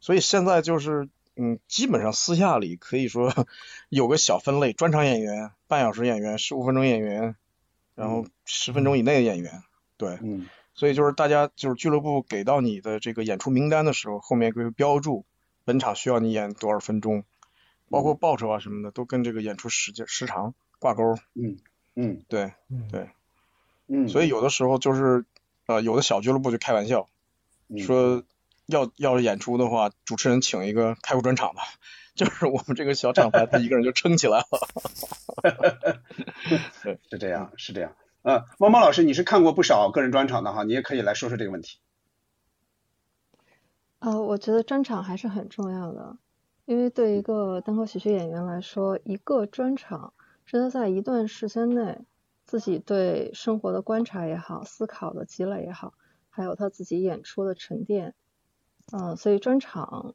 [0.00, 1.08] 所以现在就是。
[1.36, 3.34] 嗯，基本上私下里可以说
[3.88, 7.34] 有个小分类，专场演员、半小时演员、十五分钟演员，
[7.96, 9.64] 然后十分钟以内的演员，
[9.96, 15.24] 对，嗯，所以就是大家就是俱乐部给到你的这个演出名单的时候，后面会标注
[15.64, 17.24] 本场需要你演多少分钟，
[17.90, 21.58] 包括报酬啊什么的都跟这个演出时间时长挂钩，嗯
[21.96, 22.52] 嗯，对，
[22.92, 23.08] 对，
[23.88, 25.24] 嗯，所以有的时候就是
[25.66, 27.08] 呃有的小俱乐部就开玩笑
[27.78, 28.22] 说。
[28.66, 31.60] 要要是演出的话，主持人请一个开过专场的，
[32.14, 34.46] 就是我们这个小厂牌，他一个人就撑起来了。
[36.82, 37.94] 对，是这样，是这样。
[38.22, 41.78] 嗯，猫猫老师，你是看过不少个人专场的哈，你也可以来说说这个问题。
[43.98, 46.16] 呃，我觉得专场还是很重要的，
[46.64, 50.14] 因为对一个单口喜剧演员来说，一个专场
[50.46, 51.98] 是他在一段时间内
[52.46, 55.92] 自己对生活的观察也好，思考的积累也好，
[56.30, 58.14] 还有他自己演出的沉淀。
[58.92, 60.14] 嗯，所以专场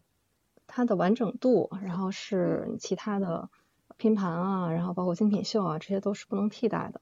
[0.68, 3.50] 它的完整度，然后是其他的
[3.98, 7.02] 拼盘啊，然后包括精品秀啊，这些都是不能替代的。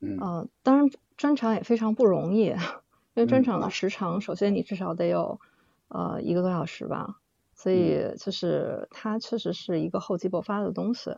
[0.00, 2.56] 嗯，当然专场也非常不容易，因
[3.16, 5.40] 为专场的时长，首先你至少得有
[5.88, 7.16] 呃一个多小时吧，
[7.54, 11.16] 所以就是它确实是一个厚积薄发的东西。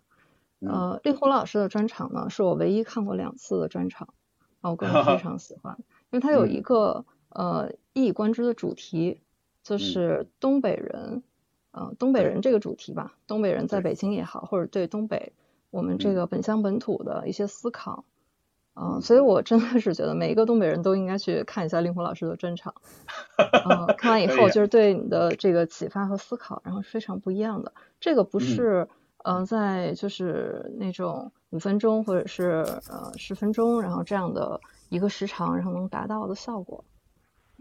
[0.61, 4.15] 呃，令狐老师的专场呢，是我唯一看过两次的专场，
[4.63, 5.77] 啊，我个人非 常喜欢，
[6.11, 9.21] 因为它有一个呃一以贯之的主题。
[9.63, 11.23] 就是东北人，
[11.71, 15.33] 呃，东北人这个主题吧，东北人在北京也好，或者对东北
[15.71, 18.05] 我们这个本乡本土的一些思考，
[18.75, 22.75] 嗯，所以我真的是觉得每一个东北人都应该去看一下令狐老师的专场，
[23.39, 27.73] 嗯， 看完以后就是对你的这个启发和思考，然后是非常不一样的。
[28.01, 28.89] 这个不是，
[29.25, 36.85] 嗯，在就是那种五分钟或者是呃十分钟，然后这样的一个时长，然后能达到的效果。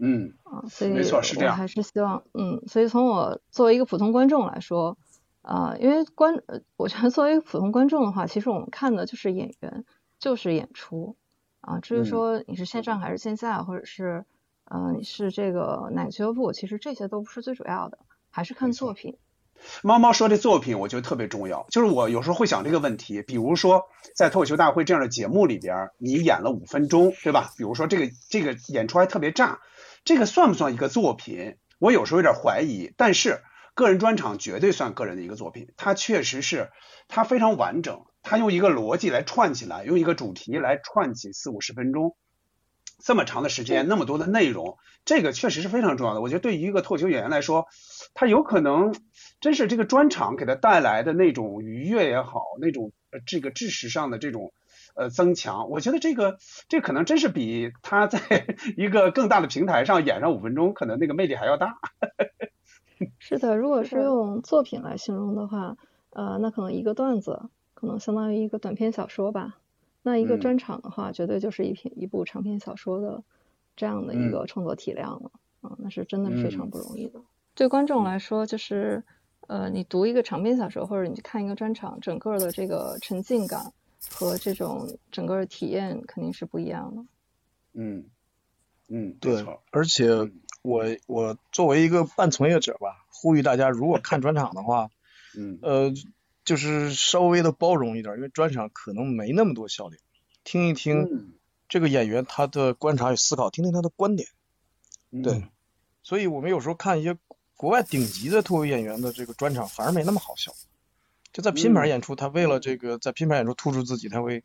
[0.04, 4.98] 嗯啊，所以没错是这样，还是希望嗯，所以从我作为一个普通观众来说，
[5.42, 6.42] 啊，因为观，
[6.76, 9.84] 我觉得作为一个普通观众的话，其实我们看的就是演员，
[10.18, 11.16] 就是演出
[11.60, 11.78] 啊。
[11.78, 14.24] 至于说你是线上还是线下，或者是
[14.64, 17.98] 呃你是这个哪个俱乐部，其实这些都不是最主要的，
[18.28, 19.16] 还是看作品。
[19.82, 21.64] 猫猫说这作品，我觉得特别重要。
[21.70, 23.84] 就是我有时候会想这个问题，比如说
[24.16, 27.52] 在脱口秀大会这样的节目里边，你演了五分钟，对吧？
[27.56, 29.60] 比如说这个这个演出还特别炸。
[30.04, 31.56] 这个算不算一个作品？
[31.78, 33.42] 我有时候有点怀疑，但是
[33.74, 35.72] 个人专场绝对算个人的一个作品。
[35.76, 36.70] 它确实是，
[37.06, 42.16] 它非常完整，它用一个逻辑来串起来，用一个主题来串起四五十分钟，
[43.04, 46.20] 这么长的时间，那么多的内容，这个确实是非常重要的。
[46.20, 47.66] 我觉得对于一个脱口秀演员来说，
[48.14, 48.94] 他有可能
[49.40, 52.92] 真是这个专场给他带来的那种愉悦也好，那种
[53.26, 54.52] 这个知识上的这种。
[54.94, 56.38] 呃，增强，我觉得这个
[56.68, 58.20] 这可能真是比他在
[58.76, 61.78] 一个更大的平台上演上五分钟，可能那个魅力还要大。
[63.18, 65.76] 是的，如果是用作品来形容的话，
[66.10, 69.58] 呃，那可能一个段子可能相当于一个短篇小说吧。
[70.02, 73.22] 那一个专场的话，绝对就是一篇一部长篇小说的
[73.76, 75.30] 这样的一个创作体量了。
[75.62, 77.20] 啊，那是真的是非常不容易的。
[77.54, 79.02] 对观众来说，就是
[79.46, 83.72] 呃，你读一个长篇小说，或者你去看一个专场，整个的这个沉浸感。
[84.10, 87.04] 和这种整个体验肯定是不一样的。
[87.74, 88.04] 嗯
[88.88, 90.30] 嗯，对，而且
[90.62, 94.90] 我我作为一个半从业者吧，呼吁大家如果看专场的话，
[95.34, 95.92] 嗯呃，
[96.44, 100.00] 就是稍微的包容一点，因为专场可能没那么多笑点，
[100.44, 101.34] 听一听
[101.68, 104.28] 这个演员他的观察与思考，听听他的观点。
[105.22, 105.42] 对，
[106.02, 107.16] 所以我们有时候看一些
[107.56, 110.52] 国外顶级的脱口演员的这个专场反而没那么好笑。
[111.32, 114.42] 就在拼盘演出，他为了这个在拼盘演出突出自己，他会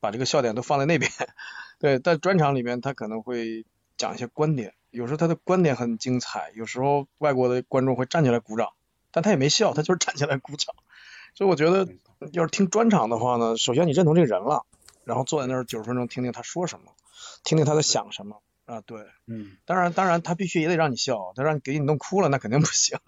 [0.00, 1.10] 把这个笑点都放在那边。
[1.80, 3.64] 对，在专场里面他可能会
[3.96, 8.70] 讲一些观点，有时候他的观点很精彩，有时候外国的观众会站起来鼓掌，
[9.10, 10.74] 但他也没笑，他就是站起来鼓掌。
[11.34, 11.88] 所以我觉得，
[12.32, 14.64] 要是听专场的话呢，首先你认同这个人了，
[15.04, 16.92] 然后坐在那儿九十分钟听听他说什么，
[17.44, 18.80] 听听他在想什么啊。
[18.80, 22.98] 对，嗯，当然，当然他必须也得让你笑，他让你给你弄哭了那肯定不行，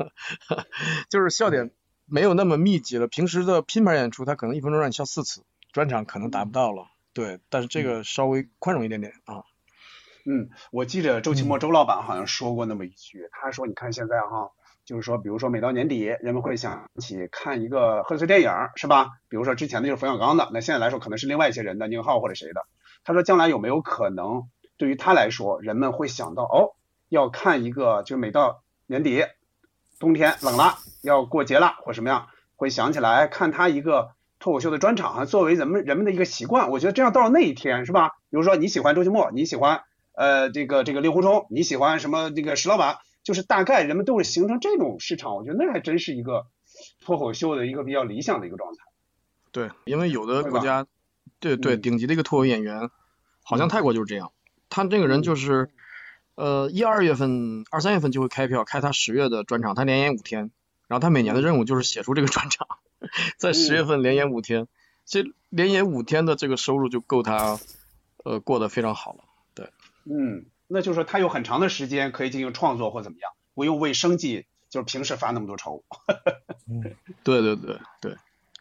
[1.09, 1.71] 就是笑点。
[2.11, 6.89] 没有那么密集了，平时的拼盘演出，他可能一分钟让你笑四次，专场可能达不到了。
[7.13, 9.45] 对，但是这个稍微宽容一点点啊。
[10.27, 14.51] 嗯，我记得周奇墨周老板好像说过那么一句，他说：“你看现在哈，
[14.85, 19.09] 就是说，比如说每到年底，人们会想起看一个贺岁电影，是吧？
[19.29, 22.67] 比如说之前的就是冯小刚的，那现在来说可能是另外一些人的宁浩或者谁的。
[23.03, 26.77] 他说将来有没有可能，对于他来说，人们会想到哦，
[27.09, 29.25] 要看一个，就每到年底。”
[30.01, 36.71] 冬天冷了，要过节了或什么样，会想起来看他一个脱口秀的专场，作为人们人们的一个习惯。
[36.71, 38.09] 我觉得这样到了那一天，是吧？
[38.31, 39.83] 比如说你喜欢周奇墨，你喜欢
[40.15, 45.37] 呃这个这个令狐冲，你喜欢什么这个石老板，就是大概人们都会形成这种市场。
[45.37, 46.47] 我觉得那还真是一个
[47.05, 48.79] 脱口秀的一个比较理想的一个状态。
[49.53, 50.87] 对，因为有的国家，
[51.41, 52.89] 对对，顶级的一个脱口演员，
[53.43, 54.33] 好像泰国就是这样，
[54.71, 55.69] 他这个人就是。
[56.41, 60.51] 呃，一二月份、二三月份就会开票开他十月的专场，他连演五天，
[60.89, 62.67] 然后他每年的任务就是写出这个专场，
[63.37, 64.67] 在十月份连演五天，
[65.05, 67.59] 这连演五天的这个收入就够他
[68.25, 69.71] 呃过得非常好了，对。
[70.05, 75.85] 嗯，那就是说他有很长的时间可以进行创作或怎么样，不用为生计就是平时发那么多愁。
[76.67, 78.17] 嗯，对对对对，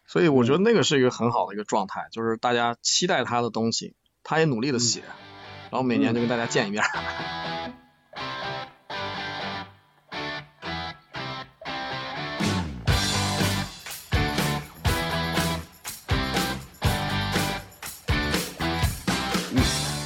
[0.06, 5.02] 所以我觉得那个是一个很好的一个状态，就是大家期待他的东西，他也努力的写，
[5.70, 6.82] 然后每年就跟大家见一面。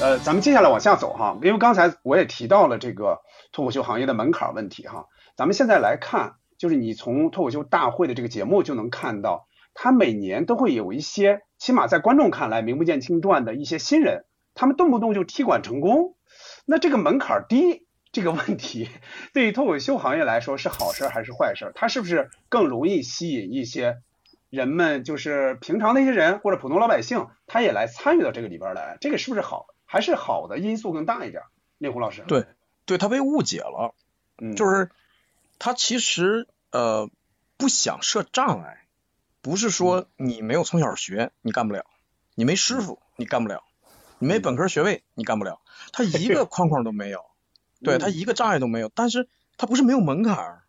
[0.01, 3.23] 呃，咱们接下来往下走哈，因为刚才我也提到了这个
[3.53, 5.07] 脱口秀行业的门槛问题哈。
[5.35, 16.17] 咱们现在来看，就是你从脱口秀大会的这个节目就能看到，它每年都会有一些，起码在观众看来名不见经传的一些新人，他们动不动就踢馆成功。
[16.65, 18.89] 那这个门槛低这个问题，
[19.33, 21.73] 对于脱口秀行业来说是好事还是坏事？
[21.75, 23.99] 它是不是更容易吸引一些
[24.51, 28.99] 人们，就是平常那些人或者普通老百姓，他也来参与到这个里边来？
[29.01, 29.67] 这个是不是好？
[29.85, 31.43] 还是好的因素更大一点，
[31.79, 32.23] 令狐老师。
[32.27, 32.47] 对，
[32.85, 33.95] 对他被误解了，
[34.39, 34.91] 嗯，就是
[35.59, 37.11] 他其实呃
[37.57, 38.87] 不想设障碍，
[39.41, 41.85] 不是说你没有从小学你干不了，
[42.35, 43.63] 你没师傅你干不了，
[44.25, 45.61] 你没本科学位你干不了，
[45.93, 47.21] 他一个 框框都没有，
[47.83, 49.29] 对他一个障碍都没有，但是
[49.59, 50.63] 他不是没有门槛，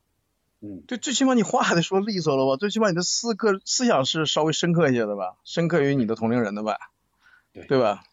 [0.59, 6.77] 嗯，对，最起码你话得说利索了吧，最起码你的思刻思想是稍微深刻一些的吧，深刻于你的同龄人的吧，
[7.53, 8.03] 对，对吧？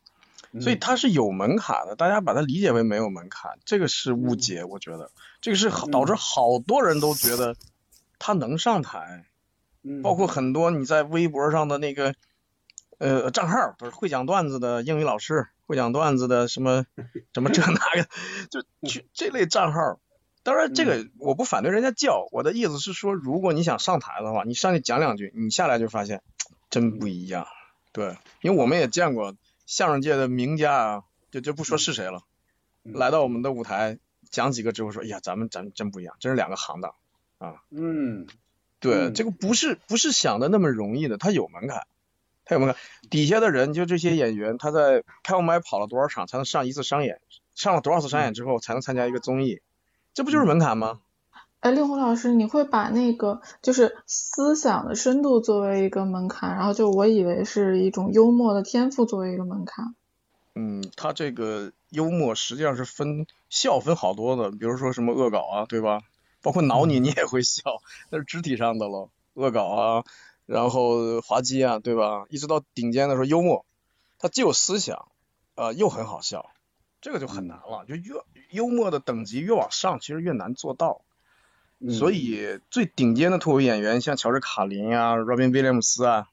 [0.60, 5.10] 所以它是有门槛的，大家把它理解为没有门槛，这个是误解，我觉得
[5.40, 7.56] 这个是导致好多人都觉得
[8.18, 9.24] 他能上台，
[10.02, 12.14] 包括很多你在微博上的那个
[13.10, 16.86] 呃账号，不是会讲段子的英语老师，会讲段子的什么
[17.34, 18.08] 什么这那个，
[18.50, 20.00] 就这这类账号。
[20.42, 26.22] 当然这个我不反对人家叫，我的意思是说，如果你想上台的话，你上去讲两句，你下来就发现
[26.70, 27.46] 真不一样，
[27.92, 29.34] 对，因为我们也见过。
[29.64, 32.24] 相声界的名家啊，就就不说是谁了，
[32.82, 33.98] 来到我们的舞台
[34.28, 36.94] 讲几个之后说，哎呀，咱们咱真不一样，真是两个行当
[37.38, 37.62] 啊。
[37.70, 38.26] 嗯，
[38.80, 41.86] 对，这个不是不是想的那么容易的，他有门槛，
[43.10, 47.20] 底下的人就这些演员，他在开完麦跑了多少场才能上一次商演？
[47.54, 49.60] 上了多少次商演之后才能参加一个综艺？
[50.14, 51.00] 这不就是门槛吗？
[51.60, 59.94] 哎，令狐老师，你会把那个就是思想的深度作为一个门槛，然后就我以为是一种幽默的天赋作为一个门槛。
[60.54, 66.00] 嗯，他这个幽默实际上是分笑分好多的，比如说什么恶搞啊，对吧？
[66.42, 67.62] 包括挠你，你也会笑，
[68.10, 69.08] 那是肢体上的了。
[69.34, 70.04] 恶搞啊，
[70.52, 72.26] 然后滑稽啊，对吧？
[72.28, 73.64] 一直到顶尖的时候幽默，
[74.18, 75.08] 他既有思想
[75.54, 76.50] 啊，又很好笑，
[77.00, 77.86] 这个就很难了。
[77.88, 78.14] 就越
[78.50, 81.00] 幽默的等级越往上，其实越难做到。
[81.88, 86.28] 所以最顶尖的脱口演员，像乔治卡林啊、Robin Williams 啊，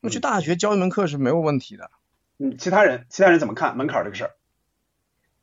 [0.00, 1.90] 那去大学教一门课是没有问题的。
[2.38, 4.30] 嗯，其他人，其他人怎么看门槛这个事儿？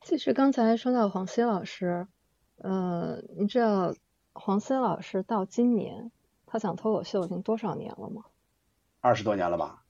[0.02, 2.08] 其实刚才说到黄西老师，
[2.58, 3.94] 呃，你知道
[4.34, 6.12] 黄西老师到今年
[6.46, 8.24] 他讲脱口秀已经多少年了吗？
[9.02, 9.84] 二十多年了吧？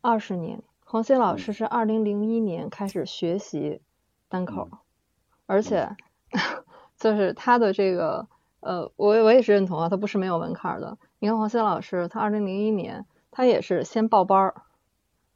[0.00, 0.62] 二十年。
[0.84, 3.80] 黄西老师是二零零一年开始学习
[4.28, 4.68] 单口，
[5.46, 5.96] 而且
[6.96, 8.28] 就是他的这个。
[8.60, 10.98] 呃，我我也是认同啊，他不是没有门槛的。
[11.20, 14.62] 你看黄西老师，他二零零一年他也是先报班儿，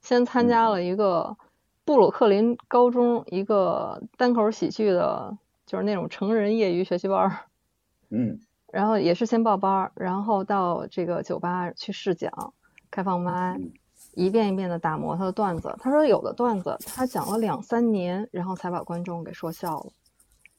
[0.01, 1.37] 先参加了一个
[1.85, 7.47] 布鲁克林高中一个单口喜剧的，就是那种成人业余学习班儿。
[8.11, 8.41] 嗯
[8.73, 12.55] 然后也是先报班儿，然后到这个酒吧去试讲，
[12.91, 13.71] 开放麦，嗯
[14.15, 15.75] 一遍一遍的打磨他的段子。
[15.79, 19.93] 他说有的段子他讲了两三年，然后才把观众给说笑了。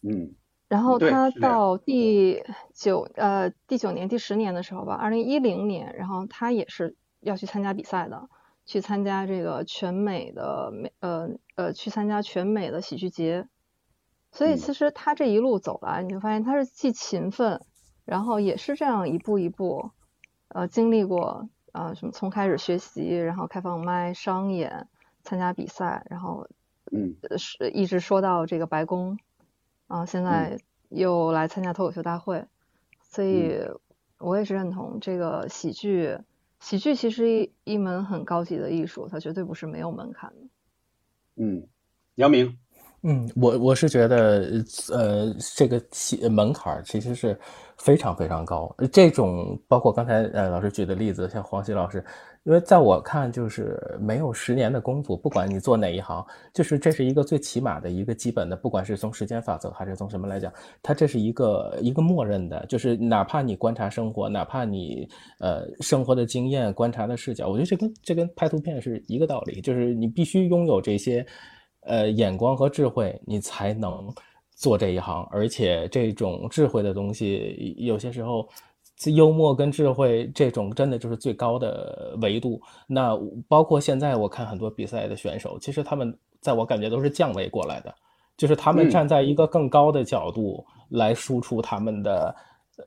[0.04, 0.36] 嗯
[0.68, 8.28] 然后他到第九呃第九年第十年的时候吧，二零一零年，然后他也是要去参加比赛的，
[8.66, 13.48] 去参加这个全美的美呃呃去参加全美的喜剧节。
[14.32, 17.62] 所以嗯其实他这一路走来，你就发现他是既勤奋，
[18.06, 19.92] 然后也是这样一步一步，
[20.50, 24.88] 呃经历过呃什么从开始学习，然后开放麦、商演、
[25.24, 26.48] 参加比赛，然后
[26.92, 27.16] 嗯。
[27.30, 29.18] 呃是一直说到这个白宫，
[29.88, 30.60] 啊，现在
[30.90, 32.46] 又来参加脱口秀大会，
[33.02, 33.58] 所以
[34.18, 36.18] 我也是认同这个喜剧，
[36.60, 40.50] 喜剧其实一一门很高级的艺术，它绝对不是没有门槛的。
[41.38, 41.68] 嗯，
[42.16, 42.60] 姚明，
[43.06, 47.38] 嗯，我我是觉得，呃，这个起门槛其实是
[47.78, 48.74] 非常非常高。
[48.94, 52.02] 这种包括刚才呃老师举的例子，像黄西老师，
[52.44, 60.50] 因为在我看就是没有十年的功夫，不管你做哪一行，就是这是一个最起码的一个基本的，不管是从时间法则还是从什么来讲，
[60.82, 65.06] 它这是一个一个默认的，就是哪怕你观察生活，哪怕你
[65.40, 71.26] 呃生活的经验、观察的视角，我觉得这跟这跟拍图片是一个道理，就是你必须拥有这些。
[71.86, 74.14] 呃，眼光和智慧，你才能
[74.56, 75.28] 做这一行。
[75.32, 78.48] 而且这种智慧的东西，有些时候，
[79.16, 82.62] 幽默跟智慧这种真的就是最高的维度。
[82.88, 87.94] 那包括现在我看很多比赛的选手，其实他们在我感觉都是降维过来的，
[88.38, 92.36] 就是他们嗯站在一个更高的角度来输出他们的。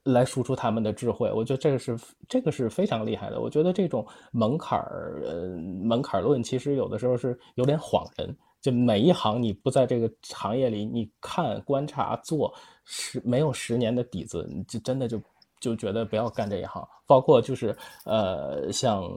[0.02, 1.97] 来输出他们的智慧，我觉得这个是
[2.28, 3.40] 这个是非常厉害的。
[3.40, 8.36] 我觉得这种门槛儿，呃，门槛论其实有的时候是有点晃人。
[8.66, 12.52] 就每一行你不在这个行业里，你看、观察、做
[12.84, 15.22] 十没有十年的底子，你就真的就
[15.60, 16.84] 就觉得不要干这一行。
[17.06, 19.09] 包括就是呃，像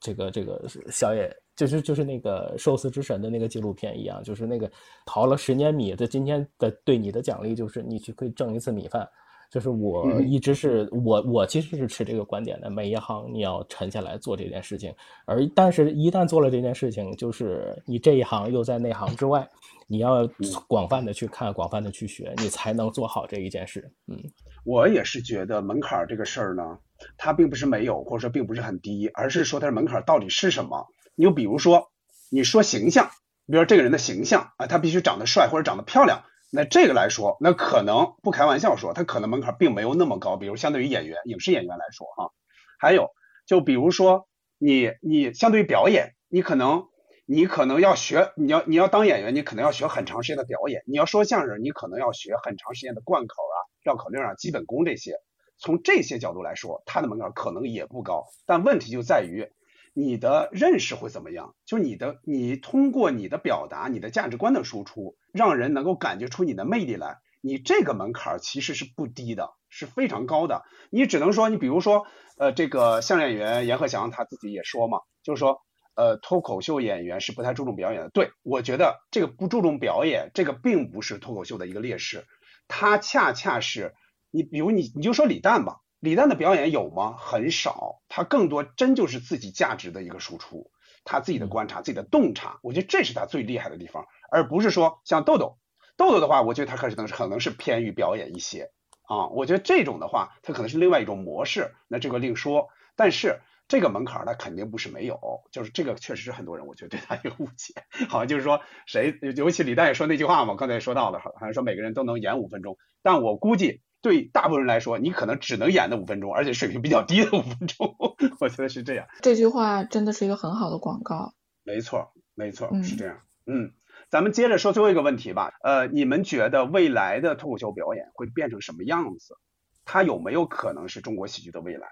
[0.00, 4.68] 这个这个小野，就是就是那个寿司之神的那个纪录片一样，就是那个
[5.06, 9.08] 淘了十年米，的今天的对你的奖励就是你去可以挣一次米饭。
[9.50, 14.94] 就是我嗯一直是我我其实是持这个观点的，每一行你要沉下来做这件事情，
[15.24, 19.48] 而但是一旦做了这件事情，就是你这一行又在那行之外，
[19.86, 20.28] 你要
[20.66, 23.90] 广泛的去看，广泛的去学，你才能做好这一件事。
[24.06, 24.18] 嗯，
[24.64, 26.78] 我也是觉得门槛儿这个事儿呢，
[27.16, 30.86] 它并不是没有，或者说并不是很低，而是说它的门槛儿到底是什么？
[31.14, 31.88] 你就比如说，
[32.30, 33.06] 你说形象，
[33.46, 36.24] 比如说这个人的形象啊，他必须长得帅或者长得漂亮。
[36.50, 40.36] 那这个来说，那可能不开玩笑说，他可能门槛并没有那么高。
[40.36, 42.32] 比如相对于演员、影视演员来说，哈，
[42.78, 43.10] 还有
[43.46, 46.88] 就比如说你你相对于表演，你可能
[47.26, 55.16] 你可能要学，你要你要当演员，你可能要学很长时间的表演；你要说相声，你可能要学很长时间的贯口啊、绕口令啊、基本功这些。
[55.58, 59.50] 从这些角度来说，它的门槛可能也不高，但问题就在于。
[59.98, 61.56] 你的认识会怎么样？
[61.66, 67.16] 就你的，你通过你的表达，你的价值观的输出，让人能够感觉出你的魅力来。
[67.40, 70.62] 你这个门槛其实是不低的，是非常高的。
[70.92, 72.06] 你只能说，你比如说，
[72.38, 75.62] 呃，这个相声演员阎鹤祥他自己也说嘛，就是说，
[75.96, 78.08] 呃，脱口秀演员是不太注重表演的。
[78.10, 82.24] 对我觉得这个不注重表演，这个并不是脱口秀的一个劣势，
[82.68, 83.94] 它恰恰是
[84.30, 85.78] 你，比如你，你就说李诞吧。
[86.00, 87.16] 李诞的表演有吗？
[87.18, 90.70] 很少，他更多真就是自己价值的一个输出，
[91.04, 95.58] 他自己的观察、自己的洞察，我觉得这是他最厉害的地方，而不是说像豆豆，
[95.96, 98.70] 豆豆的话，我觉得他可能可能是偏于表演一些
[99.08, 105.18] 啊，我觉得这种的话，他可能是另外一种模式，那这个另说，但是这个门槛他肯定不是没有，
[105.50, 107.74] 就是这个确实是很多人我觉得对他一个误解，
[108.08, 113.82] 好像就是说谁，尤其李诞也说那句话嘛，刚才也说到了，好像说每个人都能演五分钟，但我估计。
[114.00, 117.96] 对大部分人来说，你可能只能演那五分钟，而且水平比较低的五分钟，
[118.38, 119.06] 我觉得是这样。
[119.22, 121.34] 这句话真的是一个很好的广告。
[121.64, 123.20] 没错，没错，嗯是这样。
[123.46, 123.72] 嗯，
[124.08, 125.52] 咱们接着说最后一个问题吧。
[125.62, 129.36] 呃，你们觉得未来的脱口秀表演会变成什么样子？
[129.84, 131.88] 它有没有可能是中国喜剧的未来？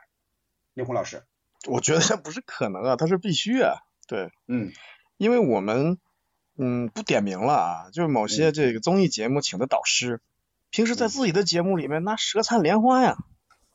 [0.75, 1.25] 令狐老师，
[1.67, 3.79] 我觉得这不是可能啊，它是必须啊。
[4.07, 4.71] 对，嗯，
[5.17, 5.99] 因为我们
[6.57, 10.21] 嗯不点名了啊，就是某些这个综艺节目请的导师。
[10.71, 13.17] 平时在自己的节目里面那舌灿莲花呀，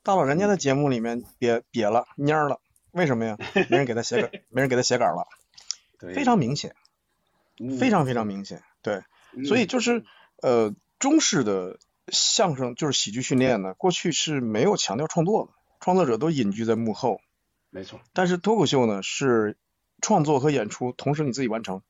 [0.03, 2.59] 到了人家的节目里面瘪瘪了蔫了，
[2.91, 3.38] 为什么呀？
[3.69, 5.27] 没人给他写稿，没人给他写稿了，
[6.13, 6.76] 非常明显，
[7.80, 8.61] 非常非常明显。
[8.81, 9.03] 对，
[9.45, 10.03] 所以就是
[10.41, 17.22] 呃中式的相声就是喜剧训练呢，过去是没有强调创作的，创作者都隐居在幕后。
[17.69, 17.99] 没错。
[18.13, 19.57] 但是脱口秀呢是
[20.01, 21.81] 创作和演出同时你自己完成。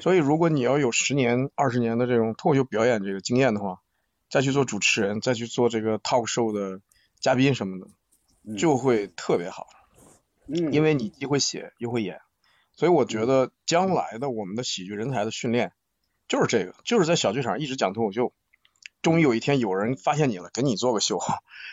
[0.00, 3.80] 所以如果你要有十年、二十年的这种脱口秀表演这个经验的话，
[4.30, 6.80] 再去做主持人，再去做这个 talk show 的
[7.18, 9.66] 嘉宾什么的，就会特别好。
[10.46, 10.72] 嗯。
[10.72, 12.20] 因为你既会写又会演，
[12.74, 15.72] 所以我觉得将来的我们的喜剧人才的训练
[16.28, 18.32] 就是这个，就是在小剧场一直讲脱口秀。
[19.02, 21.18] 终于有一天有人发现你了，给你做个秀，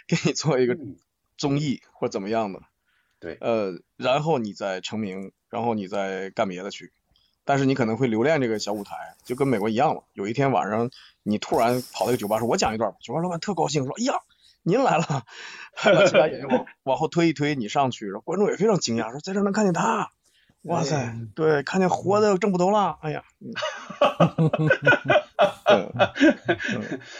[0.07, 0.77] 给你做一个
[1.37, 2.61] 综艺或怎么样的，
[3.19, 6.93] 对，呃，然后你再成名，然后你再干别的去，
[7.47, 10.03] 但是你可能会留恋这个小舞台，就跟美国一样了。
[10.11, 10.91] 有一天晚上
[11.23, 14.15] 你突然跑到一个酒吧说：“我讲一段吧。”酒吧老板特高兴说：“哎呀，
[14.63, 15.23] 您来了！
[16.07, 20.09] ”其他演员往往后推一推，你上去，然后观众也非常惊讶，说：“在这能看见他。”
[20.67, 23.23] 哇塞，对，看见活的挣不头了，哎呀。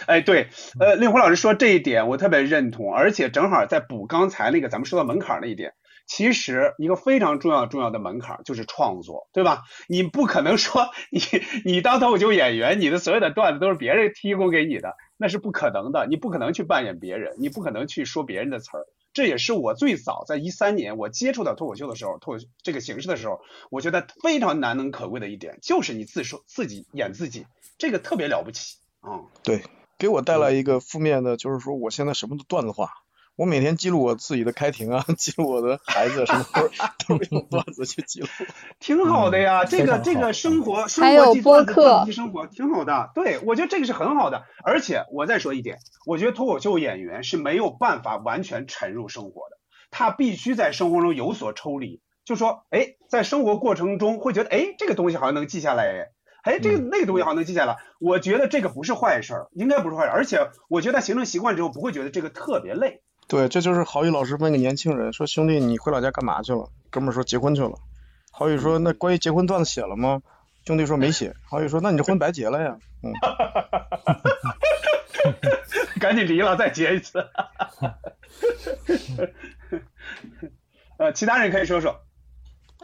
[0.06, 5.72] 哎，对，呃，令狐老师说这一点我特别认同，而且正好在补刚才那个咱们说到门槛那一点，
[6.08, 9.62] 其实一个非常重要重要的门槛就是创作，对吧？
[9.88, 11.20] 你不可能说你
[11.64, 18.86] 你当脱口秀演员，你的所有的段子都是别人提供给你的，那是不可能的，你不可能去扮演别人，你不可能去说别人的词儿。
[19.12, 23.40] 这也是我最早在一三年我接触到脱口秀的时候，脱口这个形式的时候，
[23.70, 29.28] 我觉得非常难能可贵的一点，就是你自说自己演自己，这个特别了不起啊。
[29.42, 29.62] 对，
[29.98, 32.92] 给我带来一个负面的，就是说我现在什么都段子化。
[33.38, 36.68] 我每天记录我自己的开庭啊， 记录我的孩子什么都
[37.16, 38.26] 都用段子去记录，
[38.80, 39.64] 挺好的呀。
[39.64, 43.12] 这个这个生活生活记段子段子生活挺好的。
[43.14, 44.42] 对，我觉得这个是很好的。
[44.64, 49.58] 而且我再说一点，我觉得脱口秀演员是没有办法完全沉入生活的，
[49.92, 52.02] 他必须在生活中有所抽离。
[52.24, 56.08] 就说，哎，在生活过程中会觉得，哎，这个东西好像能记下来，
[56.42, 57.76] 哎，这个那个东西好像能记下来。
[58.00, 60.12] 我觉得这个不是坏事儿，应该不是坏事儿。
[60.14, 63.00] 而且我觉得形成习惯之后，不会觉得这个特别累。
[63.28, 67.74] 对，这就是郝宇老师问个年轻人说：“兄弟，你回老家干嘛去了？”哥们说：“结婚去了。”
[68.32, 70.22] 郝宇说：“那关于结婚段子写了吗？”
[70.64, 73.12] 兄弟说：“没写。”郝宇说：“那你这婚白结了呀？”嗯，
[76.00, 77.18] 赶紧离了，再结一次。
[80.96, 82.00] 呃，其他人可以说说。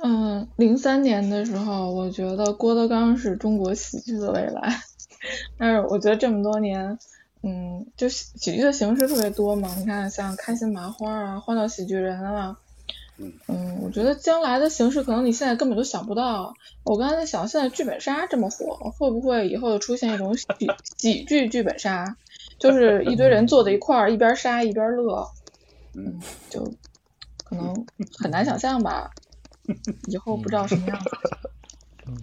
[0.03, 4.83] 嗯，零三年的时候，我觉得郭德纲是中国喜剧的未来，
[5.57, 6.99] 但是我觉得这么多年。
[7.47, 12.57] 嗯，就喜喜剧的形式特别多嘛，你看像开心麻花啊、欢乐喜剧人啊，
[13.19, 16.55] 嗯，我觉得将来的形式可能你现在根本都想不到。
[16.85, 20.47] 我刚才在想，现在剧本杀这么火，会不会以后又出现一种喜
[20.97, 22.16] 喜剧剧本杀，
[22.59, 25.31] 就是一堆人坐在一块儿，一边杀一边乐，
[25.93, 26.19] 嗯，
[26.49, 26.65] 就
[27.45, 27.87] 可能
[28.19, 29.11] 很难想象吧，
[30.09, 31.11] 以后不知道什么样子。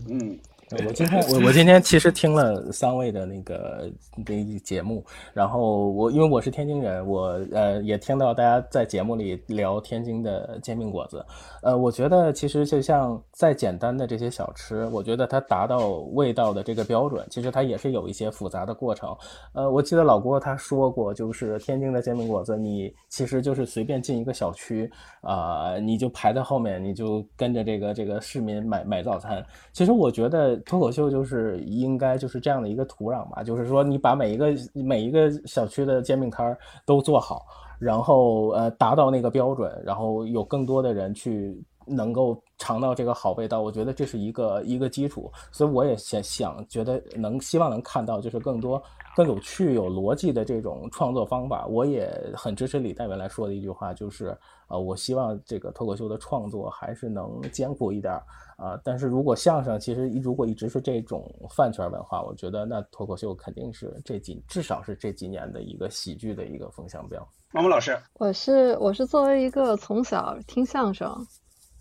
[0.10, 0.39] 嗯。
[0.88, 3.91] 我今天我我今天其实听了三位的那个
[4.26, 5.03] 那节目，
[5.34, 11.26] 然后我因为我是天津人，我呃也听到大家在节目里聊天津的煎饼果子，
[11.61, 19.14] 呃，我觉得其实就像再简单的这些小吃，我觉得它达到味道的这个标准，其实它也是有一些复杂的过程。
[19.52, 24.89] 呃，我记得老郭他说过，就是天津的煎饼果子，你其实就是随便进一个小区
[25.19, 29.45] 啊，你就排在后面，你就跟着这个这个市民买买早餐。
[29.73, 30.60] 其实我觉得。
[30.65, 37.45] 脱口秀就是应该就是这样的一个土壤吧，就是说你把每一个每一个小区的煎饼摊儿都做好，
[37.79, 45.31] 然后呃达到那个标准，然后有更多的人去能够尝到这个好味道，我觉得这是一个一个基础。
[45.51, 48.81] 所以我也想想觉得能希望能看到就是更多
[49.15, 51.65] 更有趣有逻辑的这种创作方法。
[51.67, 58.13] 我也很支持李代文来说的一句话，就是呃我希望这个脱口秀的创作还是能艰苦一点。
[58.57, 67.27] 啊，但是如果相声其实如果一直是这种饭圈文化，我觉得那脱口秀肯定是这几至少是这几年的一个喜剧的一个风向标。
[67.53, 71.11] 毛毛老师，我是我是作为一个从小听相声，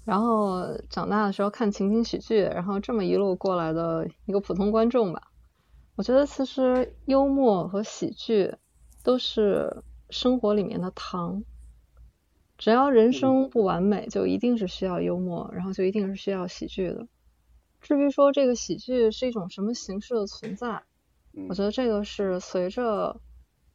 [0.07, 5.21] 然后长大的时候看情景喜剧，然后这么一路过来的一个普通观众吧。
[6.01, 8.55] 我觉得其实幽默和喜剧
[9.05, 11.45] 都是生活里面的糖。
[12.57, 17.07] 只要人生不完美，就一定是需要幽默，然后就一定是需要喜剧的。
[17.83, 20.85] 至于说这个喜剧是一种什么形式的存在，
[21.51, 23.21] 我觉得这个是随着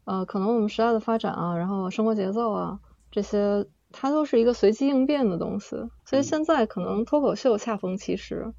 [0.05, 2.79] 呃可能我们时代的发展啊，然后生活节奏啊
[3.11, 5.75] 这些，它都是一个随机应变的东西。
[6.05, 8.51] 所以现在可能脱口秀恰逢其时，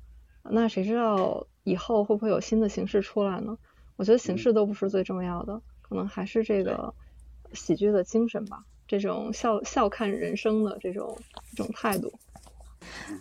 [0.44, 3.58] 那谁知道以后会不会有新的形式出来呢？
[3.96, 6.94] 我觉得形式都不是最重要的，可能还是这个
[7.52, 8.62] 喜剧的精神吧。
[8.86, 11.18] 这种笑笑看人生的这种
[11.56, 12.12] 这种态度，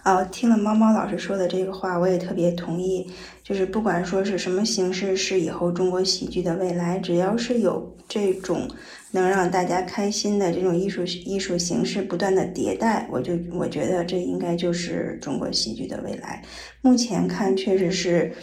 [0.04, 3.10] 啊，听了猫猫老师说的这个话，我也特别同意。
[3.42, 8.70] 就是不管说是什么形式是以后中国喜剧的未来，只要是有这种
[9.16, 16.44] 能让大家开心的这种艺术艺术形式不断的迭代，我就我觉得这应该就是中国喜剧的未来。
[16.82, 18.34] 目前看，确实是，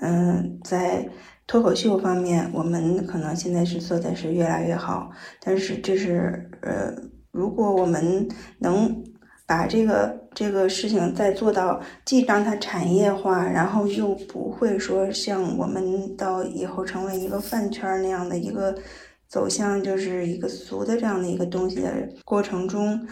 [0.00, 1.08] 嗯，在
[1.46, 5.10] 脱口秀方面，我们可能现在是做的是越来越好，
[5.40, 6.92] 但是就是呃，
[7.30, 8.28] 如果我们
[8.58, 9.04] 能。
[9.50, 18.72] 把这个这个事情再做到，既让它产业化，然后又不会说像我们到以后成为一个饭圈那样的一个
[19.30, 21.90] 走向，就是一个俗的这样的一个东西的
[22.24, 23.06] 过程中，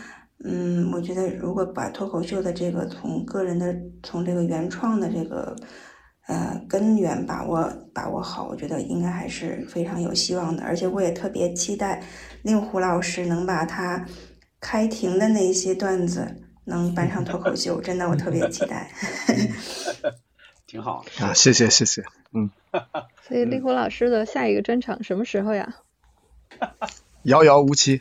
[0.45, 5.57] 嗯，我觉得如果把脱口秀的这个从个人的从这个原创的这个
[6.27, 10.65] 呃根源把握把握好，我觉得应该还是非常有希望的。
[10.65, 12.03] 而且我也特别期待
[12.43, 14.05] 令狐老师能把他。
[14.61, 16.27] 开庭的那些段子
[16.65, 18.91] 能搬上脱口秀，真的我特别期待。
[20.67, 22.51] 挺好啊，谢谢谢谢，嗯。
[23.23, 25.77] 所以令狐老师的下一个专场什么时候呀？
[27.25, 28.01] 遥遥无期。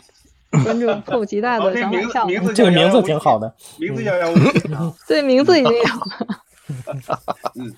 [0.64, 2.26] 观众迫不及待的想买票。
[2.26, 3.54] 名字这个名字挺好的。
[3.80, 4.70] 名字遥遥无期。
[5.08, 7.24] 对，名字已经有了。
[7.56, 7.76] 嗯，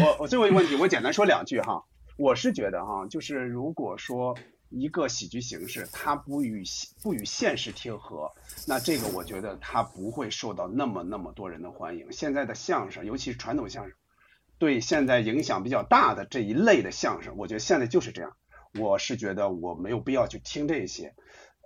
[0.00, 1.84] 我我最后一个问题，我简单说两句哈。
[2.16, 4.36] 我是觉得哈，就是如果说。
[4.70, 6.62] 一个喜剧形式，它不与
[7.02, 8.30] 不与现实贴合，
[8.66, 12.12] 那这个我觉得它不会受到那么那么多人的欢迎。
[12.12, 13.94] 现在的相声，尤其是传统相声，
[14.58, 18.36] 对现在影响比较大的这一类的相声，我觉得现在就是这样。
[18.78, 21.14] 我是觉得我没有必要去听这些。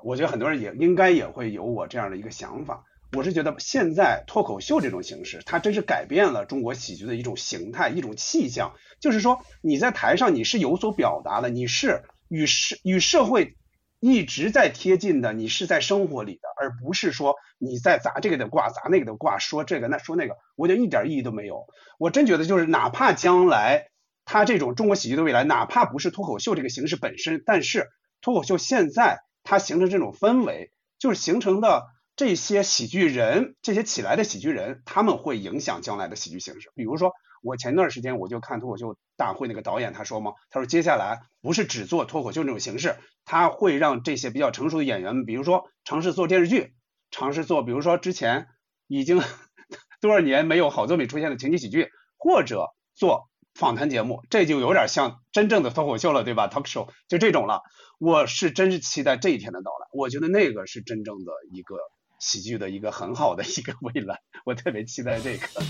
[0.04, 2.84] 我觉得很多人也应该也会有我这样的一个想法。
[3.14, 8.74] 我是觉得现在脱口秀这种形式，它真是改变了中国喜剧的一种形态、一种气象。
[9.00, 12.02] 就是说你在台上你是有所表达的，你是。
[12.28, 13.58] 与社与社会
[14.00, 21.66] 一直在贴近的，你是在生活里的，而不是说你在砸这个的卦，砸那个的卦，说这个那说那个，我觉得一点意义都没有。
[21.98, 23.88] 我真觉得就是，哪怕将来
[24.32, 27.90] 他这种中国喜剧的未来，哪怕不是脱口秀这个形式本身，但是
[28.22, 31.84] 脱口秀现在它形成这种氛围，就是形成的
[32.16, 37.12] 这些喜剧人，这些起来的喜剧人，他们会影响将来的喜剧形式，比如说。
[37.44, 42.94] 我前段时间我就看脱口秀大会那个导演他说嘛，他说接下来不是只做脱口秀这种形式，
[43.24, 46.72] 他会让这些比较成熟的演员们，比如说尝试做电视剧，
[47.10, 48.46] 尝试做比如说之前
[48.86, 49.20] 已经
[50.00, 57.62] 多少年没有好作品出现的情景喜剧，或者做访谈节目，这就有点像真正的脱口秀了，对吧？talk show 就这种了。
[57.98, 61.76] 我是真是期待这一天的到来，我觉得那个是真正的一个
[62.18, 65.46] 喜剧的一个很好的一个未来，我特别期待这个。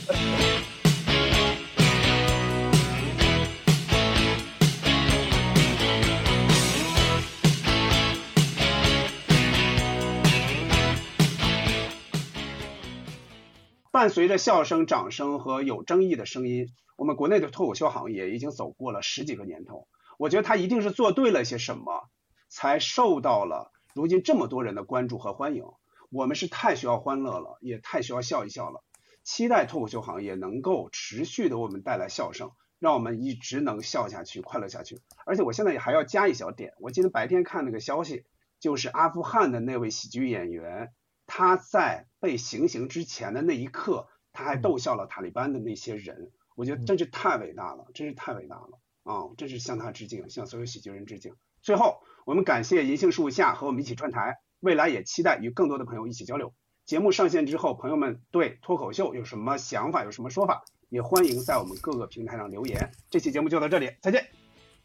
[13.91, 16.69] 伴随着笑声、掌声和有争议的声音，
[17.03, 19.89] 我们国内的脱口秀行业已经走过了十几个年头。
[20.19, 22.09] 我觉得他一定是做对了些什么，
[22.49, 25.65] 才受到了如今这么多人的关注和欢迎。
[26.11, 28.85] 我们是太需要欢乐了，也太需要笑一笑了。
[29.25, 35.01] 期待脱口秀行业能够持续的为我们带来笑声，让我们一直能笑下去、快乐下去。
[35.27, 38.27] 而且我现在也还要加一小点，我今天白天看那个消息，
[38.61, 40.93] 就是阿富汗的那位喜剧演员。
[41.27, 49.31] 他在被行刑之前的那一刻，他还逗笑了塔利班的那些人，我觉得真是太伟大了，真是太伟大了啊！
[49.37, 51.35] 真是向他致敬，向所有喜剧人致敬。
[51.63, 56.53] 最后，我们感谢银杏树下和我们一起串台，未来也期待与更多的朋友一起交流。
[56.85, 62.91] 节目上线之后，朋友们对脱口秀有什么想法，有什么说法，也欢迎在我们各个平台上留言。
[63.11, 64.27] 这期节目就到这里，再见，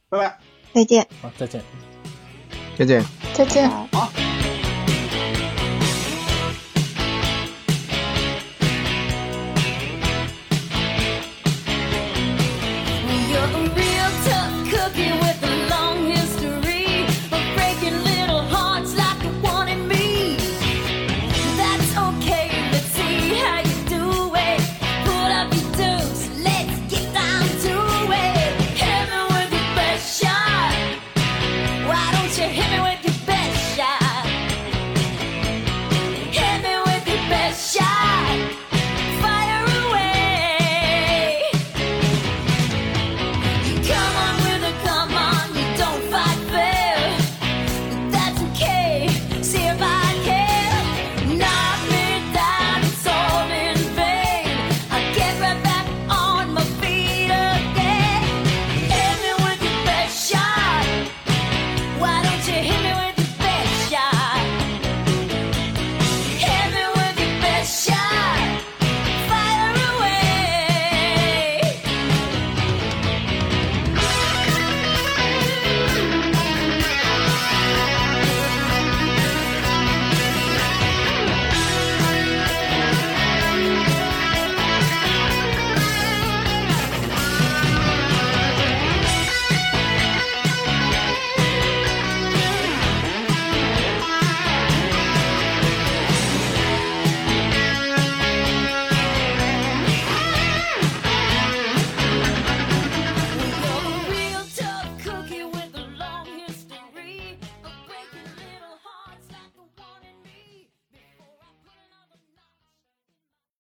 [0.10, 0.40] 拜拜，
[0.74, 1.64] 再见，好，再见，
[2.78, 3.04] 再见，
[3.34, 4.57] 再见，好。